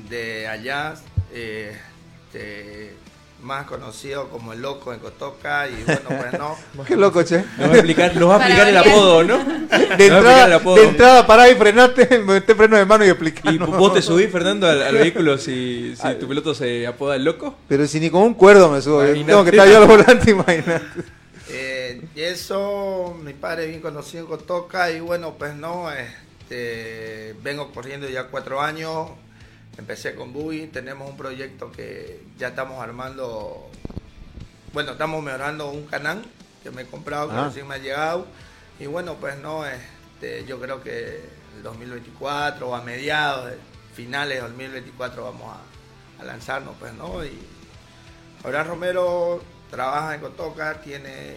de 0.09 0.49
allá, 0.49 0.95
eh, 1.33 1.79
este, 2.33 2.95
más 3.43 3.67
conocido 3.67 4.29
como 4.29 4.53
el 4.53 4.61
loco 4.61 4.93
en 4.93 4.99
Cotoca 5.01 5.67
y 5.69 5.83
bueno, 5.85 6.01
pues 6.07 6.33
no. 6.39 6.57
Qué 6.87 6.97
loco, 6.97 7.23
che. 7.23 7.45
Nos 7.59 7.69
va 7.69 7.73
a 7.73 7.77
explicar, 7.77 8.17
nos 8.17 8.29
va 8.29 8.35
a 8.35 8.39
explicar 8.39 8.69
el 8.69 8.77
apodo, 8.77 9.25
¿no? 9.25 9.39
De 9.71 9.77
explicar 9.77 10.17
entrada, 10.19 10.57
apodo. 10.57 10.77
de 10.77 10.85
entrada 10.85 11.27
pará 11.27 11.49
y 11.49 11.55
frenate, 11.55 12.19
metete 12.27 12.55
freno 12.55 12.77
de 12.77 12.85
mano 12.85 13.05
y 13.05 13.09
explica. 13.09 13.51
¿Y 13.51 13.59
vos 13.59 13.95
te 13.95 14.03
subís, 14.03 14.31
Fernando, 14.31 14.69
al, 14.69 14.83
al 14.83 14.95
vehículo 14.95 15.39
si, 15.39 15.95
si 15.97 16.15
tu 16.15 16.29
piloto 16.29 16.55
se 16.55 16.87
apoda 16.87 17.17
el 17.17 17.25
loco? 17.25 17.57
Pero 17.69 17.87
si 17.87 18.01
ni 18.01 18.11
con 18.11 18.23
un 18.23 18.35
cuerdo 18.35 18.71
me 18.71 18.83
subo, 18.83 19.03
Imagínate. 19.05 19.33
tengo 19.33 19.45
que 19.45 19.51
estar 19.51 19.69
yo 19.69 19.79
al 19.79 19.87
volante, 19.89 20.31
imagínate. 20.31 21.20
Y 22.15 22.21
eso, 22.23 23.17
mi 23.23 23.35
padre 23.35 23.67
bien 23.67 23.81
conocido 23.81 24.25
en 24.25 24.29
Cotoca 24.31 24.91
y 24.91 25.01
bueno, 25.01 25.35
pues 25.39 25.55
no, 25.55 25.91
este, 25.93 27.35
vengo 27.43 27.73
corriendo 27.73 28.09
ya 28.09 28.29
cuatro 28.29 28.61
años, 28.61 29.09
empecé 29.77 30.15
con 30.15 30.33
Buggy, 30.33 30.67
tenemos 30.69 31.09
un 31.11 31.17
proyecto 31.17 31.71
que 31.71 32.23
ya 32.39 32.49
estamos 32.49 32.83
armando, 32.83 33.69
bueno, 34.73 34.93
estamos 34.93 35.23
mejorando 35.23 35.71
un 35.71 35.87
canal 35.87 36.25
que 36.63 36.71
me 36.71 36.83
he 36.83 36.87
comprado, 36.87 37.29
que 37.29 37.37
Ah. 37.37 37.45
recién 37.47 37.67
me 37.69 37.75
ha 37.77 37.79
llegado 37.79 38.27
y 38.79 38.87
bueno, 38.87 39.17
pues 39.21 39.39
no, 39.39 39.65
este, 39.67 40.45
yo 40.47 40.59
creo 40.61 40.83
que 40.83 41.21
el 41.57 41.63
2024 41.63 42.69
o 42.69 42.75
a 42.75 42.83
mediados, 42.83 43.53
finales 43.95 44.37
de 44.39 44.43
2024 44.43 45.23
vamos 45.25 45.55
a, 45.55 46.23
a 46.23 46.25
lanzarnos, 46.25 46.75
pues 46.79 46.93
no, 46.95 47.25
y 47.25 47.39
Abraham 48.43 48.69
Romero 48.69 49.43
trabaja 49.71 50.15
en 50.15 50.21
Cotoca, 50.23 50.81
tiene 50.81 51.37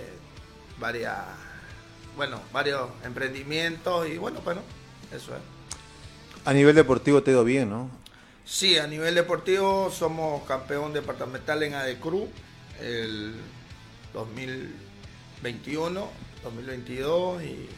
varias, 0.84 1.16
bueno, 2.18 2.42
varios 2.52 2.90
emprendimientos 3.06 4.06
y 4.10 4.18
bueno, 4.18 4.42
bueno, 4.44 4.62
eso 5.14 5.34
es. 5.34 5.42
A 6.44 6.52
nivel 6.52 6.76
deportivo 6.76 7.24
te 7.24 7.32
ha 7.32 7.36
ido 7.36 7.46
bien, 7.46 7.70
¿no? 7.70 7.90
Sí, 8.44 8.78
a 8.78 8.86
nivel 8.86 9.16
deportivo 9.16 9.90
somos 9.90 10.44
campeón 10.46 10.92
departamental 10.92 11.64
en 11.64 11.76
ADECRU 11.76 12.28
el 12.82 13.36
2021, 14.14 16.10
2022 16.44 17.44
y, 17.44 17.70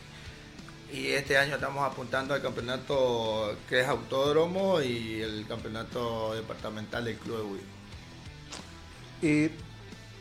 y 0.91 1.07
este 1.09 1.37
año 1.37 1.55
estamos 1.55 1.83
apuntando 1.85 2.33
al 2.33 2.41
campeonato 2.41 3.55
que 3.69 3.81
es 3.81 3.87
autódromo 3.87 4.81
y 4.81 5.21
el 5.21 5.45
campeonato 5.47 6.33
departamental 6.33 7.05
del 7.05 7.17
Club 7.17 7.59
de. 9.21 9.51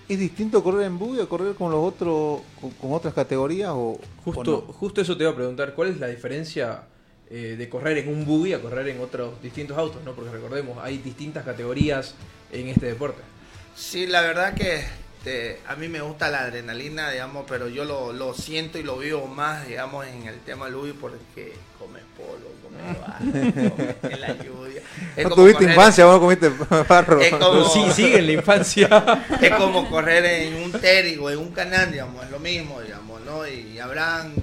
¿Es 0.08 0.18
distinto 0.18 0.62
correr 0.62 0.86
en 0.86 0.98
buggy 0.98 1.20
a 1.20 1.26
correr 1.26 1.54
con 1.54 1.70
los 1.70 1.80
otros, 1.80 2.40
con, 2.60 2.70
con 2.72 2.92
otras 2.92 3.14
categorías 3.14 3.70
o 3.72 3.98
Justo, 4.24 4.40
o 4.40 4.66
no? 4.66 4.72
justo 4.74 5.00
eso 5.00 5.16
te 5.16 5.24
iba 5.24 5.32
a 5.32 5.36
preguntar, 5.36 5.74
¿cuál 5.74 5.88
es 5.88 5.98
la 5.98 6.08
diferencia 6.08 6.82
eh, 7.30 7.54
de 7.56 7.68
correr 7.70 7.98
en 7.98 8.08
un 8.08 8.26
buggy 8.26 8.52
a 8.52 8.60
correr 8.60 8.88
en 8.88 9.00
otros 9.00 9.40
distintos 9.42 9.78
autos? 9.78 10.02
¿no? 10.04 10.12
Porque 10.12 10.30
recordemos, 10.30 10.76
hay 10.82 10.98
distintas 10.98 11.44
categorías 11.44 12.14
en 12.52 12.68
este 12.68 12.86
deporte. 12.86 13.22
Sí, 13.74 14.06
la 14.06 14.20
verdad 14.20 14.54
que 14.54 14.84
este, 15.24 15.58
a 15.66 15.74
mí 15.76 15.88
me 15.88 16.02
gusta 16.02 16.28
la 16.28 16.40
adrenalina, 16.42 17.10
digamos, 17.10 17.46
pero 17.48 17.68
yo 17.68 17.84
lo, 17.86 18.12
lo 18.12 18.34
siento 18.34 18.78
y 18.78 18.82
lo 18.82 18.98
vivo 18.98 19.26
más, 19.26 19.66
digamos, 19.66 20.06
en 20.06 20.26
el 20.26 20.38
tema 20.40 20.68
Ubi 20.68 20.92
porque 20.92 21.54
comes 21.78 22.02
polo, 22.14 22.52
comes 22.62 23.00
barro, 23.00 23.70
comes 23.70 24.12
en 24.12 24.20
la 24.20 24.36
lluvia. 24.44 24.82
Es 25.16 25.24
No 25.24 25.30
como 25.30 25.42
tuviste 25.42 25.64
correr- 25.64 25.70
infancia, 25.70 26.04
vos 26.04 26.18
comiste 26.20 26.48
barro. 26.88 27.20
Es 27.22 27.30
como- 27.34 27.64
Sí, 27.70 27.90
sigue 27.94 28.18
en 28.18 28.26
la 28.26 28.32
infancia. 28.32 29.26
Es 29.40 29.50
como 29.54 29.88
correr 29.88 30.24
en 30.26 30.54
un 30.62 30.72
Terry 30.72 31.16
o 31.16 31.30
en 31.30 31.38
un 31.38 31.52
canal, 31.52 31.90
digamos, 31.90 32.22
es 32.24 32.30
lo 32.30 32.38
mismo, 32.38 32.82
digamos, 32.82 33.20
¿no? 33.22 33.46
Y 33.48 33.78
habrán, 33.78 34.34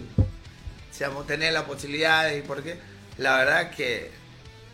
digamos, 0.98 1.28
tener 1.28 1.54
la 1.54 1.66
posibilidad 1.66 2.32
y 2.34 2.42
porque 2.42 2.78
la 3.18 3.38
verdad 3.38 3.70
que 3.70 4.10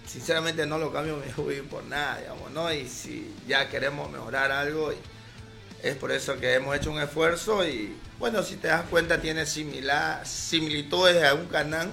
sinceramente 0.06 0.66
no 0.66 0.78
lo 0.78 0.94
cambio 0.94 1.18
mi 1.18 1.30
hobby 1.34 1.62
por 1.64 1.84
nada, 1.84 2.18
digamos, 2.20 2.50
¿no? 2.52 2.72
Y 2.72 2.88
si 2.88 3.34
ya 3.46 3.68
queremos 3.68 4.10
mejorar 4.10 4.52
algo, 4.54 4.94
y 4.94 4.96
es 5.90 5.96
por 5.96 6.12
eso 6.12 6.38
que 6.40 6.54
hemos 6.56 6.76
hecho 6.76 6.92
un 6.92 7.00
esfuerzo 7.02 7.66
y 7.68 7.96
bueno, 8.20 8.42
si 8.44 8.56
te 8.56 8.68
das 8.68 8.84
cuenta 8.90 9.20
tiene 9.22 9.46
similar, 9.46 10.26
similitudes 10.26 11.24
a 11.24 11.34
un 11.34 11.46
canal 11.48 11.90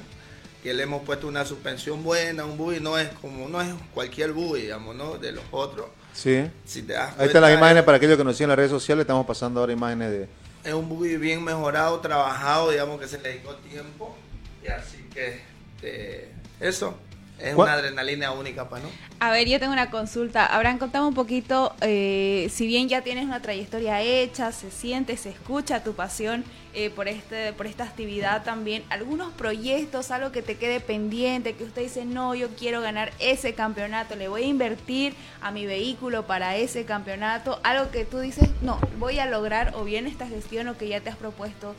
que 0.63 0.73
le 0.73 0.85
hemos 0.85 1.03
puesto 1.03 1.27
una 1.29 1.45
suspensión 1.45 2.03
buena, 2.03 2.45
un 2.45 2.57
buggy 2.57 2.81
no 2.81 2.99
es 2.99 3.09
como, 3.21 3.49
no 3.49 3.61
es 3.61 3.69
cualquier 3.93 4.33
buggy, 4.33 4.63
digamos, 4.63 4.95
¿no? 4.97 5.19
De 5.19 5.33
los 5.33 5.45
otros. 5.51 5.87
Sí. 6.15 6.49
Si 6.65 6.83
te 6.83 6.95
das 6.95 7.11
Ahí 7.19 7.27
están 7.27 7.43
las 7.43 7.51
cuenta, 7.51 7.53
imágenes 7.59 7.81
es- 7.83 7.85
para 7.85 7.97
aquellos 7.99 8.17
que 8.17 8.25
nos 8.25 8.35
siguen 8.37 8.47
en 8.47 8.51
las 8.51 8.57
redes 8.59 8.71
sociales. 8.71 9.03
Estamos 9.03 9.27
pasando 9.27 9.61
ahora 9.61 9.73
imágenes 9.75 10.11
de. 10.11 10.29
es 10.65 10.73
un 10.73 10.89
buggy 10.89 11.17
bien 11.19 11.45
mejorado, 11.45 12.01
trabajado, 12.01 12.71
digamos 12.71 12.99
que 12.99 13.07
se 13.09 13.19
le 13.19 13.29
dedicó 13.31 13.55
tiempo. 13.57 14.17
Y 14.65 14.69
así 14.69 15.05
que 15.13 15.43
este, 15.77 16.33
eso 16.61 16.95
es 17.39 17.55
¿Cuál- 17.55 17.69
una 17.69 17.73
adrenalina 17.79 18.31
única, 18.33 18.69
pues, 18.69 18.83
¿no? 18.83 18.89
A 19.21 19.31
ver, 19.31 19.49
yo 19.49 19.59
tengo 19.59 19.73
una 19.73 19.91
consulta. 19.91 20.45
Habrán 20.47 20.79
contado 20.79 21.07
un 21.09 21.15
poquito, 21.15 21.75
eh, 21.81 22.49
si 22.53 22.67
bien 22.67 22.89
ya 22.89 23.03
tienes 23.03 23.25
una 23.25 23.41
trayectoria 23.41 24.01
hecha, 24.03 24.53
se 24.53 24.71
siente, 24.71 25.17
se 25.17 25.31
escucha 25.31 25.83
tu 25.83 25.95
pasión 25.95 26.45
eh, 26.75 26.91
por 26.91 27.07
este, 27.09 27.53
por 27.53 27.67
esta 27.67 27.85
actividad 27.85 28.43
también. 28.45 28.83
Algunos 28.91 29.33
proyectos, 29.33 30.11
algo 30.11 30.31
que 30.33 30.43
te 30.43 30.57
quede 30.57 30.81
pendiente, 30.81 31.55
que 31.55 31.65
usted 31.65 31.83
dice, 31.83 32.05
no, 32.05 32.35
yo 32.35 32.49
quiero 32.51 32.81
ganar 32.81 33.13
ese 33.19 33.55
campeonato, 33.55 34.17
le 34.17 34.29
voy 34.29 34.43
a 34.43 34.47
invertir 34.47 35.15
a 35.41 35.51
mi 35.53 35.67
vehículo 35.67 36.27
para 36.27 36.57
ese 36.57 36.85
campeonato. 36.85 37.61
Algo 37.63 37.91
que 37.91 38.05
tú 38.05 38.19
dices, 38.21 38.49
no, 38.61 38.79
voy 38.99 39.19
a 39.21 39.27
lograr 39.27 39.73
o 39.77 39.85
bien 39.85 40.07
esta 40.07 40.27
gestión 40.29 40.69
o 40.69 40.77
que 40.77 40.89
ya 40.89 41.01
te 41.01 41.11
has 41.11 41.17
propuesto 41.17 41.75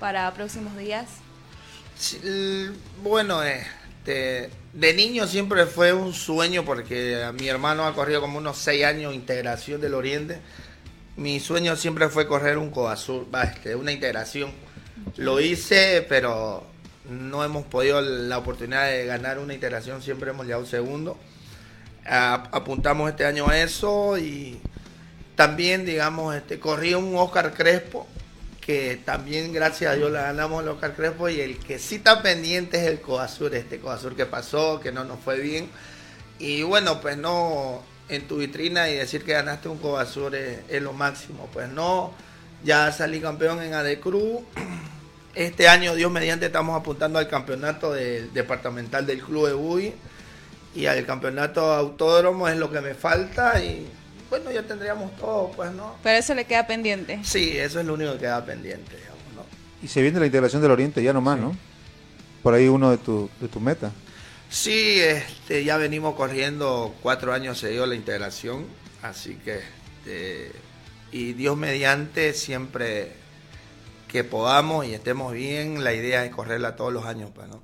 para 0.00 0.32
próximos 0.32 0.76
días. 0.76 1.06
Bueno, 3.02 3.42
este, 4.08 4.50
de 4.72 4.94
niño 4.94 5.26
siempre 5.26 5.66
fue 5.66 5.92
un 5.92 6.14
sueño 6.14 6.64
porque 6.64 7.26
mi 7.38 7.48
hermano 7.48 7.86
ha 7.86 7.94
corrido 7.94 8.22
como 8.22 8.38
unos 8.38 8.56
seis 8.56 8.84
años 8.84 9.14
integración 9.14 9.80
del 9.82 9.92
Oriente. 9.94 10.38
Mi 11.16 11.40
sueño 11.40 11.76
siempre 11.76 12.08
fue 12.08 12.26
correr 12.26 12.56
un 12.56 12.72
va, 12.72 13.42
este, 13.42 13.74
una 13.74 13.92
integración. 13.92 14.50
Lo 15.16 15.40
hice, 15.40 16.06
pero 16.08 16.64
no 17.10 17.44
hemos 17.44 17.66
podido 17.66 18.00
la 18.00 18.38
oportunidad 18.38 18.86
de 18.86 19.04
ganar 19.04 19.38
una 19.38 19.52
integración, 19.52 20.00
siempre 20.00 20.30
hemos 20.30 20.46
llegado 20.46 20.64
segundo. 20.64 21.18
A- 22.06 22.48
apuntamos 22.52 23.10
este 23.10 23.26
año 23.26 23.48
a 23.48 23.58
eso 23.58 24.16
y 24.16 24.58
también, 25.36 25.84
digamos, 25.84 26.34
este, 26.34 26.58
corrí 26.58 26.94
un 26.94 27.14
Oscar 27.16 27.52
Crespo, 27.52 28.06
que 28.68 29.00
también, 29.02 29.50
gracias 29.50 29.90
a 29.90 29.94
Dios, 29.94 30.12
la 30.12 30.24
ganamos 30.24 30.62
el 30.62 30.68
Oscar 30.68 30.94
Crespo. 30.94 31.30
Y 31.30 31.40
el 31.40 31.56
que 31.56 31.78
sí 31.78 31.94
está 31.94 32.20
pendiente 32.20 32.76
es 32.76 32.86
el 32.86 33.00
Codasur, 33.00 33.54
este 33.54 33.78
Codasur 33.78 34.14
que 34.14 34.26
pasó, 34.26 34.78
que 34.78 34.92
no 34.92 35.04
nos 35.04 35.20
fue 35.20 35.40
bien. 35.40 35.70
Y 36.38 36.64
bueno, 36.64 37.00
pues 37.00 37.16
no, 37.16 37.82
en 38.10 38.28
tu 38.28 38.36
vitrina 38.36 38.90
y 38.90 38.94
decir 38.94 39.24
que 39.24 39.32
ganaste 39.32 39.70
un 39.70 39.78
Codasur 39.78 40.34
es, 40.34 40.82
lo 40.82 40.92
máximo. 40.92 41.48
Pues 41.50 41.70
no, 41.70 42.12
ya 42.62 42.92
salí 42.92 43.22
campeón 43.22 43.62
en 43.62 43.72
ADECRU. 43.72 44.44
Este 45.34 45.66
año, 45.66 45.94
Dios 45.94 46.12
mediante, 46.12 46.44
estamos 46.44 46.78
apuntando 46.78 47.18
al 47.18 47.26
campeonato 47.26 47.94
del 47.94 48.34
departamental 48.34 49.06
del 49.06 49.22
Club 49.22 49.46
de 49.46 49.54
Bui 49.54 49.94
y 50.74 50.84
al 50.84 51.06
campeonato 51.06 51.72
autódromo 51.72 52.46
es 52.48 52.58
lo 52.58 52.70
que 52.70 52.82
me 52.82 52.92
falta 52.92 53.62
bueno, 54.30 54.50
ya 54.50 54.62
tendríamos 54.62 55.16
todo, 55.16 55.50
pues, 55.52 55.72
¿no? 55.72 55.96
Pero 56.02 56.18
eso 56.18 56.34
le 56.34 56.44
queda 56.44 56.66
pendiente. 56.66 57.20
Sí, 57.22 57.56
eso 57.56 57.80
es 57.80 57.86
lo 57.86 57.94
único 57.94 58.12
que 58.12 58.18
queda 58.18 58.44
pendiente, 58.44 58.96
digamos, 58.96 59.34
¿no? 59.34 59.46
Y 59.82 59.88
se 59.88 60.02
viene 60.02 60.20
la 60.20 60.26
integración 60.26 60.60
del 60.62 60.70
Oriente 60.70 61.02
ya 61.02 61.12
nomás, 61.12 61.38
¿no? 61.38 61.56
Por 62.42 62.54
ahí 62.54 62.68
uno 62.68 62.90
de 62.90 62.98
tu, 62.98 63.30
de 63.40 63.48
tu 63.48 63.60
meta. 63.60 63.90
Sí, 64.50 65.00
este, 65.00 65.64
ya 65.64 65.76
venimos 65.76 66.14
corriendo 66.14 66.94
cuatro 67.02 67.32
años 67.32 67.58
se 67.58 67.68
dio 67.70 67.84
la 67.86 67.94
integración, 67.94 68.66
así 69.02 69.34
que, 69.44 69.58
este, 69.58 70.52
y 71.12 71.34
Dios 71.34 71.56
mediante, 71.56 72.32
siempre 72.32 73.12
que 74.08 74.24
podamos 74.24 74.86
y 74.86 74.94
estemos 74.94 75.32
bien, 75.32 75.84
la 75.84 75.92
idea 75.92 76.24
es 76.24 76.34
correrla 76.34 76.76
todos 76.76 76.92
los 76.92 77.04
años, 77.04 77.30
pues, 77.34 77.48
¿no? 77.48 77.60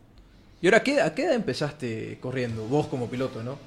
¿Y 0.60 0.66
ahora 0.66 0.82
qué, 0.82 1.00
a 1.00 1.14
qué 1.14 1.24
edad 1.24 1.34
empezaste 1.34 2.18
corriendo, 2.20 2.64
vos 2.64 2.86
como 2.86 3.08
piloto, 3.08 3.42
no? 3.42 3.58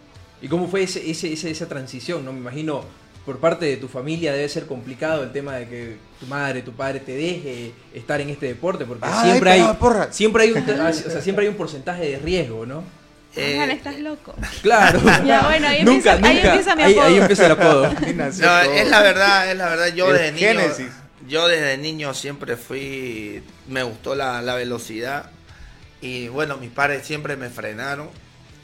¿Y 0.41 0.47
cómo 0.47 0.67
fue 0.67 0.83
ese, 0.83 1.09
ese, 1.09 1.33
ese- 1.33 1.49
esa 1.51 1.67
transición, 1.67 2.23
no? 2.25 2.31
Me 2.33 2.39
imagino, 2.39 2.83
por 3.25 3.39
parte 3.39 3.65
de 3.65 3.77
tu 3.77 3.87
familia 3.87 4.31
debe 4.33 4.47
ser 4.49 4.65
complicado 4.67 5.23
el 5.23 5.31
tema 5.31 5.55
de 5.55 5.67
que 5.67 5.97
tu 6.19 6.27
madre, 6.27 6.61
tu 6.61 6.71
padre 6.73 6.99
te 6.99 7.11
deje 7.13 7.73
estar 7.93 8.21
en 8.21 8.29
este 8.29 8.45
deporte, 8.45 8.85
porque 8.85 9.03
Ah, 9.05 9.23
siempre 9.23 9.51
ahí 9.51 9.61
hay, 9.61 9.73
porra. 9.75 10.11
siempre 10.13 10.43
hay 10.43 10.51
un, 10.53 10.59
o 10.63 10.93
sea, 10.93 11.21
siempre 11.21 11.43
hay 11.45 11.49
un 11.49 11.57
porcentaje 11.57 12.09
de 12.09 12.19
riesgo, 12.19 12.65
¿no? 12.65 12.83
Eh, 13.35 13.53
Ojalá, 13.57 13.73
estás 13.73 13.99
loco. 13.99 14.33
Claro. 14.61 14.99
Ya, 15.25 15.41
bueno, 15.47 15.67
ahí 15.67 15.83
Nunca, 15.83 16.13
empieza- 16.15 16.27
ahí 16.29 16.35
nunca. 16.35 16.47
empieza 16.49 16.75
mi 16.75 16.83
ahí, 16.83 16.93
apodo. 16.93 17.05
ahí 17.07 17.17
empieza 17.17 17.45
el 17.45 17.51
apodo. 17.51 17.83
No, 18.15 18.59
es 18.61 18.89
la 18.89 19.01
verdad, 19.01 19.51
es 19.51 19.57
la 19.57 19.69
verdad. 19.69 19.87
Yo 19.93 20.07
El 20.09 20.13
desde 20.17 20.31
niño, 20.53 20.89
yo 21.27 21.47
desde 21.47 21.77
niño 21.77 22.13
siempre 22.13 22.55
fui, 22.57 23.43
me 23.67 23.83
gustó 23.83 24.15
la, 24.15 24.41
la 24.41 24.55
velocidad 24.55 25.29
y 26.01 26.29
bueno, 26.29 26.57
mis 26.57 26.69
padres 26.71 27.05
siempre 27.05 27.35
me 27.35 27.49
frenaron 27.49 28.07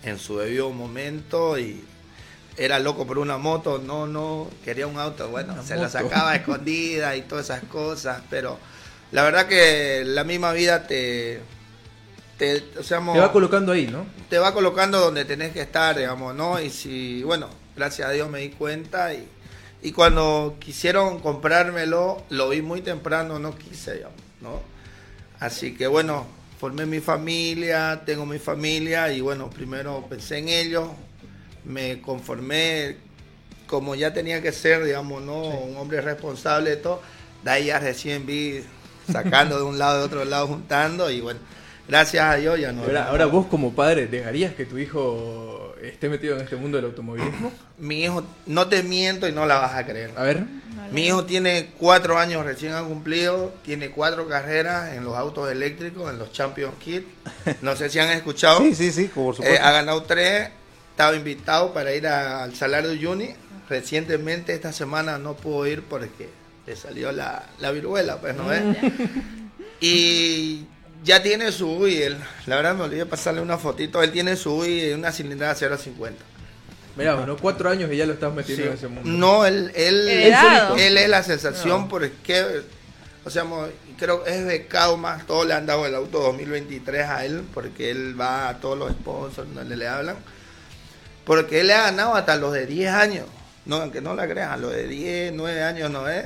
en 0.04 0.20
su 0.20 0.38
debido 0.38 0.70
momento 0.72 1.58
y 1.58 1.84
era 2.58 2.80
loco 2.80 3.08
por 3.08 3.18
una 3.18 3.38
moto, 3.38 3.82
no, 3.84 4.06
no, 4.06 4.50
quería 4.64 4.86
un 4.88 5.00
auto, 5.00 5.30
bueno, 5.30 5.54
Una 5.54 5.64
se 5.64 5.76
la 5.76 5.84
moto. 5.84 5.92
sacaba 5.92 6.36
escondida 6.36 7.16
y 7.16 7.24
todas 7.24 7.46
esas 7.46 7.64
cosas, 7.64 8.22
pero 8.30 8.60
la 9.12 9.24
verdad 9.24 9.48
que 9.48 10.04
la 10.06 10.24
misma 10.24 10.52
vida 10.54 10.86
te, 10.86 11.42
te, 12.38 12.64
o 12.78 12.84
sea, 12.84 13.00
Te 13.00 13.20
va 13.20 13.32
colocando 13.32 13.72
ahí, 13.72 13.88
¿no? 13.88 14.06
te 14.30 14.38
va 14.38 14.54
colocando 14.54 15.00
donde 15.00 15.26
tenés 15.26 15.52
que 15.54 15.62
estar, 15.62 15.98
digamos, 15.98 16.36
¿no? 16.36 16.60
Y 16.60 16.70
si, 16.70 17.24
bueno, 17.24 17.50
gracias 17.76 18.08
a 18.10 18.12
Dios 18.12 18.30
me 18.30 18.40
di 18.40 18.50
cuenta 18.50 19.14
y, 19.14 19.28
y 19.82 19.92
cuando 19.92 20.56
quisieron 20.60 21.20
comprármelo, 21.20 22.24
lo 22.30 22.50
vi 22.50 22.62
muy 22.62 22.82
temprano, 22.82 23.40
no 23.40 23.56
quise, 23.58 23.96
digamos, 23.96 24.18
¿no? 24.42 24.62
Así 25.40 25.76
que 25.76 25.88
bueno, 25.88 26.26
formé 26.60 26.86
mi 26.86 27.00
familia, 27.00 28.02
tengo 28.06 28.26
mi 28.26 28.40
familia 28.40 29.12
y 29.12 29.22
bueno, 29.22 29.50
primero 29.50 30.06
pensé 30.10 30.38
en 30.40 30.50
ellos, 30.50 30.90
me 31.66 32.02
conformé 32.02 32.98
como 33.68 33.96
ya 33.96 34.14
tenía 34.14 34.42
que 34.42 34.52
ser, 34.52 34.84
digamos, 34.84 35.22
¿no? 35.24 35.42
Un 35.42 35.78
hombre 35.78 36.02
responsable 36.02 36.72
de 36.72 36.78
todo. 36.78 37.02
De 37.44 37.52
ahí 37.52 37.66
ya 37.66 37.80
recién 37.80 38.26
vi 38.26 38.64
sacando 39.12 39.58
de 39.58 39.64
un 39.64 39.78
lado 39.78 40.00
de 40.00 40.06
otro 40.06 40.26
lado, 40.26 40.48
juntando 40.48 41.10
y 41.12 41.22
bueno, 41.22 41.40
gracias 41.88 42.24
a 42.24 42.36
Dios 42.36 42.60
ya 42.60 42.72
no. 42.72 42.84
Ahora, 42.84 43.10
ahora 43.10 43.26
vos 43.26 43.48
como 43.48 43.74
padre, 43.74 44.08
¿dejarías 44.08 44.54
que 44.54 44.66
tu 44.66 44.78
hijo 44.78 45.63
esté 45.90 46.10
metido 46.10 46.36
en 46.38 46.42
este 46.44 46.56
mundo 46.56 46.78
del 46.78 46.86
automovilismo? 46.86 47.52
Mi 47.78 48.04
hijo, 48.04 48.24
no 48.46 48.68
te 48.68 48.84
miento 48.84 49.28
y 49.28 49.32
no 49.32 49.46
la 49.46 49.60
vas 49.60 49.74
a 49.76 49.86
creer. 49.86 50.12
A 50.16 50.24
ver. 50.24 50.44
Mi 50.92 51.08
hijo 51.08 51.26
tiene 51.26 51.72
cuatro 51.80 52.18
años 52.20 52.46
recién 52.46 52.74
ha 52.74 52.84
cumplido, 52.84 53.54
tiene 53.64 53.90
cuatro 53.90 54.28
carreras 54.28 54.94
en 54.94 55.04
los 55.04 55.16
autos 55.16 55.50
eléctricos, 55.52 56.12
en 56.12 56.20
los 56.20 56.32
Champions 56.32 56.76
Kit. 56.84 57.04
No 57.62 57.76
sé 57.76 57.90
si 57.90 58.00
han 58.00 58.10
escuchado. 58.12 58.60
Sí, 58.60 58.76
sí, 58.76 58.92
sí, 58.92 59.06
por 59.06 59.34
Eh, 59.34 59.38
supuesto. 59.38 59.66
ha 59.66 59.72
ganado 59.72 60.04
tres, 60.04 60.50
estaba 60.92 61.16
invitado 61.16 61.74
para 61.74 61.94
ir 61.96 62.06
a- 62.06 62.44
al 62.44 62.54
Salario 62.56 62.92
Juni. 63.02 63.30
Recientemente, 63.70 64.54
esta 64.54 64.72
semana 64.72 65.18
no 65.18 65.36
pudo 65.36 65.66
ir 65.66 65.82
porque 65.84 66.30
le 66.68 66.76
salió 66.76 67.12
la, 67.12 67.44
la 67.60 67.72
viruela, 67.72 68.18
pues, 68.18 68.36
¿no 68.36 68.46
ves? 68.48 68.62
Y 69.82 70.66
ya 71.04 71.22
tiene 71.22 71.52
su 71.52 71.70
UI, 71.70 72.02
él, 72.04 72.18
la 72.46 72.56
verdad 72.58 72.76
me 72.76 72.84
olvidé 72.84 73.06
pasarle 73.06 73.42
una 73.42 73.58
fotito, 73.58 74.02
él 74.02 74.12
tiene 74.12 74.36
su 74.36 74.54
UI 74.56 74.92
en 74.92 75.00
una 75.00 75.12
cilindrada 75.12 75.56
0.50. 75.56 76.12
Mirá, 76.96 77.16
bueno, 77.16 77.36
cuatro 77.42 77.70
años 77.70 77.92
y 77.92 77.98
ya 77.98 78.06
lo 78.06 78.14
estás 78.14 78.32
metiendo 78.34 78.64
Sí. 78.64 78.70
en 78.70 78.76
ese 78.76 78.88
mundo. 78.88 79.10
No, 79.10 79.46
él, 79.46 79.72
él, 79.76 80.08
él 80.78 80.98
es 80.98 81.10
la 81.10 81.24
sensación 81.24 81.82
No. 81.82 81.90
porque, 81.90 82.62
o 83.26 83.30
sea, 83.32 83.46
creo 83.98 84.24
que 84.24 84.30
es 84.38 84.46
becado 84.46 84.96
más, 84.98 85.26
todos 85.26 85.48
le 85.48 85.54
han 85.56 85.66
dado 85.66 85.86
el 85.88 85.96
auto 85.96 86.20
2023 86.20 87.08
a 87.10 87.26
él, 87.26 87.44
porque 87.54 87.90
él 87.90 88.20
va 88.20 88.50
a 88.50 88.60
todos 88.60 88.78
los 88.78 88.92
sponsors 88.92 89.52
donde 89.56 89.76
le 89.76 89.88
hablan, 89.88 90.18
porque 91.26 91.62
él 91.62 91.68
le 91.68 91.74
ha 91.74 91.84
ganado 91.84 92.16
hasta 92.16 92.36
los 92.36 92.54
de 92.54 92.66
10 92.68 92.92
años, 92.94 93.26
no, 93.66 93.78
aunque 93.78 94.02
no 94.02 94.14
la 94.14 94.28
creas, 94.28 94.52
a 94.52 94.58
los 94.58 94.72
de 94.72 94.88
10, 94.88 95.34
9 95.34 95.64
años 95.64 95.90
no 95.90 96.08
es. 96.08 96.26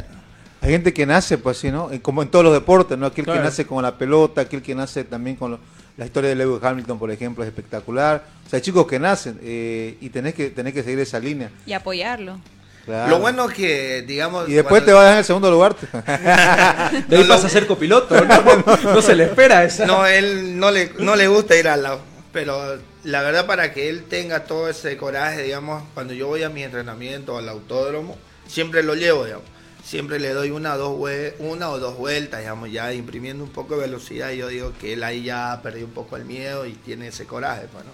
Hay 0.62 0.72
gente 0.72 0.94
que 0.94 1.06
nace, 1.06 1.38
pues 1.38 1.58
así, 1.58 1.72
¿no? 1.72 1.90
Como 2.02 2.22
en 2.24 2.30
todos 2.30 2.44
los 2.46 2.54
deportes, 2.54 2.98
¿no? 2.98 3.06
Aquel 3.06 3.26
Claro. 3.26 3.40
que 3.42 3.46
nace 3.46 3.66
con 3.68 3.82
la 3.84 3.98
pelota, 3.98 4.42
aquel 4.42 4.62
que 4.62 4.74
nace 4.76 5.04
también 5.04 5.36
con 5.36 5.52
lo- 5.52 5.60
la 5.98 6.06
historia 6.06 6.30
de 6.30 6.36
Lewis 6.36 6.64
Hamilton, 6.64 7.00
por 7.00 7.12
ejemplo, 7.12 7.44
es 7.44 7.48
espectacular. 7.50 8.24
O 8.46 8.50
sea, 8.50 8.58
hay 8.58 8.62
chicos 8.64 8.86
que 8.88 9.00
nacen 9.00 9.40
eh, 9.42 9.98
y 10.02 10.10
tenés 10.10 10.34
que, 10.34 10.50
tenés 10.50 10.74
que 10.74 10.84
seguir 10.84 11.00
esa 11.00 11.20
línea. 11.20 11.50
Y 11.66 11.74
apoyarlo. 11.74 12.40
Claro. 12.86 13.10
Lo 13.10 13.20
bueno 13.20 13.48
que, 13.50 14.04
digamos... 14.08 14.48
Y 14.48 14.54
después 14.54 14.86
te 14.86 14.94
vas 14.94 15.02
a 15.02 15.04
dejar 15.04 15.14
en 15.16 15.20
el 15.20 15.26
segundo 15.26 15.52
lugar. 15.52 15.76
De 17.08 17.18
ahí 17.18 17.24
pasa 17.26 17.48
a 17.48 17.50
ser 17.50 17.68
copiloto, 17.68 18.16
¿no? 18.26 18.94
No 18.94 19.02
se 19.02 19.16
le 19.16 19.26
espera 19.26 19.64
esa. 19.64 19.86
No, 19.86 20.06
él 20.06 20.58
no 20.58 20.72
le, 20.72 20.92
no 21.00 21.16
le 21.16 21.28
gusta 21.28 21.56
ir 21.58 21.68
al 21.68 21.84
lado. 21.84 22.00
Pero 22.32 22.78
la 23.04 23.22
verdad 23.24 23.46
para 23.46 23.74
que 23.74 23.90
él 23.90 24.04
tenga 24.04 24.44
todo 24.46 24.70
ese 24.70 24.96
coraje, 24.98 25.44
digamos, 25.44 25.84
cuando 25.94 26.14
yo 26.14 26.28
voy 26.28 26.44
a 26.44 26.50
mi 26.50 26.64
entrenamiento 26.64 27.38
al 27.38 27.50
autódromo, 27.50 28.18
siempre 28.48 28.84
lo 28.84 28.96
llevo, 28.96 29.26
digamos. 29.26 29.46
Siempre 29.88 30.20
le 30.20 30.34
doy 30.34 30.52
una, 30.52 30.76
dos 30.76 30.98
una 31.40 31.70
o 31.70 31.80
dos 31.80 31.98
vueltas, 31.98 32.42
digamos, 32.42 32.70
ya 32.70 32.94
imprimiendo 32.94 33.42
un 33.42 33.50
poco 33.52 33.76
de 33.76 33.84
velocidad. 33.84 34.32
Y 34.32 34.38
yo 34.40 34.50
digo 34.50 34.74
que 34.82 34.92
él 34.92 35.02
ahí 35.02 35.24
ya 35.24 35.62
perdió 35.64 35.86
un 35.86 35.94
poco 35.94 36.18
el 36.18 36.26
miedo 36.26 36.66
y 36.66 36.74
tiene 36.74 37.08
ese 37.08 37.26
coraje, 37.26 37.68
pues, 37.72 37.86
¿no? 37.86 37.92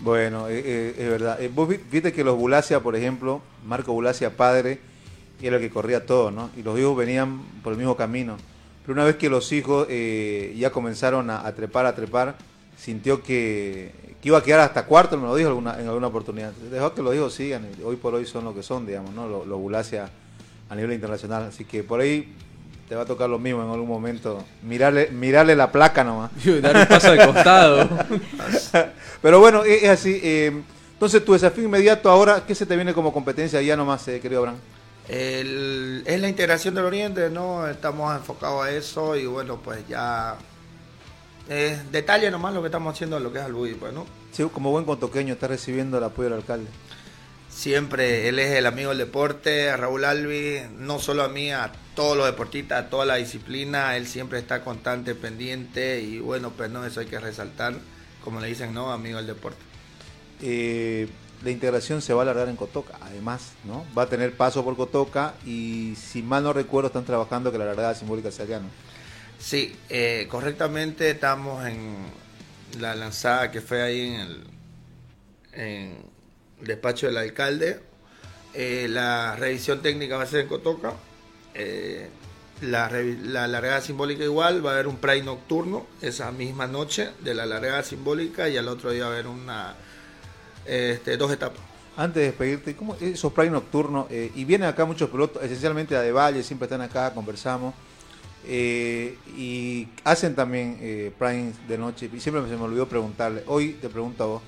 Bueno, 0.00 0.48
eh, 0.48 0.60
eh, 0.64 0.94
es 0.98 1.08
verdad. 1.08 1.40
Eh, 1.40 1.48
vos 1.54 1.68
vi- 1.68 1.78
viste 1.88 2.12
que 2.12 2.24
los 2.24 2.36
Bulacia, 2.36 2.80
por 2.80 2.96
ejemplo, 2.96 3.42
Marco 3.64 3.92
Bulacia 3.92 4.36
padre, 4.36 4.80
era 5.40 5.54
el 5.54 5.62
que 5.62 5.70
corría 5.70 6.04
todo, 6.04 6.32
¿no? 6.32 6.50
Y 6.56 6.64
los 6.64 6.76
hijos 6.80 6.96
venían 6.96 7.42
por 7.62 7.74
el 7.74 7.78
mismo 7.78 7.96
camino. 7.96 8.36
Pero 8.82 8.94
una 8.94 9.04
vez 9.04 9.14
que 9.14 9.28
los 9.30 9.52
hijos 9.52 9.86
ya 10.56 10.70
comenzaron 10.70 11.30
a, 11.30 11.54
trepar, 11.54 11.86
a 11.86 11.94
trepar, 11.94 12.34
sintió 12.76 13.22
que, 13.22 13.92
que 14.20 14.28
iba 14.30 14.38
a 14.38 14.42
quedar 14.42 14.58
hasta 14.58 14.84
cuarto, 14.84 15.16
me 15.16 15.28
lo 15.28 15.36
dijo 15.36 15.48
alguna, 15.48 15.78
en 15.80 15.86
alguna 15.86 16.08
oportunidad. 16.08 16.50
Dejó 16.72 16.92
que 16.92 17.02
los 17.02 17.14
hijos 17.14 17.34
sigan, 17.34 17.68
hoy 17.84 17.94
por 17.94 18.14
hoy 18.16 18.26
son 18.26 18.44
lo 18.44 18.52
que 18.52 18.64
son, 18.64 18.84
digamos, 18.84 19.14
¿no? 19.14 19.28
Los, 19.28 19.46
los 19.46 19.60
Bulacia 19.60 20.10
a 20.68 20.74
nivel 20.74 20.92
internacional. 20.92 21.44
Así 21.44 21.64
que 21.64 21.82
por 21.82 22.00
ahí 22.00 22.32
te 22.88 22.94
va 22.94 23.02
a 23.02 23.06
tocar 23.06 23.28
lo 23.30 23.38
mismo 23.38 23.62
en 23.62 23.70
algún 23.70 23.88
momento. 23.88 24.44
Mirarle, 24.62 25.08
mirarle 25.10 25.56
la 25.56 25.70
placa 25.72 26.04
nomás. 26.04 26.30
Dar 26.62 26.76
un 26.76 26.86
paso 26.86 27.10
al 27.12 27.26
costado. 27.26 27.88
Pero 29.22 29.40
bueno, 29.40 29.64
es, 29.64 29.82
es 29.84 29.88
así. 29.90 30.20
eh, 30.22 30.62
entonces, 30.94 31.24
tu 31.24 31.32
desafío 31.32 31.64
inmediato 31.64 32.08
ahora, 32.10 32.44
¿qué 32.46 32.54
se 32.54 32.66
te 32.66 32.76
viene 32.76 32.94
como 32.94 33.12
competencia 33.12 33.60
ya 33.60 33.76
nomás, 33.76 34.06
eh, 34.08 34.20
querido 34.20 34.40
Abraham? 34.40 34.58
El- 35.08 36.02
es 36.06 36.20
la 36.20 36.28
integración 36.28 36.74
del 36.74 36.84
Oriente, 36.84 37.28
¿no? 37.30 37.66
Estamos 37.68 38.14
enfocados 38.16 38.64
a 38.64 38.70
eso 38.70 39.16
y 39.16 39.26
bueno, 39.26 39.58
pues 39.62 39.86
ya... 39.88 40.36
Es 41.48 41.92
detalle 41.92 42.30
nomás 42.30 42.54
lo 42.54 42.62
que 42.62 42.68
estamos 42.68 42.94
haciendo 42.94 43.18
en 43.18 43.22
lo 43.24 43.30
que 43.32 43.38
es 43.38 43.44
Albuí, 43.44 43.74
pues, 43.74 43.92
¿no? 43.92 44.06
Sí, 44.32 44.44
como 44.50 44.70
buen 44.70 44.86
contoqueño, 44.86 45.34
está 45.34 45.46
recibiendo 45.46 45.98
el 45.98 46.04
apoyo 46.04 46.30
del 46.30 46.38
alcalde. 46.38 46.70
Siempre 47.54 48.28
él 48.28 48.40
es 48.40 48.50
el 48.50 48.66
amigo 48.66 48.88
del 48.88 48.98
deporte, 48.98 49.70
a 49.70 49.76
Raúl 49.76 50.04
Albi, 50.04 50.60
no 50.76 50.98
solo 50.98 51.22
a 51.22 51.28
mí, 51.28 51.52
a 51.52 51.70
todos 51.94 52.16
los 52.16 52.26
deportistas, 52.26 52.84
a 52.84 52.90
toda 52.90 53.06
la 53.06 53.14
disciplina, 53.14 53.96
él 53.96 54.08
siempre 54.08 54.40
está 54.40 54.64
constante, 54.64 55.14
pendiente 55.14 56.00
y 56.00 56.18
bueno, 56.18 56.50
pues 56.50 56.68
no, 56.68 56.84
eso 56.84 56.98
hay 56.98 57.06
que 57.06 57.20
resaltar, 57.20 57.74
como 58.24 58.40
le 58.40 58.48
dicen, 58.48 58.74
¿no? 58.74 58.90
Amigo 58.90 59.18
del 59.18 59.28
deporte. 59.28 59.60
Eh, 60.42 61.08
la 61.44 61.50
integración 61.52 62.02
se 62.02 62.12
va 62.12 62.22
a 62.22 62.24
alargar 62.24 62.48
en 62.48 62.56
Cotoca, 62.56 62.98
además, 63.00 63.52
¿no? 63.64 63.86
Va 63.96 64.02
a 64.02 64.08
tener 64.08 64.36
paso 64.36 64.64
por 64.64 64.76
Cotoca 64.76 65.34
y, 65.46 65.94
si 65.94 66.24
mal 66.24 66.42
no 66.42 66.52
recuerdo, 66.52 66.88
están 66.88 67.04
trabajando 67.04 67.52
que 67.52 67.58
la 67.58 67.66
largada 67.66 67.94
simbólica 67.94 68.32
sea 68.32 68.46
allá, 68.46 68.58
¿no? 68.58 68.68
Sí, 69.38 69.76
eh, 69.90 70.26
correctamente 70.28 71.08
estamos 71.08 71.64
en 71.64 71.94
la 72.80 72.96
lanzada 72.96 73.52
que 73.52 73.60
fue 73.60 73.80
ahí 73.80 74.00
en 74.00 74.20
el, 74.20 74.44
en 75.52 75.90
el 75.92 76.13
despacho 76.60 77.06
del 77.06 77.16
alcalde. 77.16 77.80
Eh, 78.54 78.86
la 78.88 79.34
revisión 79.36 79.82
técnica 79.82 80.16
va 80.16 80.24
a 80.24 80.26
ser 80.26 80.40
en 80.40 80.48
Cotoca. 80.48 80.94
Eh, 81.54 82.08
la, 82.60 82.88
largada 83.48 83.80
simbólica 83.80 84.24
igual, 84.24 84.64
va 84.64 84.70
a 84.70 84.74
haber 84.74 84.86
un 84.86 84.96
Pride 84.96 85.22
nocturno 85.24 85.86
esa 86.00 86.30
misma 86.32 86.66
noche 86.66 87.10
de 87.20 87.34
la 87.34 87.46
largada 87.46 87.82
simbólica 87.82 88.48
y 88.48 88.56
al 88.56 88.68
otro 88.68 88.90
día 88.90 89.04
va 89.04 89.10
a 89.10 89.12
haber 89.12 89.26
una 89.26 89.74
este, 90.64 91.16
dos 91.16 91.32
etapas. 91.32 91.60
Antes 91.96 92.22
de 92.22 92.26
despedirte, 92.26 92.74
¿cómo 92.74 92.96
esos 93.00 93.32
prime 93.32 93.50
nocturnos? 93.50 94.06
eh, 94.10 94.32
y 94.34 94.44
vienen 94.44 94.68
acá 94.68 94.84
muchos 94.84 95.10
pilotos, 95.10 95.42
esencialmente 95.42 95.94
a 95.94 96.00
De 96.00 96.10
Valle, 96.10 96.42
siempre 96.42 96.66
están 96.66 96.80
acá, 96.80 97.12
conversamos. 97.14 97.74
y 98.46 99.88
hacen 100.02 100.34
también 100.34 100.78
eh, 100.80 101.12
de 101.68 101.78
noche. 101.78 102.10
Y 102.12 102.20
siempre 102.20 102.42
se 102.48 102.56
me 102.56 102.62
olvidó 102.62 102.88
preguntarle. 102.88 103.44
Hoy 103.46 103.74
te 103.80 103.88
pregunto 103.88 104.24
a 104.24 104.26
vos, 104.26 104.42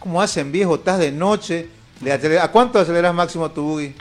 ¿cómo 0.00 0.20
hacen 0.20 0.50
viejo? 0.50 0.74
¿Estás 0.74 0.98
de 0.98 1.12
noche? 1.12 1.68
¿Le 2.02 2.12
aceleras- 2.12 2.44
¿A 2.44 2.48
cuánto 2.50 2.78
aceleras 2.80 3.14
máximo 3.14 3.48
tu 3.50 3.62
buggy? 3.62 3.94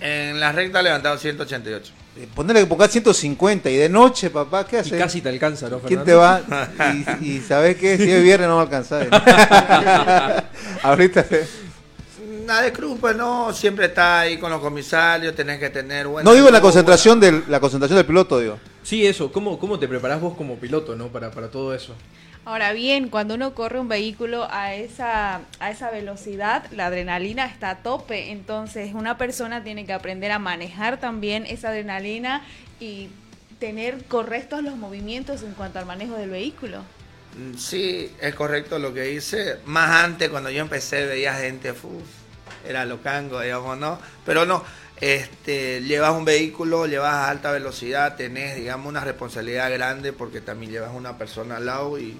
En 0.00 0.40
la 0.40 0.50
recta 0.52 0.82
levantado 0.82 1.16
188. 1.16 1.92
Eh, 2.18 2.26
Ponerle 2.34 2.62
que 2.62 2.66
pongas 2.66 2.90
150 2.90 3.68
y 3.70 3.76
de 3.76 3.88
noche, 3.88 4.30
papá, 4.30 4.66
¿qué 4.66 4.76
Y 4.76 4.78
haces? 4.80 4.98
casi 4.98 5.20
te 5.20 5.28
alcanza, 5.28 5.68
¿no, 5.68 5.78
¿Quién 5.80 6.02
Fernando? 6.04 6.04
te 6.04 6.14
va? 6.14 6.70
Y, 7.20 7.36
y 7.36 7.40
¿sabes 7.40 7.76
qué? 7.76 7.96
Si 7.98 8.10
es 8.10 8.22
viernes 8.22 8.48
no 8.48 8.56
va 8.56 8.62
a 8.62 8.64
alcanzar. 8.64 9.08
Ahorita. 10.82 11.24
Nada 12.46 12.62
de 12.62 12.72
cruz, 12.72 12.96
pues 13.00 13.16
no, 13.16 13.52
siempre 13.52 13.86
está 13.86 14.20
ahí 14.20 14.38
con 14.38 14.50
los 14.50 14.60
comisarios, 14.60 15.34
tenés 15.34 15.58
que 15.58 15.68
tener 15.68 16.06
buena 16.06 16.28
No 16.30 16.34
digo 16.34 16.48
la 16.50 16.60
concentración 16.60 17.18
del, 17.18 17.42
la 17.48 17.58
concentración 17.60 17.96
del 17.96 18.06
piloto, 18.06 18.38
digo. 18.38 18.58
Sí, 18.84 19.04
eso. 19.04 19.32
¿Cómo, 19.32 19.58
¿Cómo 19.58 19.78
te 19.80 19.88
preparás 19.88 20.20
vos 20.20 20.36
como 20.36 20.56
piloto, 20.56 20.94
no? 20.94 21.08
Para, 21.08 21.30
para 21.32 21.48
todo 21.50 21.74
eso. 21.74 21.92
Ahora 22.46 22.72
bien, 22.72 23.08
cuando 23.08 23.34
uno 23.34 23.54
corre 23.54 23.80
un 23.80 23.88
vehículo 23.88 24.46
a 24.48 24.72
esa, 24.72 25.40
a 25.58 25.70
esa 25.72 25.90
velocidad, 25.90 26.64
la 26.70 26.86
adrenalina 26.86 27.44
está 27.44 27.70
a 27.70 27.78
tope. 27.78 28.30
Entonces, 28.30 28.94
una 28.94 29.18
persona 29.18 29.64
tiene 29.64 29.84
que 29.84 29.92
aprender 29.92 30.30
a 30.30 30.38
manejar 30.38 31.00
también 31.00 31.44
esa 31.44 31.70
adrenalina 31.70 32.44
y 32.78 33.08
tener 33.58 34.04
correctos 34.04 34.62
los 34.62 34.76
movimientos 34.76 35.42
en 35.42 35.54
cuanto 35.54 35.80
al 35.80 35.86
manejo 35.86 36.14
del 36.14 36.30
vehículo. 36.30 36.82
Mm, 37.36 37.56
Sí, 37.56 38.12
es 38.20 38.34
correcto 38.36 38.78
lo 38.78 38.94
que 38.94 39.02
dice. 39.02 39.56
Más 39.64 40.04
antes, 40.04 40.28
cuando 40.28 40.48
yo 40.48 40.62
empecé, 40.62 41.04
veía 41.04 41.34
gente, 41.34 41.72
uf, 41.72 41.82
era 42.64 42.84
locango, 42.84 43.40
digamos, 43.40 43.76
¿no? 43.76 43.98
Pero 44.24 44.46
no, 44.46 44.62
este, 45.00 45.82
llevas 45.82 46.12
un 46.12 46.24
vehículo, 46.24 46.86
llevas 46.86 47.12
a 47.12 47.28
alta 47.28 47.50
velocidad, 47.50 48.14
tenés, 48.14 48.54
digamos, 48.54 48.86
una 48.86 49.00
responsabilidad 49.00 49.68
grande 49.72 50.12
porque 50.12 50.40
también 50.40 50.70
llevas 50.70 50.94
una 50.94 51.18
persona 51.18 51.56
al 51.56 51.66
lado 51.66 51.98
y, 51.98 52.16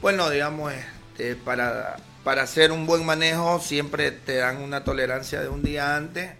bueno, 0.00 0.30
digamos, 0.30 0.72
este, 0.72 1.36
para, 1.36 1.96
para 2.24 2.42
hacer 2.42 2.72
un 2.72 2.86
buen 2.86 3.04
manejo 3.04 3.60
siempre 3.60 4.10
te 4.10 4.36
dan 4.36 4.58
una 4.62 4.84
tolerancia 4.84 5.40
de 5.40 5.48
un 5.48 5.62
día 5.62 5.96
antes 5.96 6.30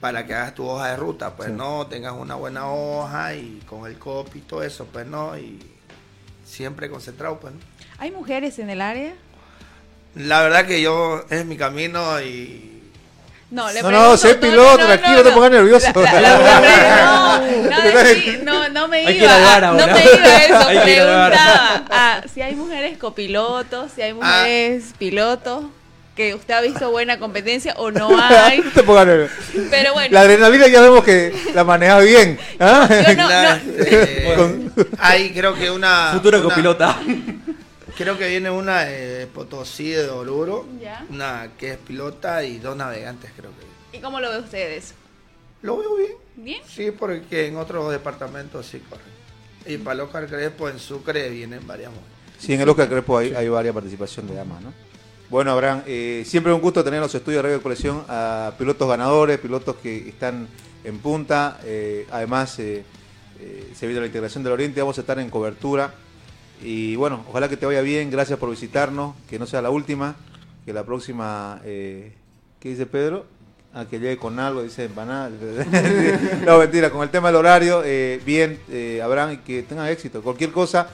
para 0.00 0.26
que 0.26 0.34
hagas 0.34 0.54
tu 0.54 0.66
hoja 0.68 0.88
de 0.90 0.96
ruta, 0.96 1.34
pues 1.34 1.48
Sí. 1.48 1.54
no, 1.56 1.86
tengas 1.86 2.12
una 2.12 2.34
buena 2.34 2.68
hoja 2.70 3.34
y 3.34 3.62
con 3.66 3.86
el 3.90 3.98
copy 3.98 4.38
y 4.40 4.42
todo 4.42 4.62
eso, 4.62 4.86
pues 4.86 5.06
no, 5.06 5.36
y 5.38 5.58
siempre 6.44 6.90
concentrado, 6.90 7.40
pues 7.40 7.54
no. 7.54 7.60
¿Hay 7.98 8.10
mujeres 8.10 8.58
en 8.58 8.68
el 8.70 8.80
área? 8.82 9.14
La 10.14 10.42
verdad 10.42 10.66
que 10.66 10.82
yo 10.82 11.24
es 11.30 11.44
mi 11.46 11.56
camino 11.56 12.20
y 12.20 12.73
No, 13.50 13.70
le 13.70 13.82
No, 13.82 13.88
pregunto- 13.88 14.10
no, 14.10 14.16
sé 14.16 14.34
piloto, 14.36 14.84
tranquilo, 14.84 15.16
no 15.18 15.22
te 15.22 15.30
pongas 15.30 15.50
nervioso. 15.52 15.86
La- 15.94 16.12
la- 16.20 16.38
la- 16.38 17.04
no, 17.04 17.38
no, 17.70 18.44
no, 18.44 18.68
no 18.70 18.88
me 18.88 18.98
Hay 18.98 19.06
que 19.06 19.12
ir 19.12 19.22
iba, 19.22 19.36
al 19.36 19.42
bar 19.42 19.64
a- 19.64 19.72
no 19.72 19.80
ahora. 19.82 19.94
me 19.94 20.02
iba 20.02 20.24
a 20.26 20.44
eso, 20.44 20.68
Hay 20.68 20.78
preguntaba 20.78 21.84
ah, 21.90 22.20
si 22.32 22.42
hay 22.42 22.54
mujeres 22.54 22.98
copilotos, 22.98 23.92
si 23.94 24.02
hay 24.02 24.12
mujeres 24.14 24.84
pilotos, 24.98 25.66
que 26.16 26.34
usted 26.34 26.54
ha 26.54 26.60
visto 26.60 26.90
buena 26.90 27.18
competencia 27.18 27.74
o 27.76 27.90
no 27.90 28.08
hay. 28.30 28.58
No 28.60 28.70
te 28.70 28.82
pongas 28.82 29.06
nervioso. 29.06 29.34
Pero 29.70 29.92
bueno. 29.92 30.08
La 30.14 30.20
adrenalina 30.22 30.66
ya 30.68 30.80
vemos 30.80 31.04
que 31.04 31.32
la 31.54 31.64
maneja 31.64 31.98
bien. 32.00 32.38
¿ah? 32.60 32.88
Yo 32.88 33.14
no- 33.14 33.28
La- 33.28 33.54
no. 33.56 33.60
eh, 33.78 34.34
Con- 34.36 34.72
hay 34.98 35.30
creo 35.32 35.54
que 35.54 35.70
una 35.70 36.10
Futura 36.14 36.38
una- 36.38 36.48
copilota. 36.48 36.96
Creo 37.96 38.18
que 38.18 38.28
viene 38.28 38.50
una 38.50 38.80
de 38.80 39.26
Potosí 39.28 39.90
de 39.90 40.08
Oruro, 40.08 40.66
Ya. 40.80 41.06
una 41.10 41.50
que 41.58 41.72
es 41.72 41.78
pilota 41.78 42.42
y 42.44 42.58
dos 42.58 42.76
navegantes 42.76 43.30
creo 43.36 43.50
que. 43.52 43.96
¿Y 43.96 44.00
cómo 44.00 44.18
lo 44.20 44.30
ve 44.30 44.38
ustedes? 44.40 44.94
Lo 45.62 45.76
veo 45.78 45.96
bien. 45.96 46.12
¿Bien? 46.36 46.62
Sí, 46.66 46.90
porque 46.90 47.46
en 47.46 47.56
otros 47.56 47.92
departamentos 47.92 48.66
sí 48.66 48.80
corren. 48.80 49.04
Y 49.66 49.78
para 49.78 50.02
Oscar 50.02 50.26
Crespo 50.26 50.68
en 50.68 50.78
Sucre 50.80 51.30
vienen 51.30 51.64
varias 51.66 51.90
mujeres. 51.90 52.10
Sí, 52.38 52.52
en 52.52 52.60
el 52.60 52.68
Oscar 52.68 52.88
Crespo 52.88 53.16
hay, 53.18 53.32
hay 53.32 53.48
varias 53.48 53.72
participación 53.72 54.26
de 54.26 54.34
damas, 54.34 54.60
¿no? 54.62 54.72
Bueno, 55.30 55.52
Abraham, 55.52 55.82
eh, 55.86 56.22
siempre 56.26 56.52
un 56.52 56.60
gusto 56.60 56.82
tener 56.84 56.98
en 56.98 57.02
los 57.02 57.14
estudios 57.14 57.38
de 57.42 57.48
Radio 57.48 57.62
Colección 57.62 58.04
a 58.08 58.52
pilotos 58.58 58.88
ganadores, 58.88 59.38
pilotos 59.38 59.76
que 59.76 60.08
están 60.08 60.48
en 60.82 60.98
punta. 60.98 61.60
eh, 61.64 62.06
además, 62.10 62.58
eh, 62.58 62.84
eh, 63.40 63.72
se 63.74 63.86
viene 63.86 64.00
la 64.00 64.06
integración 64.06 64.42
del 64.44 64.52
Oriente, 64.52 64.80
vamos 64.80 64.98
a 64.98 65.00
estar 65.00 65.18
en 65.18 65.30
cobertura. 65.30 65.94
Y 66.62 66.96
bueno, 66.96 67.24
ojalá 67.28 67.48
que 67.48 67.56
te 67.56 67.66
vaya 67.66 67.80
bien, 67.80 68.10
gracias 68.10 68.38
por 68.38 68.50
visitarnos, 68.50 69.14
que 69.28 69.38
no 69.38 69.46
sea 69.46 69.62
la 69.62 69.70
última, 69.70 70.16
que 70.64 70.72
la 70.72 70.84
próxima, 70.84 71.60
eh, 71.64 72.12
¿qué 72.60 72.70
dice 72.70 72.86
Pedro? 72.86 73.26
A 73.74 73.86
que 73.86 73.98
llegue 73.98 74.16
con 74.16 74.38
algo, 74.38 74.62
dice 74.62 74.84
empanada. 74.84 75.30
no, 76.46 76.58
mentira, 76.58 76.90
con 76.90 77.02
el 77.02 77.10
tema 77.10 77.28
del 77.28 77.36
horario, 77.36 77.82
eh, 77.84 78.20
bien, 78.24 78.60
eh, 78.70 79.02
Abraham, 79.02 79.32
y 79.32 79.36
que 79.38 79.62
tenga 79.62 79.90
éxito. 79.90 80.22
Cualquier 80.22 80.52
cosa, 80.52 80.88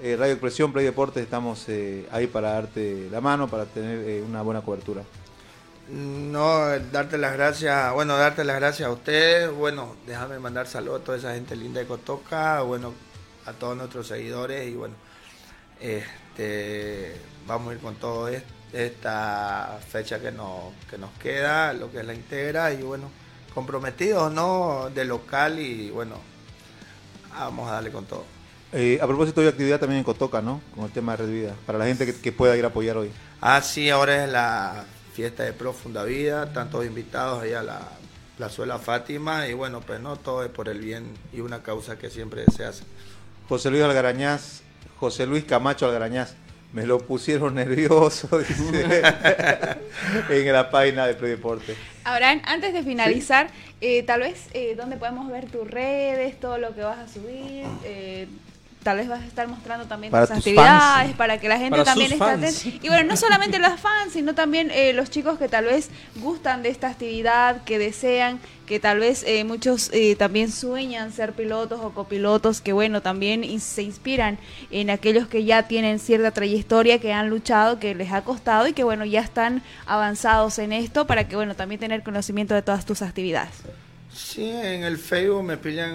eh, 0.00 0.16
Radio 0.18 0.32
Expresión, 0.32 0.72
Play 0.72 0.84
Deportes, 0.84 1.22
estamos 1.22 1.64
eh, 1.68 2.06
ahí 2.10 2.26
para 2.26 2.52
darte 2.52 3.08
la 3.10 3.20
mano, 3.20 3.48
para 3.48 3.64
tener 3.66 4.22
una 4.24 4.42
buena 4.42 4.60
cobertura. 4.62 5.02
No, 5.90 6.66
darte 6.92 7.18
las 7.18 7.34
gracias, 7.34 7.92
bueno, 7.92 8.16
darte 8.16 8.42
las 8.42 8.56
gracias 8.56 8.88
a 8.88 8.92
ustedes, 8.92 9.52
bueno, 9.52 9.94
déjame 10.06 10.38
mandar 10.38 10.66
saludos 10.66 11.02
a 11.02 11.04
toda 11.04 11.18
esa 11.18 11.34
gente 11.34 11.54
linda 11.54 11.78
de 11.80 11.86
Cotoca, 11.86 12.62
bueno, 12.62 12.94
a 13.46 13.52
todos 13.52 13.76
nuestros 13.76 14.06
seguidores 14.08 14.68
y 14.68 14.74
bueno, 14.74 14.94
este, 15.80 17.16
vamos 17.46 17.70
a 17.70 17.74
ir 17.74 17.80
con 17.80 17.94
todo 17.96 18.28
es- 18.28 18.42
esta 18.72 19.78
fecha 19.88 20.18
que 20.20 20.32
nos, 20.32 20.72
que 20.90 20.98
nos 20.98 21.10
queda, 21.18 21.72
lo 21.72 21.90
que 21.92 22.00
es 22.00 22.06
la 22.06 22.14
integra 22.14 22.72
y 22.72 22.82
bueno, 22.82 23.08
comprometidos, 23.54 24.32
¿no? 24.32 24.90
De 24.94 25.04
local 25.04 25.58
y 25.60 25.90
bueno, 25.90 26.16
vamos 27.32 27.68
a 27.68 27.74
darle 27.74 27.92
con 27.92 28.04
todo. 28.06 28.24
Eh, 28.72 28.98
a 29.00 29.06
propósito, 29.06 29.40
hay 29.40 29.46
actividad 29.46 29.78
también 29.78 29.98
en 29.98 30.04
Cotoca, 30.04 30.42
¿no? 30.42 30.60
Con 30.74 30.84
el 30.86 30.90
tema 30.90 31.12
de 31.12 31.18
Red 31.18 31.30
Vida, 31.30 31.54
para 31.64 31.78
la 31.78 31.86
gente 31.86 32.06
que, 32.06 32.14
que 32.20 32.32
pueda 32.32 32.56
ir 32.56 32.64
a 32.64 32.68
apoyar 32.68 32.96
hoy. 32.96 33.12
Ah, 33.40 33.60
sí, 33.62 33.88
ahora 33.90 34.24
es 34.24 34.30
la 34.30 34.84
fiesta 35.12 35.44
de 35.44 35.52
Profunda 35.52 36.02
Vida, 36.02 36.52
tantos 36.52 36.84
invitados 36.84 37.42
ahí 37.44 37.52
a 37.52 37.62
la 37.62 37.80
Plazuela 38.36 38.78
Fátima 38.80 39.46
y 39.46 39.52
bueno, 39.52 39.80
pues 39.80 40.00
no, 40.00 40.16
todo 40.16 40.42
es 40.42 40.50
por 40.50 40.68
el 40.68 40.80
bien 40.80 41.06
y 41.32 41.40
una 41.40 41.62
causa 41.62 41.96
que 41.96 42.10
siempre 42.10 42.44
se 42.56 42.64
hace. 42.64 42.82
José 43.48 43.70
Luis 43.70 43.82
Algarañaz, 43.82 44.62
José 44.98 45.26
Luis 45.26 45.44
Camacho 45.44 45.86
Algarañaz, 45.86 46.34
me 46.72 46.86
lo 46.86 46.98
pusieron 46.98 47.54
nervioso, 47.62 48.38
dice, 48.38 49.02
en 50.30 50.52
la 50.52 50.70
página 50.70 51.06
de 51.06 51.14
Play 51.14 51.32
Deporte. 51.32 51.76
Abraham, 52.04 52.42
antes 52.44 52.72
de 52.72 52.82
finalizar, 52.82 53.48
eh, 53.80 54.02
tal 54.02 54.20
vez 54.20 54.48
eh, 54.52 54.74
dónde 54.76 54.96
podemos 54.96 55.30
ver 55.30 55.46
tus 55.50 55.70
redes, 55.70 56.38
todo 56.40 56.58
lo 56.58 56.74
que 56.74 56.82
vas 56.82 56.98
a 56.98 57.08
subir. 57.08 57.64
eh, 57.84 58.26
tal 58.84 58.98
vez 58.98 59.08
vas 59.08 59.22
a 59.22 59.26
estar 59.26 59.48
mostrando 59.48 59.86
también 59.86 60.12
Para 60.12 60.26
tus 60.26 60.36
tus 60.36 60.38
actividades, 60.38 61.06
fans. 61.06 61.16
para 61.16 61.40
que 61.40 61.48
la 61.48 61.56
gente 61.58 61.70
Para 61.70 61.84
también 61.84 62.12
esté 62.12 62.24
atenta. 62.24 62.78
Y 62.82 62.88
bueno, 62.88 63.08
no 63.08 63.16
solamente 63.16 63.58
los 63.58 63.80
fans, 63.80 64.12
sino 64.12 64.34
también 64.34 64.70
eh, 64.70 64.92
los 64.92 65.10
chicos 65.10 65.38
que 65.38 65.48
tal 65.48 65.64
vez 65.64 65.90
gustan 66.16 66.62
de 66.62 66.68
esta 66.68 66.88
actividad, 66.88 67.64
que 67.64 67.78
desean, 67.78 68.38
que 68.66 68.78
tal 68.78 69.00
vez 69.00 69.24
eh, 69.26 69.42
muchos 69.44 69.90
eh, 69.92 70.14
también 70.16 70.52
sueñan 70.52 71.12
ser 71.12 71.32
pilotos 71.32 71.80
o 71.82 71.92
copilotos, 71.92 72.60
que 72.60 72.72
bueno, 72.72 73.02
también 73.02 73.58
se 73.60 73.82
inspiran 73.82 74.38
en 74.70 74.90
aquellos 74.90 75.26
que 75.26 75.44
ya 75.44 75.64
tienen 75.64 75.98
cierta 75.98 76.30
trayectoria, 76.30 77.00
que 77.00 77.12
han 77.12 77.30
luchado, 77.30 77.78
que 77.80 77.94
les 77.94 78.12
ha 78.12 78.22
costado 78.22 78.68
y 78.68 78.74
que 78.74 78.84
bueno, 78.84 79.04
ya 79.04 79.20
están 79.20 79.62
avanzados 79.86 80.58
en 80.58 80.72
esto 80.72 81.06
para 81.06 81.26
que 81.26 81.36
bueno, 81.36 81.56
también 81.56 81.80
tener 81.80 82.02
conocimiento 82.02 82.54
de 82.54 82.62
todas 82.62 82.84
tus 82.84 83.02
actividades. 83.02 83.54
Sí, 84.14 84.48
en 84.48 84.84
el 84.84 84.96
Facebook 84.98 85.42
me 85.42 85.56
pillan 85.56 85.94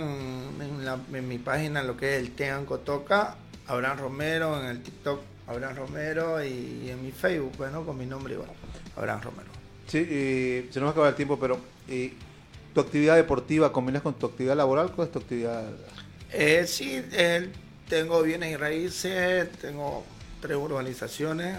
en, 0.59 0.85
la- 0.85 0.99
en 1.13 1.27
mi 1.27 1.37
página 1.37 1.83
lo 1.83 1.95
que 1.95 2.15
es 2.15 2.21
el 2.21 2.31
Tean 2.35 2.65
Cotoca, 2.65 3.35
Abraham 3.67 3.99
Romero, 3.99 4.59
en 4.59 4.65
el 4.67 4.83
TikTok 4.83 5.21
Abraham 5.47 5.75
Romero 5.77 6.43
y, 6.43 6.89
en 6.89 7.01
mi 7.03 7.11
Facebook, 7.11 7.53
bueno, 7.57 7.83
con 7.85 7.97
mi 7.97 8.05
nombre 8.05 8.33
igual, 8.33 8.49
Abraham 8.97 9.21
Romero. 9.21 9.49
Sí, 9.87 10.05
eh, 10.07 10.69
se 10.69 10.79
nos 10.79 10.87
va 10.87 10.89
a 10.89 10.91
acabar 10.91 11.09
el 11.09 11.15
tiempo, 11.15 11.39
pero 11.39 11.59
eh, 11.87 12.13
tu 12.73 12.81
actividad 12.81 13.15
deportiva 13.15 13.71
combinas 13.71 14.01
con 14.01 14.13
tu 14.13 14.25
actividad 14.27 14.55
laboral, 14.57 14.91
¿cuál 14.91 15.07
es 15.07 15.13
tu 15.13 15.19
actividad? 15.19 15.63
Eh, 16.31 16.65
sí, 16.67 17.01
eh, 17.13 17.49
tengo 17.87 18.21
bienes 18.21 18.51
y 18.51 18.57
raíces, 18.57 19.49
tengo 19.53 20.03
tres 20.41 20.57
urbanizaciones, 20.57 21.57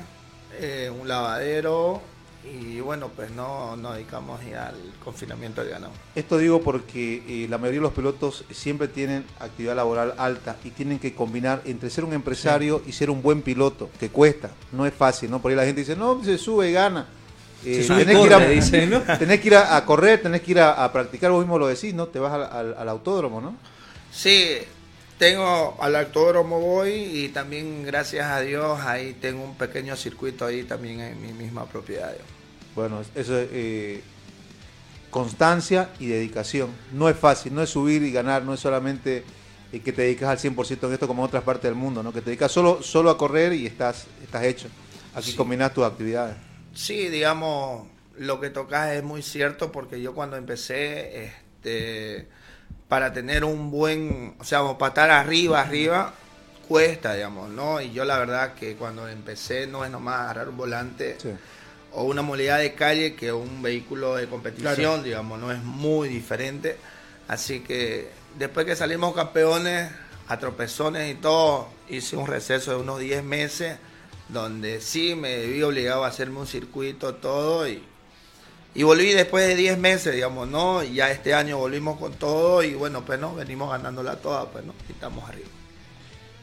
eh, 0.60 0.90
un 0.96 1.08
lavadero 1.08 2.00
y 2.44 2.80
bueno, 2.80 3.08
pues 3.14 3.30
no 3.32 3.76
nos 3.76 3.94
dedicamos 3.94 4.40
ya 4.48 4.68
al 4.68 4.76
confinamiento 5.04 5.60
del 5.60 5.70
ganado. 5.70 5.92
Esto 6.14 6.38
digo 6.38 6.62
porque 6.62 7.22
eh, 7.28 7.46
la 7.48 7.58
mayoría 7.58 7.80
de 7.80 7.84
los 7.84 7.92
pilotos 7.92 8.44
siempre 8.50 8.88
tienen 8.88 9.24
actividad 9.38 9.76
laboral 9.76 10.14
alta 10.16 10.56
y 10.64 10.70
tienen 10.70 10.98
que 10.98 11.14
combinar 11.14 11.60
entre 11.66 11.90
ser 11.90 12.04
un 12.04 12.14
empresario 12.14 12.82
y 12.86 12.92
ser 12.92 13.10
un 13.10 13.20
buen 13.22 13.42
piloto, 13.42 13.90
que 14.00 14.08
cuesta, 14.08 14.50
no 14.72 14.86
es 14.86 14.94
fácil, 14.94 15.30
¿no? 15.30 15.40
Por 15.42 15.50
ahí 15.50 15.56
la 15.56 15.64
gente 15.66 15.80
dice, 15.82 15.96
no, 15.96 16.22
se 16.24 16.38
sube 16.38 16.70
y 16.70 16.72
gana. 16.72 17.06
Eh, 17.62 17.74
Se 17.74 17.84
sube 17.84 17.96
y 18.02 18.04
tenés, 18.06 18.16
que 18.20 18.26
ir 18.26 18.32
a, 18.32 18.36
corre, 18.38 18.50
dice, 18.54 18.86
¿no? 18.86 19.00
tenés 19.18 19.40
que 19.40 19.46
ir 19.48 19.54
a, 19.56 19.76
a 19.76 19.84
correr, 19.84 20.22
tenés 20.22 20.40
que 20.40 20.50
ir 20.52 20.60
a, 20.60 20.82
a 20.82 20.90
practicar, 20.92 21.30
vos 21.30 21.40
mismo 21.40 21.58
lo 21.58 21.66
decís, 21.66 21.92
¿no? 21.92 22.06
Te 22.06 22.18
vas 22.18 22.32
al, 22.32 22.42
al- 22.44 22.74
al 22.78 22.88
autódromo, 22.88 23.40
¿no? 23.42 23.54
Sí, 24.10 24.56
tengo 25.20 25.76
al 25.82 25.94
autódromo 25.96 26.58
voy 26.60 26.92
y 26.92 27.28
también 27.28 27.84
gracias 27.84 28.26
a 28.26 28.40
Dios 28.40 28.80
ahí 28.80 29.12
tengo 29.20 29.44
un 29.44 29.54
pequeño 29.54 29.94
circuito 29.94 30.46
ahí 30.46 30.62
también 30.62 30.98
en 31.00 31.20
mi 31.20 31.34
misma 31.34 31.66
propiedad. 31.66 32.14
Bueno, 32.74 33.02
eso 33.14 33.38
es 33.38 33.48
eh, 33.52 34.00
constancia 35.10 35.90
y 35.98 36.06
dedicación. 36.06 36.70
No 36.94 37.06
es 37.10 37.18
fácil, 37.18 37.54
no 37.54 37.62
es 37.62 37.68
subir 37.68 38.02
y 38.02 38.10
ganar, 38.12 38.44
no 38.44 38.54
es 38.54 38.60
solamente 38.60 39.22
eh, 39.72 39.80
que 39.80 39.92
te 39.92 40.02
dedicas 40.02 40.30
al 40.30 40.38
100% 40.38 40.86
en 40.86 40.92
esto 40.94 41.06
como 41.06 41.22
en 41.22 41.26
otras 41.28 41.42
partes 41.44 41.64
del 41.64 41.74
mundo, 41.74 42.02
¿no? 42.02 42.14
Que 42.14 42.20
te 42.22 42.30
dedicas 42.30 42.50
solo, 42.50 42.82
solo 42.82 43.10
a 43.10 43.18
correr 43.18 43.52
y 43.52 43.66
estás, 43.66 44.06
estás 44.22 44.44
hecho. 44.44 44.68
Aquí 45.14 45.32
Sí. 45.32 45.36
combinas 45.36 45.74
tus 45.74 45.84
actividades. 45.84 46.36
Sí, 46.72 47.08
digamos, 47.08 47.86
lo 48.16 48.40
que 48.40 48.48
tocas 48.48 48.92
es 48.94 49.02
muy 49.02 49.20
cierto 49.22 49.70
porque 49.70 50.00
yo 50.00 50.14
cuando 50.14 50.38
empecé, 50.38 51.24
este, 51.26 52.26
para 52.90 53.12
tener 53.12 53.44
un 53.44 53.70
buen, 53.70 54.34
o 54.40 54.44
sea, 54.44 54.76
para 54.76 54.88
estar 54.88 55.10
arriba, 55.12 55.60
arriba, 55.60 56.12
cuesta, 56.68 57.14
digamos, 57.14 57.48
¿no? 57.48 57.80
Y 57.80 57.92
yo 57.92 58.04
la 58.04 58.18
verdad 58.18 58.54
que 58.54 58.74
cuando 58.74 59.06
empecé 59.08 59.68
no 59.68 59.84
es 59.84 59.92
nomás 59.92 60.22
agarrar 60.22 60.48
un 60.48 60.56
volante 60.56 61.16
o 61.92 62.02
una 62.02 62.22
modalidad 62.22 62.58
de 62.58 62.74
calle 62.74 63.14
que 63.14 63.32
un 63.32 63.62
vehículo 63.62 64.16
de 64.16 64.26
competición, 64.28 64.74
Claro. 64.74 65.02
digamos, 65.04 65.38
no 65.38 65.52
es 65.52 65.62
muy 65.62 66.08
diferente. 66.08 66.76
Así 67.28 67.60
que 67.60 68.10
después 68.36 68.66
que 68.66 68.74
salimos 68.74 69.14
campeones, 69.14 69.88
a 70.26 70.38
tropezones 70.40 71.12
y 71.12 71.14
todo, 71.14 71.68
hice 71.88 72.16
un 72.16 72.26
receso 72.26 72.72
de 72.72 72.78
unos 72.78 72.98
10 72.98 73.22
meses 73.22 73.78
donde 74.28 74.80
sí 74.80 75.14
me 75.14 75.46
vi 75.46 75.62
obligado 75.62 76.04
a 76.04 76.08
hacerme 76.08 76.40
un 76.40 76.46
circuito, 76.48 77.14
todo, 77.14 77.68
y, 77.68 77.84
y 78.74 78.82
volví 78.84 79.12
después 79.12 79.46
de 79.48 79.54
10 79.56 79.78
meses, 79.78 80.14
digamos, 80.14 80.48
¿no? 80.48 80.82
Y 80.82 80.94
ya 80.94 81.10
este 81.10 81.34
año 81.34 81.58
volvimos 81.58 81.98
con 81.98 82.12
todo 82.12 82.62
y 82.62 82.74
bueno, 82.74 83.02
pues 83.04 83.18
no, 83.18 83.34
venimos 83.34 83.70
ganándola 83.70 84.16
toda, 84.16 84.46
pues 84.46 84.64
no, 84.64 84.72
y 84.88 84.92
estamos 84.92 85.28
arriba. 85.28 85.48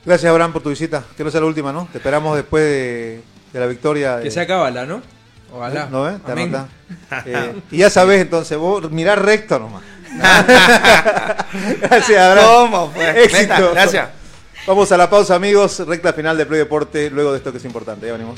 Gracias, 0.06 0.30
Abraham, 0.30 0.54
por 0.54 0.62
tu 0.64 0.70
visita. 0.70 1.04
Que 1.18 1.24
no 1.24 1.32
sea 1.32 1.42
la 1.42 1.48
última, 1.48 1.74
¿no? 1.74 1.88
Te 1.92 1.98
esperamos 1.98 2.36
después 2.38 2.64
de, 2.64 3.22
de 3.52 3.60
la 3.60 3.66
victoria. 3.68 4.18
Que 4.20 4.26
de- 4.26 4.32
se 4.32 4.40
acabala, 4.40 4.86
¿no? 4.86 5.02
Ojalá. 5.54 5.88
¿No 5.90 6.04
ves? 6.04 6.22
Te. 6.24 6.68
Eh, 7.26 7.56
y 7.72 7.78
ya 7.78 7.90
sabes, 7.90 8.22
entonces, 8.22 8.58
vos 8.58 8.90
mirá 8.92 9.16
recto 9.16 9.60
nomás. 9.60 9.84
Gracias, 11.82 12.20
Abraham. 12.20 12.72
¿Cómo, 12.72 12.92
pues? 12.92 13.18
Éxito. 13.18 13.72
Gracias. 13.74 14.10
Vamos 14.66 14.92
a 14.92 14.98
la 14.98 15.10
pausa, 15.10 15.36
amigos. 15.36 15.80
Recta 15.88 16.12
final 16.14 16.38
de 16.38 16.46
Play 16.46 16.60
Deporte, 16.60 17.10
luego 17.10 17.32
de 17.32 17.38
esto 17.38 17.52
que 17.52 17.58
es 17.58 17.66
importante. 17.66 18.06
Ya 18.08 18.14
venimos. 18.14 18.38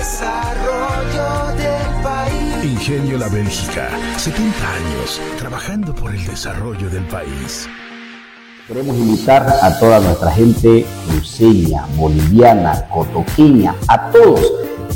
desarrollo 0.00 1.54
del 1.58 2.02
país. 2.02 2.64
Ingenio 2.64 3.18
La 3.18 3.28
Bélgica, 3.28 3.90
70 4.16 4.48
años 4.48 5.20
trabajando 5.38 5.94
por 5.94 6.14
el 6.14 6.26
desarrollo 6.26 6.88
del 6.88 7.04
país. 7.04 7.68
Queremos 8.66 8.96
invitar 8.96 9.46
a 9.60 9.78
toda 9.78 10.00
nuestra 10.00 10.30
gente 10.30 10.86
cruceña, 11.06 11.84
boliviana, 11.96 12.86
cotoqueña, 12.88 13.74
a 13.88 14.10
todos 14.10 14.40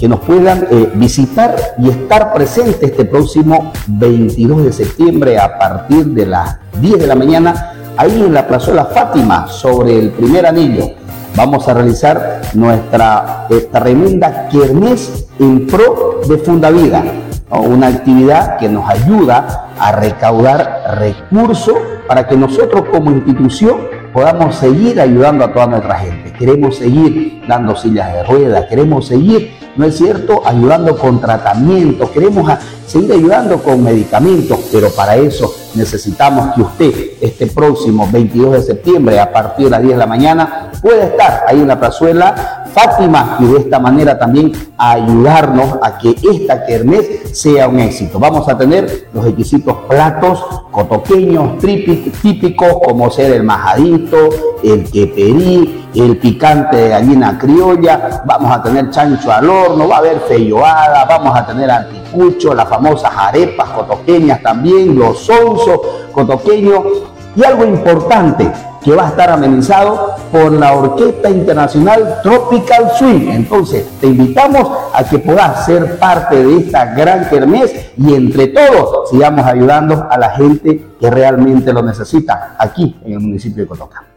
que 0.01 0.09
nos 0.09 0.21
puedan 0.21 0.69
eh, 0.71 0.91
visitar 0.95 1.55
y 1.77 1.91
estar 1.91 2.33
presentes 2.33 2.91
este 2.91 3.05
próximo 3.05 3.73
22 3.87 4.65
de 4.65 4.73
septiembre 4.73 5.39
a 5.39 5.59
partir 5.59 6.07
de 6.07 6.25
las 6.25 6.57
10 6.81 6.99
de 7.01 7.07
la 7.07 7.15
mañana, 7.15 7.93
ahí 7.99 8.23
en 8.23 8.33
la 8.33 8.47
plazuela 8.49 8.87
Fátima, 8.87 9.49
sobre 9.49 9.99
el 9.99 10.13
primer 10.13 10.47
anillo. 10.47 11.04
Vamos 11.37 11.67
a 11.67 11.75
realizar 11.75 12.43
nuestra 12.55 13.47
eh, 13.51 13.69
tremenda 13.73 14.49
kermés 14.49 15.27
en 15.41 15.67
pro 15.67 16.21
de 16.29 16.39
Fundavida, 16.39 17.03
¿no? 17.51 17.61
una 17.63 17.89
actividad 17.89 18.57
que 18.57 18.69
nos 18.69 18.89
ayuda 18.89 19.71
a 19.77 19.93
recaudar 19.93 20.97
recursos 20.97 21.75
para 22.07 22.29
que 22.29 22.37
nosotros 22.37 22.85
como 22.89 23.11
institución 23.11 23.79
podamos 24.13 24.55
seguir 24.55 25.01
ayudando 25.01 25.45
a 25.45 25.53
toda 25.53 25.67
nuestra 25.67 25.97
gente. 25.97 26.33
Queremos 26.33 26.77
seguir 26.77 27.43
dando 27.49 27.75
sillas 27.75 28.13
de 28.13 28.23
ruedas, 28.23 28.67
queremos 28.67 29.09
seguir, 29.09 29.55
¿no 29.77 29.87
es 29.87 29.97
cierto?, 29.97 30.43
ayudando 30.47 30.97
con 30.97 31.21
tratamientos, 31.21 32.11
queremos 32.11 32.49
seguir 32.87 33.13
ayudando 33.13 33.61
con 33.61 33.83
medicamentos, 33.83 34.61
pero 34.71 34.89
para 34.91 35.17
eso 35.17 35.53
necesitamos 35.75 36.55
que 36.55 36.63
usted 36.63 36.95
este 37.21 37.47
próximo 37.47 38.09
22 38.11 38.53
de 38.53 38.63
septiembre 38.63 39.19
a 39.19 39.33
partir 39.33 39.67
de 39.67 39.71
las 39.71 39.83
10 39.83 39.95
de 39.95 39.99
la 39.99 40.07
mañana 40.07 40.71
pueda 40.81 41.05
estar 41.05 41.45
ahí 41.49 41.61
en 41.61 41.69
la 41.69 41.79
plazuela 41.79 42.65
Fátima 42.75 43.37
y 43.39 43.45
de 43.45 43.59
esta 43.59 43.79
manera 43.79 44.19
también 44.19 44.53
ayudarnos 44.77 45.79
a 45.81 45.97
que 45.97 46.17
esta 46.33 46.67
kermés 46.67 47.31
sea 47.33 47.69
un 47.69 47.79
éxito. 47.79 48.19
Vamos 48.19 48.49
a 48.49 48.59
tener 48.59 49.09
los 49.13 49.25
exquisitos 49.27 49.77
platos 49.89 50.45
cotoqueños 50.73 51.59
típicos 51.61 52.69
como 52.85 53.11
ser 53.13 53.31
el 53.31 53.45
majadito, 53.45 54.29
el 54.65 54.91
queperí, 54.91 55.87
el 55.95 56.17
picante 56.19 56.77
de 56.77 56.89
gallina 56.89 57.39
criolla, 57.39 58.25
vamos 58.27 58.51
a 58.51 58.61
tener 58.61 58.91
chancho 58.91 59.31
al 59.31 59.49
horno, 59.49 59.87
va 59.87 59.97
a 59.97 59.99
haber 59.99 60.19
feyoada, 60.27 61.05
vamos 61.05 61.39
a 61.39 61.47
tener 61.47 61.71
las 62.55 62.69
famosas 62.69 63.13
arepas 63.17 63.71
cotoqueñas 63.71 64.43
también, 64.43 64.99
los 64.99 65.19
sonsos 65.19 65.81
cotoqueños 66.13 66.83
y 67.37 67.45
algo 67.45 67.65
importante 67.65 68.51
que 68.83 68.95
va 68.95 69.07
a 69.07 69.09
estar 69.09 69.31
amenizado 69.31 70.15
por 70.31 70.53
la 70.53 70.75
Orquesta 70.75 71.31
Internacional 71.31 72.21
Tropical 72.23 72.91
Swing. 72.99 73.31
Entonces, 73.31 73.89
te 74.01 74.09
invitamos 74.09 74.69
a 74.93 75.03
que 75.05 75.19
puedas 75.19 75.65
ser 75.65 75.99
parte 75.99 76.45
de 76.45 76.59
esta 76.59 76.95
gran 76.95 77.29
kermés 77.29 77.73
y 77.97 78.15
entre 78.15 78.49
todos 78.49 79.11
sigamos 79.11 79.47
ayudando 79.47 80.07
a 80.11 80.19
la 80.19 80.31
gente 80.31 80.85
que 81.01 81.11
realmente 81.11 81.73
lo 81.73 81.83
necesita 81.83 82.57
aquí 82.59 82.97
en 83.05 83.15
el 83.15 83.21
municipio 83.21 83.63
de 83.63 83.69
Cotoca. 83.69 84.14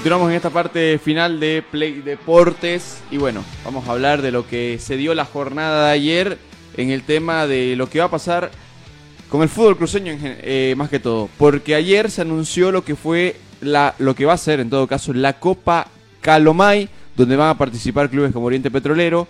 Continuamos 0.00 0.30
en 0.30 0.36
esta 0.36 0.48
parte 0.48 0.98
final 0.98 1.38
de 1.40 1.62
Play 1.70 2.00
Deportes 2.00 3.02
y 3.10 3.18
bueno, 3.18 3.44
vamos 3.66 3.86
a 3.86 3.92
hablar 3.92 4.22
de 4.22 4.30
lo 4.30 4.46
que 4.46 4.78
se 4.78 4.96
dio 4.96 5.14
la 5.14 5.26
jornada 5.26 5.88
de 5.88 5.92
ayer 5.92 6.38
en 6.78 6.88
el 6.88 7.02
tema 7.02 7.46
de 7.46 7.76
lo 7.76 7.86
que 7.90 7.98
va 7.98 8.06
a 8.06 8.10
pasar 8.10 8.50
con 9.28 9.42
el 9.42 9.50
fútbol 9.50 9.76
cruceño 9.76 10.14
eh, 10.18 10.72
más 10.78 10.88
que 10.88 11.00
todo, 11.00 11.28
porque 11.36 11.74
ayer 11.74 12.10
se 12.10 12.22
anunció 12.22 12.72
lo 12.72 12.82
que 12.82 12.96
fue 12.96 13.36
la 13.60 13.94
lo 13.98 14.14
que 14.14 14.24
va 14.24 14.32
a 14.32 14.38
ser 14.38 14.60
en 14.60 14.70
todo 14.70 14.86
caso 14.86 15.12
la 15.12 15.34
Copa 15.34 15.88
Calomay, 16.22 16.88
donde 17.14 17.36
van 17.36 17.50
a 17.50 17.58
participar 17.58 18.08
clubes 18.08 18.32
como 18.32 18.46
Oriente 18.46 18.70
Petrolero, 18.70 19.28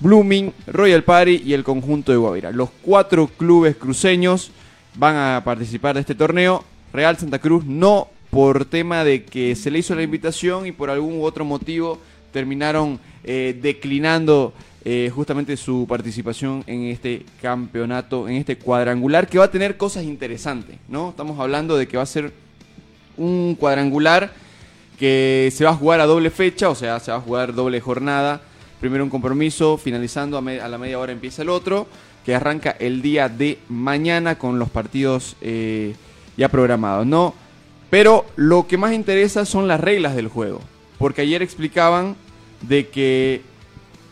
Blooming, 0.00 0.54
Royal 0.68 1.04
Party 1.04 1.42
y 1.44 1.52
el 1.52 1.64
conjunto 1.64 2.12
de 2.12 2.18
Guavirá. 2.18 2.50
Los 2.50 2.70
cuatro 2.80 3.26
clubes 3.26 3.76
cruceños 3.76 4.52
van 4.94 5.16
a 5.16 5.42
participar 5.44 5.96
de 5.96 6.00
este 6.00 6.14
torneo. 6.14 6.64
Real 6.94 7.18
Santa 7.18 7.38
Cruz 7.38 7.66
no 7.66 8.08
por 8.30 8.64
tema 8.64 9.04
de 9.04 9.24
que 9.24 9.54
se 9.56 9.70
le 9.70 9.78
hizo 9.78 9.94
la 9.94 10.02
invitación 10.02 10.66
y 10.66 10.72
por 10.72 10.90
algún 10.90 11.18
u 11.18 11.24
otro 11.24 11.44
motivo 11.44 11.98
terminaron 12.32 13.00
eh, 13.24 13.58
declinando 13.60 14.52
eh, 14.84 15.10
justamente 15.14 15.56
su 15.56 15.86
participación 15.88 16.62
en 16.66 16.84
este 16.84 17.24
campeonato, 17.42 18.28
en 18.28 18.36
este 18.36 18.56
cuadrangular 18.56 19.26
que 19.26 19.38
va 19.38 19.46
a 19.46 19.50
tener 19.50 19.76
cosas 19.76 20.04
interesantes, 20.04 20.76
¿no? 20.88 21.10
Estamos 21.10 21.38
hablando 21.40 21.76
de 21.76 21.88
que 21.88 21.96
va 21.96 22.04
a 22.04 22.06
ser 22.06 22.32
un 23.16 23.56
cuadrangular 23.58 24.32
que 24.98 25.50
se 25.52 25.64
va 25.64 25.70
a 25.70 25.74
jugar 25.74 26.00
a 26.00 26.06
doble 26.06 26.30
fecha, 26.30 26.68
o 26.68 26.74
sea, 26.74 27.00
se 27.00 27.10
va 27.10 27.18
a 27.18 27.20
jugar 27.20 27.54
doble 27.54 27.80
jornada. 27.80 28.40
Primero 28.80 29.04
un 29.04 29.10
compromiso, 29.10 29.76
finalizando 29.76 30.38
a, 30.38 30.40
la 30.40 30.78
media 30.78 30.98
hora 30.98 31.12
empieza 31.12 31.42
el 31.42 31.48
otro, 31.48 31.86
que 32.24 32.34
arranca 32.34 32.76
el 32.78 33.02
día 33.02 33.28
de 33.28 33.58
mañana 33.68 34.38
con 34.38 34.58
los 34.58 34.70
partidos 34.70 35.36
eh, 35.40 35.94
ya 36.36 36.48
programados, 36.48 37.06
¿no? 37.06 37.34
Pero 37.90 38.26
lo 38.36 38.66
que 38.66 38.76
más 38.76 38.92
interesa 38.92 39.44
son 39.44 39.66
las 39.66 39.80
reglas 39.80 40.14
del 40.14 40.28
juego, 40.28 40.60
porque 40.98 41.22
ayer 41.22 41.42
explicaban 41.42 42.16
de 42.62 42.88
que 42.88 43.42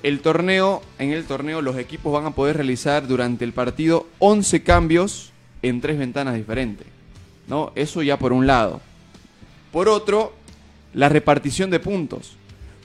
el 0.03 0.21
torneo, 0.21 0.83
en 0.99 1.11
el 1.11 1.25
torneo 1.25 1.61
los 1.61 1.77
equipos 1.77 2.13
van 2.13 2.27
a 2.27 2.35
poder 2.35 2.57
realizar 2.57 3.07
durante 3.07 3.45
el 3.45 3.53
partido 3.53 4.07
11 4.19 4.63
cambios 4.63 5.33
en 5.63 5.81
tres 5.81 5.99
ventanas 5.99 6.35
diferentes, 6.35 6.87
¿no? 7.49 7.73
Eso 7.75 8.03
ya 8.03 8.19
por 8.19 8.33
un 8.33 8.47
lado. 8.47 8.81
Por 9.73 9.89
otro, 9.89 10.33
la 10.95 11.09
repartición 11.09 11.71
de 11.71 11.81
puntos. 11.81 12.37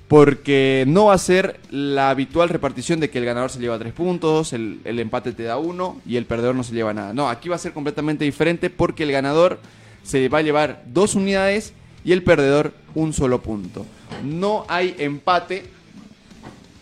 Porque 0.07 0.83
no 0.87 1.05
va 1.05 1.13
a 1.13 1.17
ser 1.17 1.61
la 1.69 2.09
habitual 2.09 2.49
repartición 2.49 2.99
de 2.99 3.09
que 3.09 3.19
el 3.19 3.23
ganador 3.23 3.49
se 3.49 3.59
lleva 3.61 3.79
tres 3.79 3.93
puntos, 3.93 4.51
el, 4.51 4.81
el 4.83 4.99
empate 4.99 5.31
te 5.31 5.43
da 5.43 5.57
uno 5.57 6.01
y 6.05 6.17
el 6.17 6.25
perdedor 6.25 6.53
no 6.53 6.65
se 6.65 6.73
lleva 6.73 6.93
nada. 6.93 7.13
No, 7.13 7.29
aquí 7.29 7.47
va 7.47 7.55
a 7.55 7.59
ser 7.59 7.71
completamente 7.71 8.25
diferente 8.25 8.69
porque 8.69 9.03
el 9.03 9.13
ganador 9.13 9.59
se 10.03 10.29
va 10.29 10.39
a 10.39 10.41
llevar 10.41 10.83
dos 10.87 11.15
unidades 11.15 11.73
y 12.03 12.11
el 12.11 12.23
perdedor 12.23 12.73
un 12.95 13.13
solo 13.13 13.41
punto. 13.41 13.85
No 14.23 14.65
hay 14.67 14.95
empate, 14.97 15.63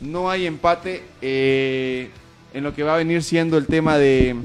no 0.02 0.30
hay 0.30 0.46
empate 0.46 1.04
eh, 1.22 2.10
en 2.54 2.64
lo 2.64 2.74
que 2.74 2.84
va 2.84 2.96
a 2.96 2.98
venir 2.98 3.24
siendo 3.24 3.58
el 3.58 3.68
tema 3.68 3.98
de, 3.98 4.36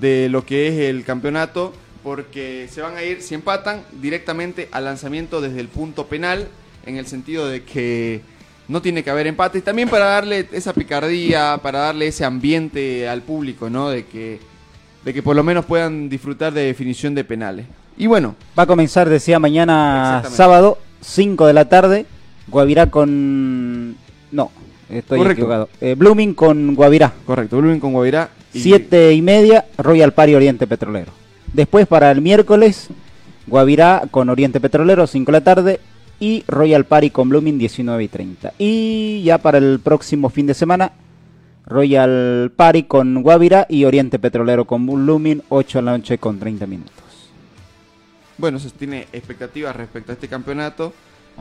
de 0.00 0.28
lo 0.28 0.44
que 0.44 0.68
es 0.68 0.74
el 0.90 1.04
campeonato, 1.04 1.72
porque 2.02 2.68
se 2.70 2.82
van 2.82 2.96
a 2.96 3.02
ir, 3.02 3.22
si 3.22 3.34
empatan, 3.34 3.82
directamente 4.00 4.68
al 4.72 4.84
lanzamiento 4.84 5.40
desde 5.40 5.60
el 5.60 5.68
punto 5.68 6.06
penal, 6.06 6.48
en 6.86 6.96
el 6.96 7.06
sentido 7.06 7.48
de 7.48 7.62
que 7.62 8.20
no 8.68 8.82
tiene 8.82 9.02
que 9.02 9.10
haber 9.10 9.26
empate, 9.26 9.58
y 9.58 9.62
también 9.62 9.88
para 9.88 10.06
darle 10.06 10.48
esa 10.52 10.72
picardía, 10.72 11.58
para 11.62 11.80
darle 11.80 12.08
ese 12.08 12.24
ambiente 12.24 13.08
al 13.08 13.22
público, 13.22 13.70
¿no? 13.70 13.90
De 13.90 14.04
que, 14.04 14.38
de 15.04 15.12
que 15.14 15.22
por 15.22 15.36
lo 15.36 15.42
menos 15.42 15.64
puedan 15.64 16.08
disfrutar 16.08 16.52
de 16.52 16.62
definición 16.64 17.14
de 17.14 17.24
penales. 17.24 17.66
Y 17.96 18.06
bueno, 18.06 18.34
Va 18.58 18.64
a 18.64 18.66
comenzar, 18.66 19.08
decía, 19.08 19.38
mañana 19.38 20.22
sábado, 20.28 20.78
5 21.00 21.46
de 21.46 21.52
la 21.52 21.68
tarde. 21.68 22.06
Guavirá 22.48 22.90
con. 22.90 23.96
No, 24.32 24.50
estoy 24.90 25.18
Correcto. 25.18 25.32
equivocado. 25.42 25.68
Eh, 25.80 25.94
Blooming 25.96 26.34
con 26.34 26.74
Guavirá. 26.74 27.12
correcto, 27.26 27.58
Blooming 27.58 27.80
con 27.80 27.92
Guavirá. 27.92 28.30
y- 28.52 28.60
Siete 28.60 29.12
y 29.12 29.22
media, 29.22 29.66
Royal 29.78 30.12
Party 30.12 30.34
Oriente 30.34 30.66
Petrolero. 30.66 31.12
Después 31.52 31.86
para 31.86 32.10
el 32.10 32.20
miércoles, 32.20 32.88
Guavirá 33.46 34.02
con 34.10 34.28
Oriente 34.28 34.60
Petrolero, 34.60 35.06
5 35.06 35.30
de 35.32 35.38
la 35.38 35.44
tarde. 35.44 35.80
Y 36.20 36.44
Royal 36.46 36.84
Party 36.84 37.10
con 37.10 37.28
Blooming, 37.28 37.58
19 37.58 38.04
y 38.04 38.08
30. 38.08 38.52
Y 38.58 39.22
ya 39.24 39.38
para 39.38 39.58
el 39.58 39.80
próximo 39.82 40.30
fin 40.30 40.46
de 40.46 40.54
semana, 40.54 40.92
Royal 41.66 42.52
Party 42.54 42.82
con 42.84 43.22
Guavirá 43.22 43.66
y 43.68 43.84
Oriente 43.84 44.18
Petrolero 44.18 44.66
con 44.66 44.86
Blooming, 44.86 45.42
8 45.48 45.78
de 45.78 45.82
la 45.82 45.96
noche 45.96 46.18
con 46.18 46.38
30 46.38 46.66
minutos. 46.66 46.92
Bueno, 48.36 48.58
se 48.58 48.70
tiene 48.70 49.06
expectativas 49.12 49.74
respecto 49.74 50.12
a 50.12 50.14
este 50.14 50.28
campeonato. 50.28 50.92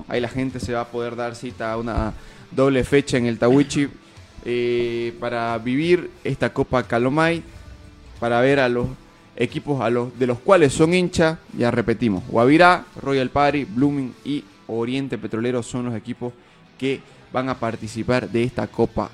Ahí 0.07 0.21
la 0.21 0.29
gente 0.29 0.59
se 0.59 0.73
va 0.73 0.81
a 0.81 0.87
poder 0.87 1.15
dar 1.15 1.35
cita 1.35 1.73
a 1.73 1.77
una 1.77 2.13
doble 2.51 2.83
fecha 2.83 3.17
en 3.17 3.25
el 3.25 3.37
Tawichi 3.37 3.89
eh, 4.45 5.13
para 5.19 5.57
vivir 5.57 6.09
esta 6.23 6.53
Copa 6.53 6.83
Calomay, 6.83 7.43
para 8.19 8.39
ver 8.39 8.59
a 8.59 8.69
los 8.69 8.87
equipos 9.35 9.81
a 9.81 9.89
los, 9.89 10.17
de 10.17 10.27
los 10.27 10.39
cuales 10.39 10.73
son 10.73 10.93
hinchas, 10.93 11.37
ya 11.57 11.71
repetimos, 11.71 12.23
Guavirá, 12.27 12.85
Royal 13.01 13.29
Party, 13.29 13.65
Blooming 13.65 14.13
y 14.23 14.43
Oriente 14.67 15.17
Petrolero 15.17 15.63
son 15.63 15.85
los 15.85 15.95
equipos 15.95 16.33
que 16.77 17.01
van 17.31 17.49
a 17.49 17.59
participar 17.59 18.29
de 18.29 18.43
esta 18.43 18.67
Copa 18.67 19.09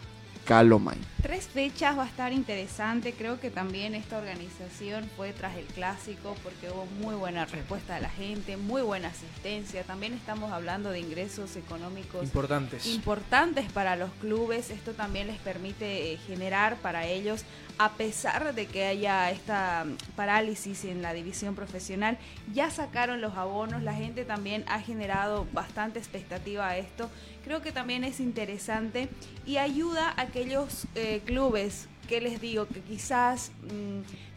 Calomay. 0.50 0.98
Tres 1.22 1.48
fechas 1.48 1.96
va 1.96 2.06
a 2.06 2.08
estar 2.08 2.34
interesante. 2.34 3.14
Creo 3.14 3.40
que 3.40 3.52
también 3.52 3.94
esta 3.94 4.18
organización 4.18 5.08
fue 5.16 5.32
tras 5.32 5.56
el 5.56 5.66
clásico 5.66 6.36
porque 6.42 6.72
hubo 6.72 6.88
muy 7.04 7.14
buena 7.14 7.46
respuesta 7.46 7.94
de 7.94 8.02
la 8.02 8.10
gente, 8.10 8.58
muy 8.58 8.82
buena 8.82 9.10
asistencia. 9.10 9.84
También 9.84 10.14
estamos 10.14 10.52
hablando 10.52 10.90
de 10.90 11.02
ingresos 11.02 11.56
económicos 11.56 12.24
Importantes. 12.24 12.88
importantes 12.88 13.72
para 13.72 13.96
los 13.96 14.10
clubes. 14.22 14.72
Esto 14.72 14.94
también 14.94 15.28
les 15.28 15.38
permite 15.38 16.14
eh, 16.14 16.18
generar 16.26 16.78
para 16.78 17.06
ellos, 17.06 17.44
a 17.80 17.94
pesar 17.94 18.54
de 18.54 18.68
que 18.68 18.86
haya 18.86 19.32
esta 19.32 19.86
mm, 19.86 19.96
parálisis 20.16 20.84
en 20.84 21.02
la 21.02 21.14
división 21.14 21.56
profesional, 21.56 22.18
ya 22.54 22.70
sacaron 22.70 23.22
los 23.22 23.36
abonos. 23.36 23.82
La 23.82 23.94
gente 23.94 24.26
también 24.26 24.66
ha 24.68 24.82
generado 24.82 25.48
bastante 25.54 25.98
expectativa 25.98 26.68
a 26.68 26.78
esto. 26.78 27.10
Creo 27.46 27.62
que 27.62 27.72
también 27.72 28.04
es 28.04 28.20
interesante 28.20 29.08
y 29.46 29.58
ayuda 29.58 30.10
a 30.10 30.24
aquellos 30.24 30.88
eh, 30.96 31.22
clubes 31.26 31.88
que 32.10 32.20
les 32.20 32.42
digo 32.42 32.68
que 32.68 32.82
quizás 32.82 33.54
mm, 33.64 34.29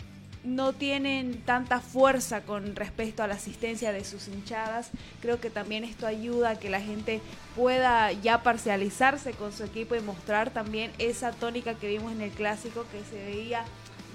no 0.44 0.72
tienen 0.72 1.40
tanta 1.42 1.80
fuerza 1.80 2.42
con 2.42 2.74
respecto 2.74 3.22
a 3.22 3.26
la 3.26 3.34
asistencia 3.34 3.92
de 3.92 4.04
sus 4.04 4.28
hinchadas. 4.28 4.90
Creo 5.20 5.40
que 5.40 5.50
también 5.50 5.84
esto 5.84 6.06
ayuda 6.06 6.50
a 6.50 6.58
que 6.58 6.70
la 6.70 6.80
gente 6.80 7.20
pueda 7.54 8.12
ya 8.12 8.42
parcializarse 8.42 9.32
con 9.32 9.52
su 9.52 9.64
equipo 9.64 9.94
y 9.94 10.00
mostrar 10.00 10.50
también 10.50 10.90
esa 10.98 11.32
tónica 11.32 11.74
que 11.74 11.88
vimos 11.88 12.12
en 12.12 12.22
el 12.22 12.30
clásico 12.30 12.84
que 12.90 13.02
se 13.04 13.24
veía 13.24 13.64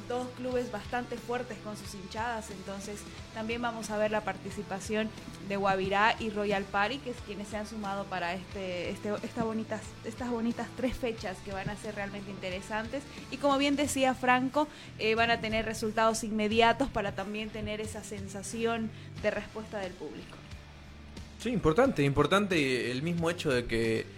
dos 0.07 0.27
clubes 0.37 0.71
bastante 0.71 1.17
fuertes 1.17 1.57
con 1.63 1.75
sus 1.77 1.93
hinchadas, 1.93 2.49
entonces 2.51 2.99
también 3.33 3.61
vamos 3.61 3.89
a 3.89 3.97
ver 3.97 4.11
la 4.11 4.21
participación 4.21 5.09
de 5.47 5.55
Guavirá 5.57 6.15
y 6.19 6.29
Royal 6.29 6.63
Party, 6.63 6.97
que 6.99 7.11
es 7.11 7.17
quienes 7.25 7.47
se 7.47 7.57
han 7.57 7.67
sumado 7.67 8.05
para 8.05 8.33
este, 8.33 8.89
este 8.89 9.13
esta 9.23 9.43
bonitas, 9.43 9.81
estas 10.05 10.29
bonitas 10.29 10.67
tres 10.75 10.95
fechas 10.95 11.37
que 11.43 11.51
van 11.51 11.69
a 11.69 11.75
ser 11.75 11.95
realmente 11.95 12.31
interesantes. 12.31 13.03
Y 13.31 13.37
como 13.37 13.57
bien 13.57 13.75
decía 13.75 14.13
Franco, 14.13 14.67
eh, 14.99 15.15
van 15.15 15.31
a 15.31 15.41
tener 15.41 15.65
resultados 15.65 16.23
inmediatos 16.23 16.89
para 16.89 17.13
también 17.13 17.49
tener 17.49 17.81
esa 17.81 18.03
sensación 18.03 18.89
de 19.21 19.31
respuesta 19.31 19.79
del 19.79 19.93
público. 19.93 20.37
Sí, 21.39 21.49
importante, 21.49 22.03
importante 22.03 22.91
el 22.91 23.03
mismo 23.03 23.29
hecho 23.29 23.51
de 23.51 23.65
que 23.65 24.16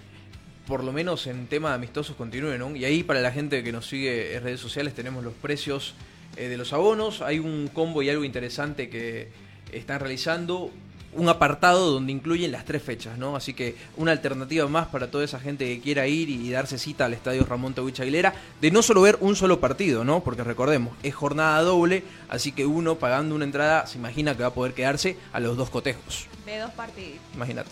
por 0.69 0.83
lo 0.85 0.93
menos 0.93 1.27
en 1.27 1.47
tema 1.47 1.69
de 1.69 1.75
amistosos 1.75 2.15
continúen, 2.15 2.59
¿no? 2.59 2.73
Y 2.75 2.85
ahí 2.85 3.03
para 3.03 3.19
la 3.19 3.31
gente 3.31 3.61
que 3.63 3.71
nos 3.73 3.85
sigue 3.87 4.35
en 4.37 4.43
redes 4.43 4.61
sociales 4.61 4.93
tenemos 4.93 5.23
los 5.23 5.33
precios 5.33 5.95
eh, 6.37 6.47
de 6.47 6.55
los 6.57 6.71
abonos, 6.71 7.21
hay 7.21 7.39
un 7.39 7.69
combo 7.73 8.01
y 8.03 8.09
algo 8.09 8.23
interesante 8.23 8.87
que 8.89 9.27
están 9.73 9.99
realizando, 9.99 10.71
un 11.11 11.27
apartado 11.27 11.89
donde 11.91 12.11
incluyen 12.11 12.51
las 12.51 12.65
tres 12.65 12.83
fechas, 12.83 13.17
¿no? 13.17 13.35
Así 13.35 13.55
que 13.55 13.75
una 13.97 14.11
alternativa 14.11 14.67
más 14.67 14.87
para 14.89 15.09
toda 15.09 15.25
esa 15.25 15.39
gente 15.39 15.65
que 15.65 15.81
quiera 15.81 16.05
ir 16.05 16.29
y 16.29 16.51
darse 16.51 16.77
cita 16.77 17.05
al 17.05 17.13
estadio 17.15 17.43
Ramón 17.45 17.73
Tawich 17.73 17.99
Aguilera, 17.99 18.35
de 18.61 18.69
no 18.69 18.83
solo 18.83 19.01
ver 19.01 19.17
un 19.19 19.35
solo 19.35 19.59
partido, 19.59 20.03
¿no? 20.03 20.23
Porque 20.23 20.43
recordemos, 20.43 20.95
es 21.01 21.15
jornada 21.15 21.61
doble, 21.63 22.03
así 22.29 22.51
que 22.51 22.67
uno 22.67 22.95
pagando 22.95 23.33
una 23.33 23.43
entrada 23.45 23.87
se 23.87 23.97
imagina 23.97 24.35
que 24.37 24.43
va 24.43 24.49
a 24.49 24.53
poder 24.53 24.73
quedarse 24.75 25.17
a 25.33 25.39
los 25.39 25.57
dos 25.57 25.71
cotejos. 25.71 26.27
De 26.45 26.59
dos 26.59 26.71
partidos. 26.73 27.17
Imagínate. 27.33 27.71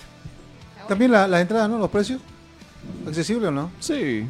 También 0.87 1.11
la- 1.11 1.27
las 1.27 1.41
entradas, 1.41 1.69
¿no? 1.69 1.77
Los 1.77 1.91
precios. 1.91 2.19
¿Accesible 3.07 3.47
o 3.47 3.51
no? 3.51 3.71
Sí. 3.79 4.25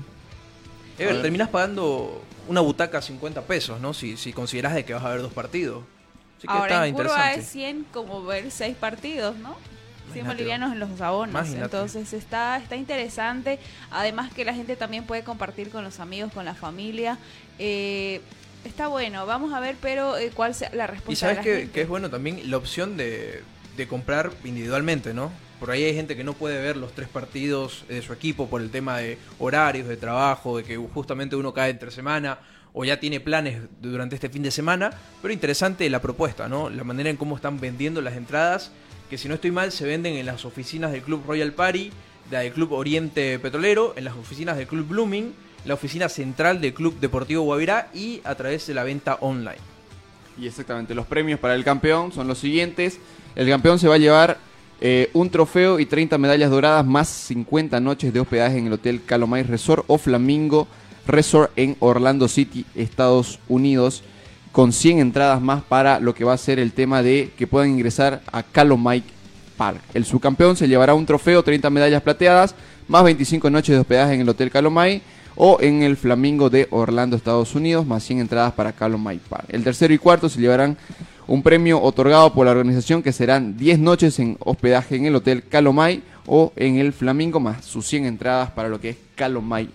Ever, 0.98 1.22
terminás 1.22 1.50
pagando 1.50 2.24
una 2.48 2.62
butaca 2.62 3.02
50 3.02 3.42
pesos, 3.44 3.80
¿no? 3.80 3.94
Si, 3.94 4.18
si 4.18 4.34
considerás 4.34 4.74
de 4.74 4.86
que 4.86 4.94
vas 4.94 5.04
a 5.04 5.10
ver 5.10 5.22
dos 5.22 5.34
partidos. 5.34 5.84
Así 6.38 6.48
que 6.48 6.54
Ahora 6.54 6.66
está 6.74 6.88
en 6.88 6.94
curva 6.96 7.10
interesante. 7.10 7.40
es 7.42 7.48
100 7.50 7.86
como 7.94 8.24
ver 8.24 8.52
seis 8.52 8.76
partidos, 8.76 9.36
¿no? 9.38 9.56
100 10.14 10.20
Imagínate. 10.26 10.34
bolivianos 10.36 10.72
en 10.74 10.80
los 10.80 11.02
abonos. 11.02 11.30
Imagínate. 11.34 11.64
Entonces 11.66 12.14
está, 12.14 12.58
está 12.58 12.76
interesante. 12.76 13.60
Además 13.92 14.32
que 14.34 14.46
la 14.46 14.54
gente 14.54 14.76
también 14.76 15.04
puede 15.06 15.24
compartir 15.24 15.70
con 15.70 15.84
los 15.84 16.00
amigos, 16.00 16.32
con 16.32 16.46
la 16.46 16.54
familia. 16.56 17.18
Eh, 17.60 18.22
está 18.64 18.88
bueno. 18.88 19.26
Vamos 19.26 19.54
a 19.54 19.60
ver, 19.60 19.76
pero 19.82 20.18
eh, 20.18 20.32
cuál 20.34 20.56
sea 20.56 20.72
la 20.74 20.88
respuesta 20.88 21.12
Y 21.12 21.16
sabes 21.16 21.36
de 21.38 21.42
la 21.42 21.44
que, 21.44 21.58
gente. 21.62 21.74
que 21.74 21.82
es 21.82 21.88
bueno 21.88 22.10
también 22.10 22.50
la 22.50 22.58
opción 22.58 22.96
de, 22.98 23.44
de 23.76 23.88
comprar 23.88 24.32
individualmente, 24.46 25.14
¿no? 25.14 25.32
Por 25.60 25.72
ahí 25.72 25.84
hay 25.84 25.96
gente 25.96 26.16
que 26.16 26.24
no 26.24 26.34
puede 26.34 26.62
ver 26.62 26.78
los 26.78 26.94
tres 26.94 27.08
partidos 27.08 27.84
de 27.88 28.02
su 28.02 28.14
equipo 28.14 28.48
por 28.48 28.62
el 28.62 28.70
tema 28.70 28.98
de 28.98 29.18
horarios, 29.40 29.88
de 29.88 29.98
trabajo, 29.98 30.58
de 30.58 30.64
que 30.64 30.78
justamente 30.78 31.36
uno 31.36 31.54
cae 31.54 31.72
entre 31.72 31.90
semana 31.90 32.38
o 32.74 32.86
ya 32.86 33.00
tiene 33.00 33.20
planes 33.20 33.62
durante 33.82 34.14
este 34.14 34.30
fin 34.30 34.44
de 34.44 34.52
semana. 34.52 34.92
Pero 35.22 35.34
interesante 35.34 35.90
la 35.90 36.00
propuesta, 36.00 36.48
¿no? 36.48 36.70
La 36.70 36.84
manera 36.84 37.10
en 37.10 37.18
cómo 37.18 37.36
están 37.36 37.60
vendiendo 37.60 38.02
las 38.02 38.16
entradas, 38.16 38.72
que 39.10 39.18
si 39.18 39.28
no 39.28 39.34
estoy 39.34 39.50
mal 39.50 39.72
se 39.72 39.86
venden 39.86 40.14
en 40.14 40.28
las 40.28 40.46
oficinas 40.46 40.92
del 40.92 41.02
Club 41.02 41.24
Royal 41.26 41.54
Party, 41.54 41.92
del 42.30 42.52
Club 42.52 42.74
Oriente 42.74 43.40
Petrolero, 43.40 43.94
en 43.96 44.06
las 44.06 44.16
oficinas 44.16 44.58
del 44.58 44.68
Club 44.68 44.88
Blooming, 44.88 45.34
la 45.66 45.74
oficina 45.74 46.08
central 46.08 46.62
del 46.62 46.76
Club 46.76 47.00
Deportivo 47.00 47.42
Guavirá 47.42 47.90
y 47.96 48.22
a 48.24 48.36
través 48.36 48.68
de 48.68 48.76
la 48.76 48.84
venta 48.84 49.18
online. 49.22 49.58
Y 50.40 50.46
exactamente, 50.46 50.94
los 50.94 51.08
premios 51.08 51.40
para 51.40 51.56
el 51.56 51.64
campeón 51.64 52.12
son 52.12 52.28
los 52.28 52.38
siguientes. 52.38 53.00
El 53.36 53.50
campeón 53.50 53.80
se 53.80 53.88
va 53.88 53.96
a 53.96 53.98
llevar 53.98 54.38
eh, 54.80 55.10
un 55.14 55.30
trofeo 55.30 55.80
y 55.80 55.86
30 55.86 56.18
medallas 56.18 56.52
doradas 56.52 56.86
más 56.86 57.08
50 57.08 57.80
noches 57.80 58.14
de 58.14 58.20
hospedaje 58.20 58.58
en 58.58 58.68
el 58.68 58.74
Hotel 58.74 59.02
Calomay 59.04 59.44
Resort 59.44 59.84
o 59.88 59.98
Flamingo 59.98 60.68
Resort 61.08 61.52
en 61.56 61.76
Orlando 61.80 62.28
City, 62.28 62.66
Estados 62.76 63.40
Unidos, 63.48 64.04
con 64.52 64.74
100 64.74 65.00
entradas 65.00 65.42
más 65.42 65.64
para 65.64 66.00
lo 66.00 66.14
que 66.14 66.24
va 66.24 66.34
a 66.34 66.38
ser 66.38 66.60
el 66.60 66.74
tema 66.74 67.02
de 67.02 67.32
que 67.38 67.48
puedan 67.48 67.70
ingresar 67.70 68.22
a 68.32 68.44
Calomay 68.44 69.04
Park. 69.56 69.82
El 69.94 70.06
subcampeón 70.06 70.56
se 70.56 70.68
llevará 70.68 70.94
un 70.94 71.06
trofeo, 71.06 71.44
30 71.44 71.70
medallas 71.70 72.04
plateadas, 72.04 72.56
más 72.88 73.04
25 73.04 73.50
noches 73.50 73.76
de 73.76 73.82
hospedaje 73.82 74.14
en 74.14 74.22
el 74.22 74.30
Hotel 74.30 74.52
Calomay 74.52 75.02
o 75.36 75.60
en 75.62 75.84
el 75.84 75.98
Flamingo 75.98 76.50
de 76.50 76.68
Orlando, 76.72 77.16
Estados 77.16 77.56
Unidos, 77.56 77.86
más 77.86 78.04
100 78.04 78.20
entradas 78.20 78.54
para 78.54 78.74
Calomay 78.74 79.20
Park. 79.30 79.46
El 79.50 79.64
tercero 79.64 79.94
y 79.94 79.98
cuarto 79.98 80.30
se 80.30 80.40
llevarán 80.40 80.78
un 81.28 81.44
premio 81.44 81.82
otorgado 81.82 82.34
por 82.34 82.46
la 82.46 82.52
organización 82.52 83.04
que 83.04 83.12
serán 83.12 83.58
10 83.58 83.80
noches 83.80 84.20
en 84.20 84.38
hospedaje 84.40 84.96
en 84.96 85.06
el 85.06 85.16
Hotel 85.16 85.44
Calomay 85.48 86.02
o 86.26 86.54
en 86.56 86.78
el 86.78 86.94
Flamingo, 86.94 87.40
más 87.40 87.66
sus 87.66 87.86
100 87.88 88.06
entradas 88.06 88.52
para 88.52 88.70
lo 88.70 88.80
que 88.80 88.90
es 88.90 88.98
Calomay 89.16 89.70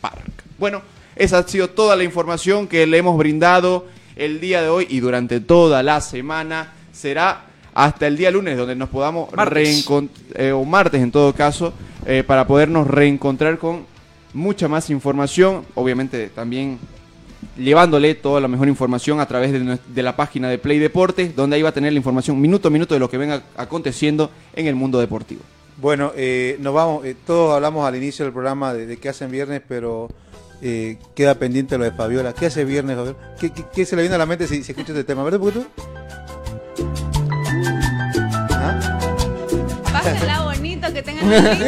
Park. 0.00 0.44
Bueno, 0.58 0.82
esa 1.16 1.38
ha 1.38 1.48
sido 1.48 1.70
toda 1.70 1.96
la 1.96 2.04
información 2.04 2.66
que 2.66 2.86
le 2.86 2.98
hemos 2.98 3.16
brindado 3.16 3.86
el 4.16 4.40
día 4.40 4.60
de 4.62 4.68
hoy 4.68 4.86
y 4.90 5.00
durante 5.00 5.40
toda 5.40 5.82
la 5.82 6.00
semana. 6.00 6.72
Será 6.92 7.44
hasta 7.74 8.08
el 8.08 8.16
día 8.16 8.30
lunes 8.30 8.56
donde 8.56 8.74
nos 8.74 8.88
podamos 8.88 9.30
reencontrar, 9.32 10.52
o 10.52 10.64
martes 10.64 11.00
en 11.00 11.12
todo 11.12 11.32
caso, 11.32 11.72
eh, 12.06 12.24
para 12.26 12.46
podernos 12.46 12.88
reencontrar 12.88 13.58
con 13.58 13.86
mucha 14.34 14.66
más 14.66 14.90
información. 14.90 15.64
Obviamente 15.74 16.28
también 16.28 16.78
llevándole 17.56 18.14
toda 18.14 18.40
la 18.40 18.48
mejor 18.48 18.68
información 18.68 19.20
a 19.20 19.26
través 19.26 19.52
de, 19.52 20.02
la 20.02 20.16
página 20.16 20.48
de 20.48 20.58
Play 20.58 20.78
Deportes, 20.78 21.34
donde 21.36 21.56
ahí 21.56 21.62
va 21.62 21.68
a 21.70 21.72
tener 21.72 21.92
la 21.92 21.98
información 21.98 22.40
minuto 22.40 22.68
a 22.68 22.70
minuto 22.70 22.94
de 22.94 23.00
lo 23.00 23.08
que 23.10 23.18
venga 23.18 23.42
aconteciendo 23.56 24.30
en 24.54 24.66
el 24.66 24.74
mundo 24.74 24.98
deportivo. 24.98 25.40
Bueno, 25.76 26.12
eh, 26.16 26.56
nos 26.60 26.74
vamos. 26.74 27.04
eh, 27.04 27.14
todos 27.26 27.54
hablamos 27.54 27.86
al 27.86 27.94
inicio 27.96 28.24
del 28.24 28.32
programa 28.32 28.74
de, 28.74 28.86
de 28.86 28.96
qué 28.96 29.08
hacen 29.10 29.30
viernes, 29.30 29.62
pero 29.68 30.08
eh, 30.60 30.98
queda 31.14 31.36
pendiente 31.36 31.78
lo 31.78 31.84
de 31.84 31.92
Fabiola. 31.92 32.32
¿Qué 32.32 32.46
hace 32.46 32.64
viernes, 32.64 32.96
Fabiola? 32.96 33.16
¿Qué, 33.38 33.50
qué- 33.50 33.64
qué 33.72 33.86
se 33.86 33.94
le 33.94 34.02
viene 34.02 34.16
a 34.16 34.18
la 34.18 34.26
mente 34.26 34.48
si, 34.48 34.64
si 34.64 34.72
escucha 34.72 34.90
este 34.92 35.04
tema? 35.04 35.22
¿Verdad, 35.22 35.38
poquito? 35.38 35.64
Pásenla 39.92 40.37
bonito, 40.88 40.94
que 40.94 41.02
tengan 41.02 41.24
un 41.24 41.30
lindo 41.30 41.48
fin 41.48 41.58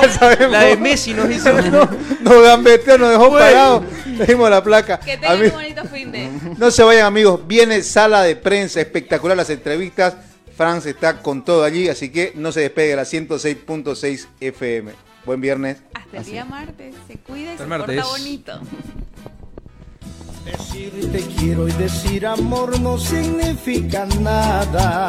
de 0.00 0.12
semana. 0.12 0.48
La 0.50 0.60
de 0.64 0.76
Messi 0.76 1.14
nos 1.14 1.30
hizo. 1.30 1.52
Nos 1.52 2.42
gambeteó, 2.42 2.98
nos 2.98 3.10
dejó 3.10 3.30
parado. 3.30 3.84
Le 4.06 4.26
dimos 4.26 4.50
la 4.50 4.62
placa. 4.62 5.00
Que 5.00 5.16
tengan 5.16 5.42
un 5.42 5.50
bonito 5.50 5.84
fin 5.84 6.12
de. 6.12 6.30
No 6.58 6.70
se 6.70 6.82
vayan 6.82 7.06
amigos, 7.06 7.40
viene 7.46 7.82
sala 7.82 8.22
de 8.22 8.36
prensa 8.36 8.80
espectacular 8.80 9.36
las 9.36 9.50
entrevistas. 9.50 10.14
Franz 10.56 10.86
está 10.86 11.20
con 11.20 11.44
todo 11.44 11.64
allí, 11.64 11.88
así 11.88 12.10
que 12.10 12.32
no 12.36 12.52
se 12.52 12.60
despegue 12.60 12.90
de 12.90 12.96
la 12.96 13.02
106.6 13.02 14.26
FM. 14.40 14.92
Buen 15.24 15.40
viernes. 15.40 15.78
Hasta 15.94 16.18
el 16.18 16.24
día 16.24 16.44
martes. 16.44 16.94
Se 17.08 17.16
cuida 17.16 17.54
y 17.54 17.56
se 17.56 17.62
el 17.64 17.68
porta 17.68 17.86
martes. 17.86 18.04
bonito. 18.04 18.60
Decir 20.44 21.10
te 21.10 21.20
quiero 21.20 21.66
y 21.66 21.72
decir 21.72 22.26
amor 22.26 22.78
no 22.78 22.98
significa 22.98 24.04
nada. 24.20 25.08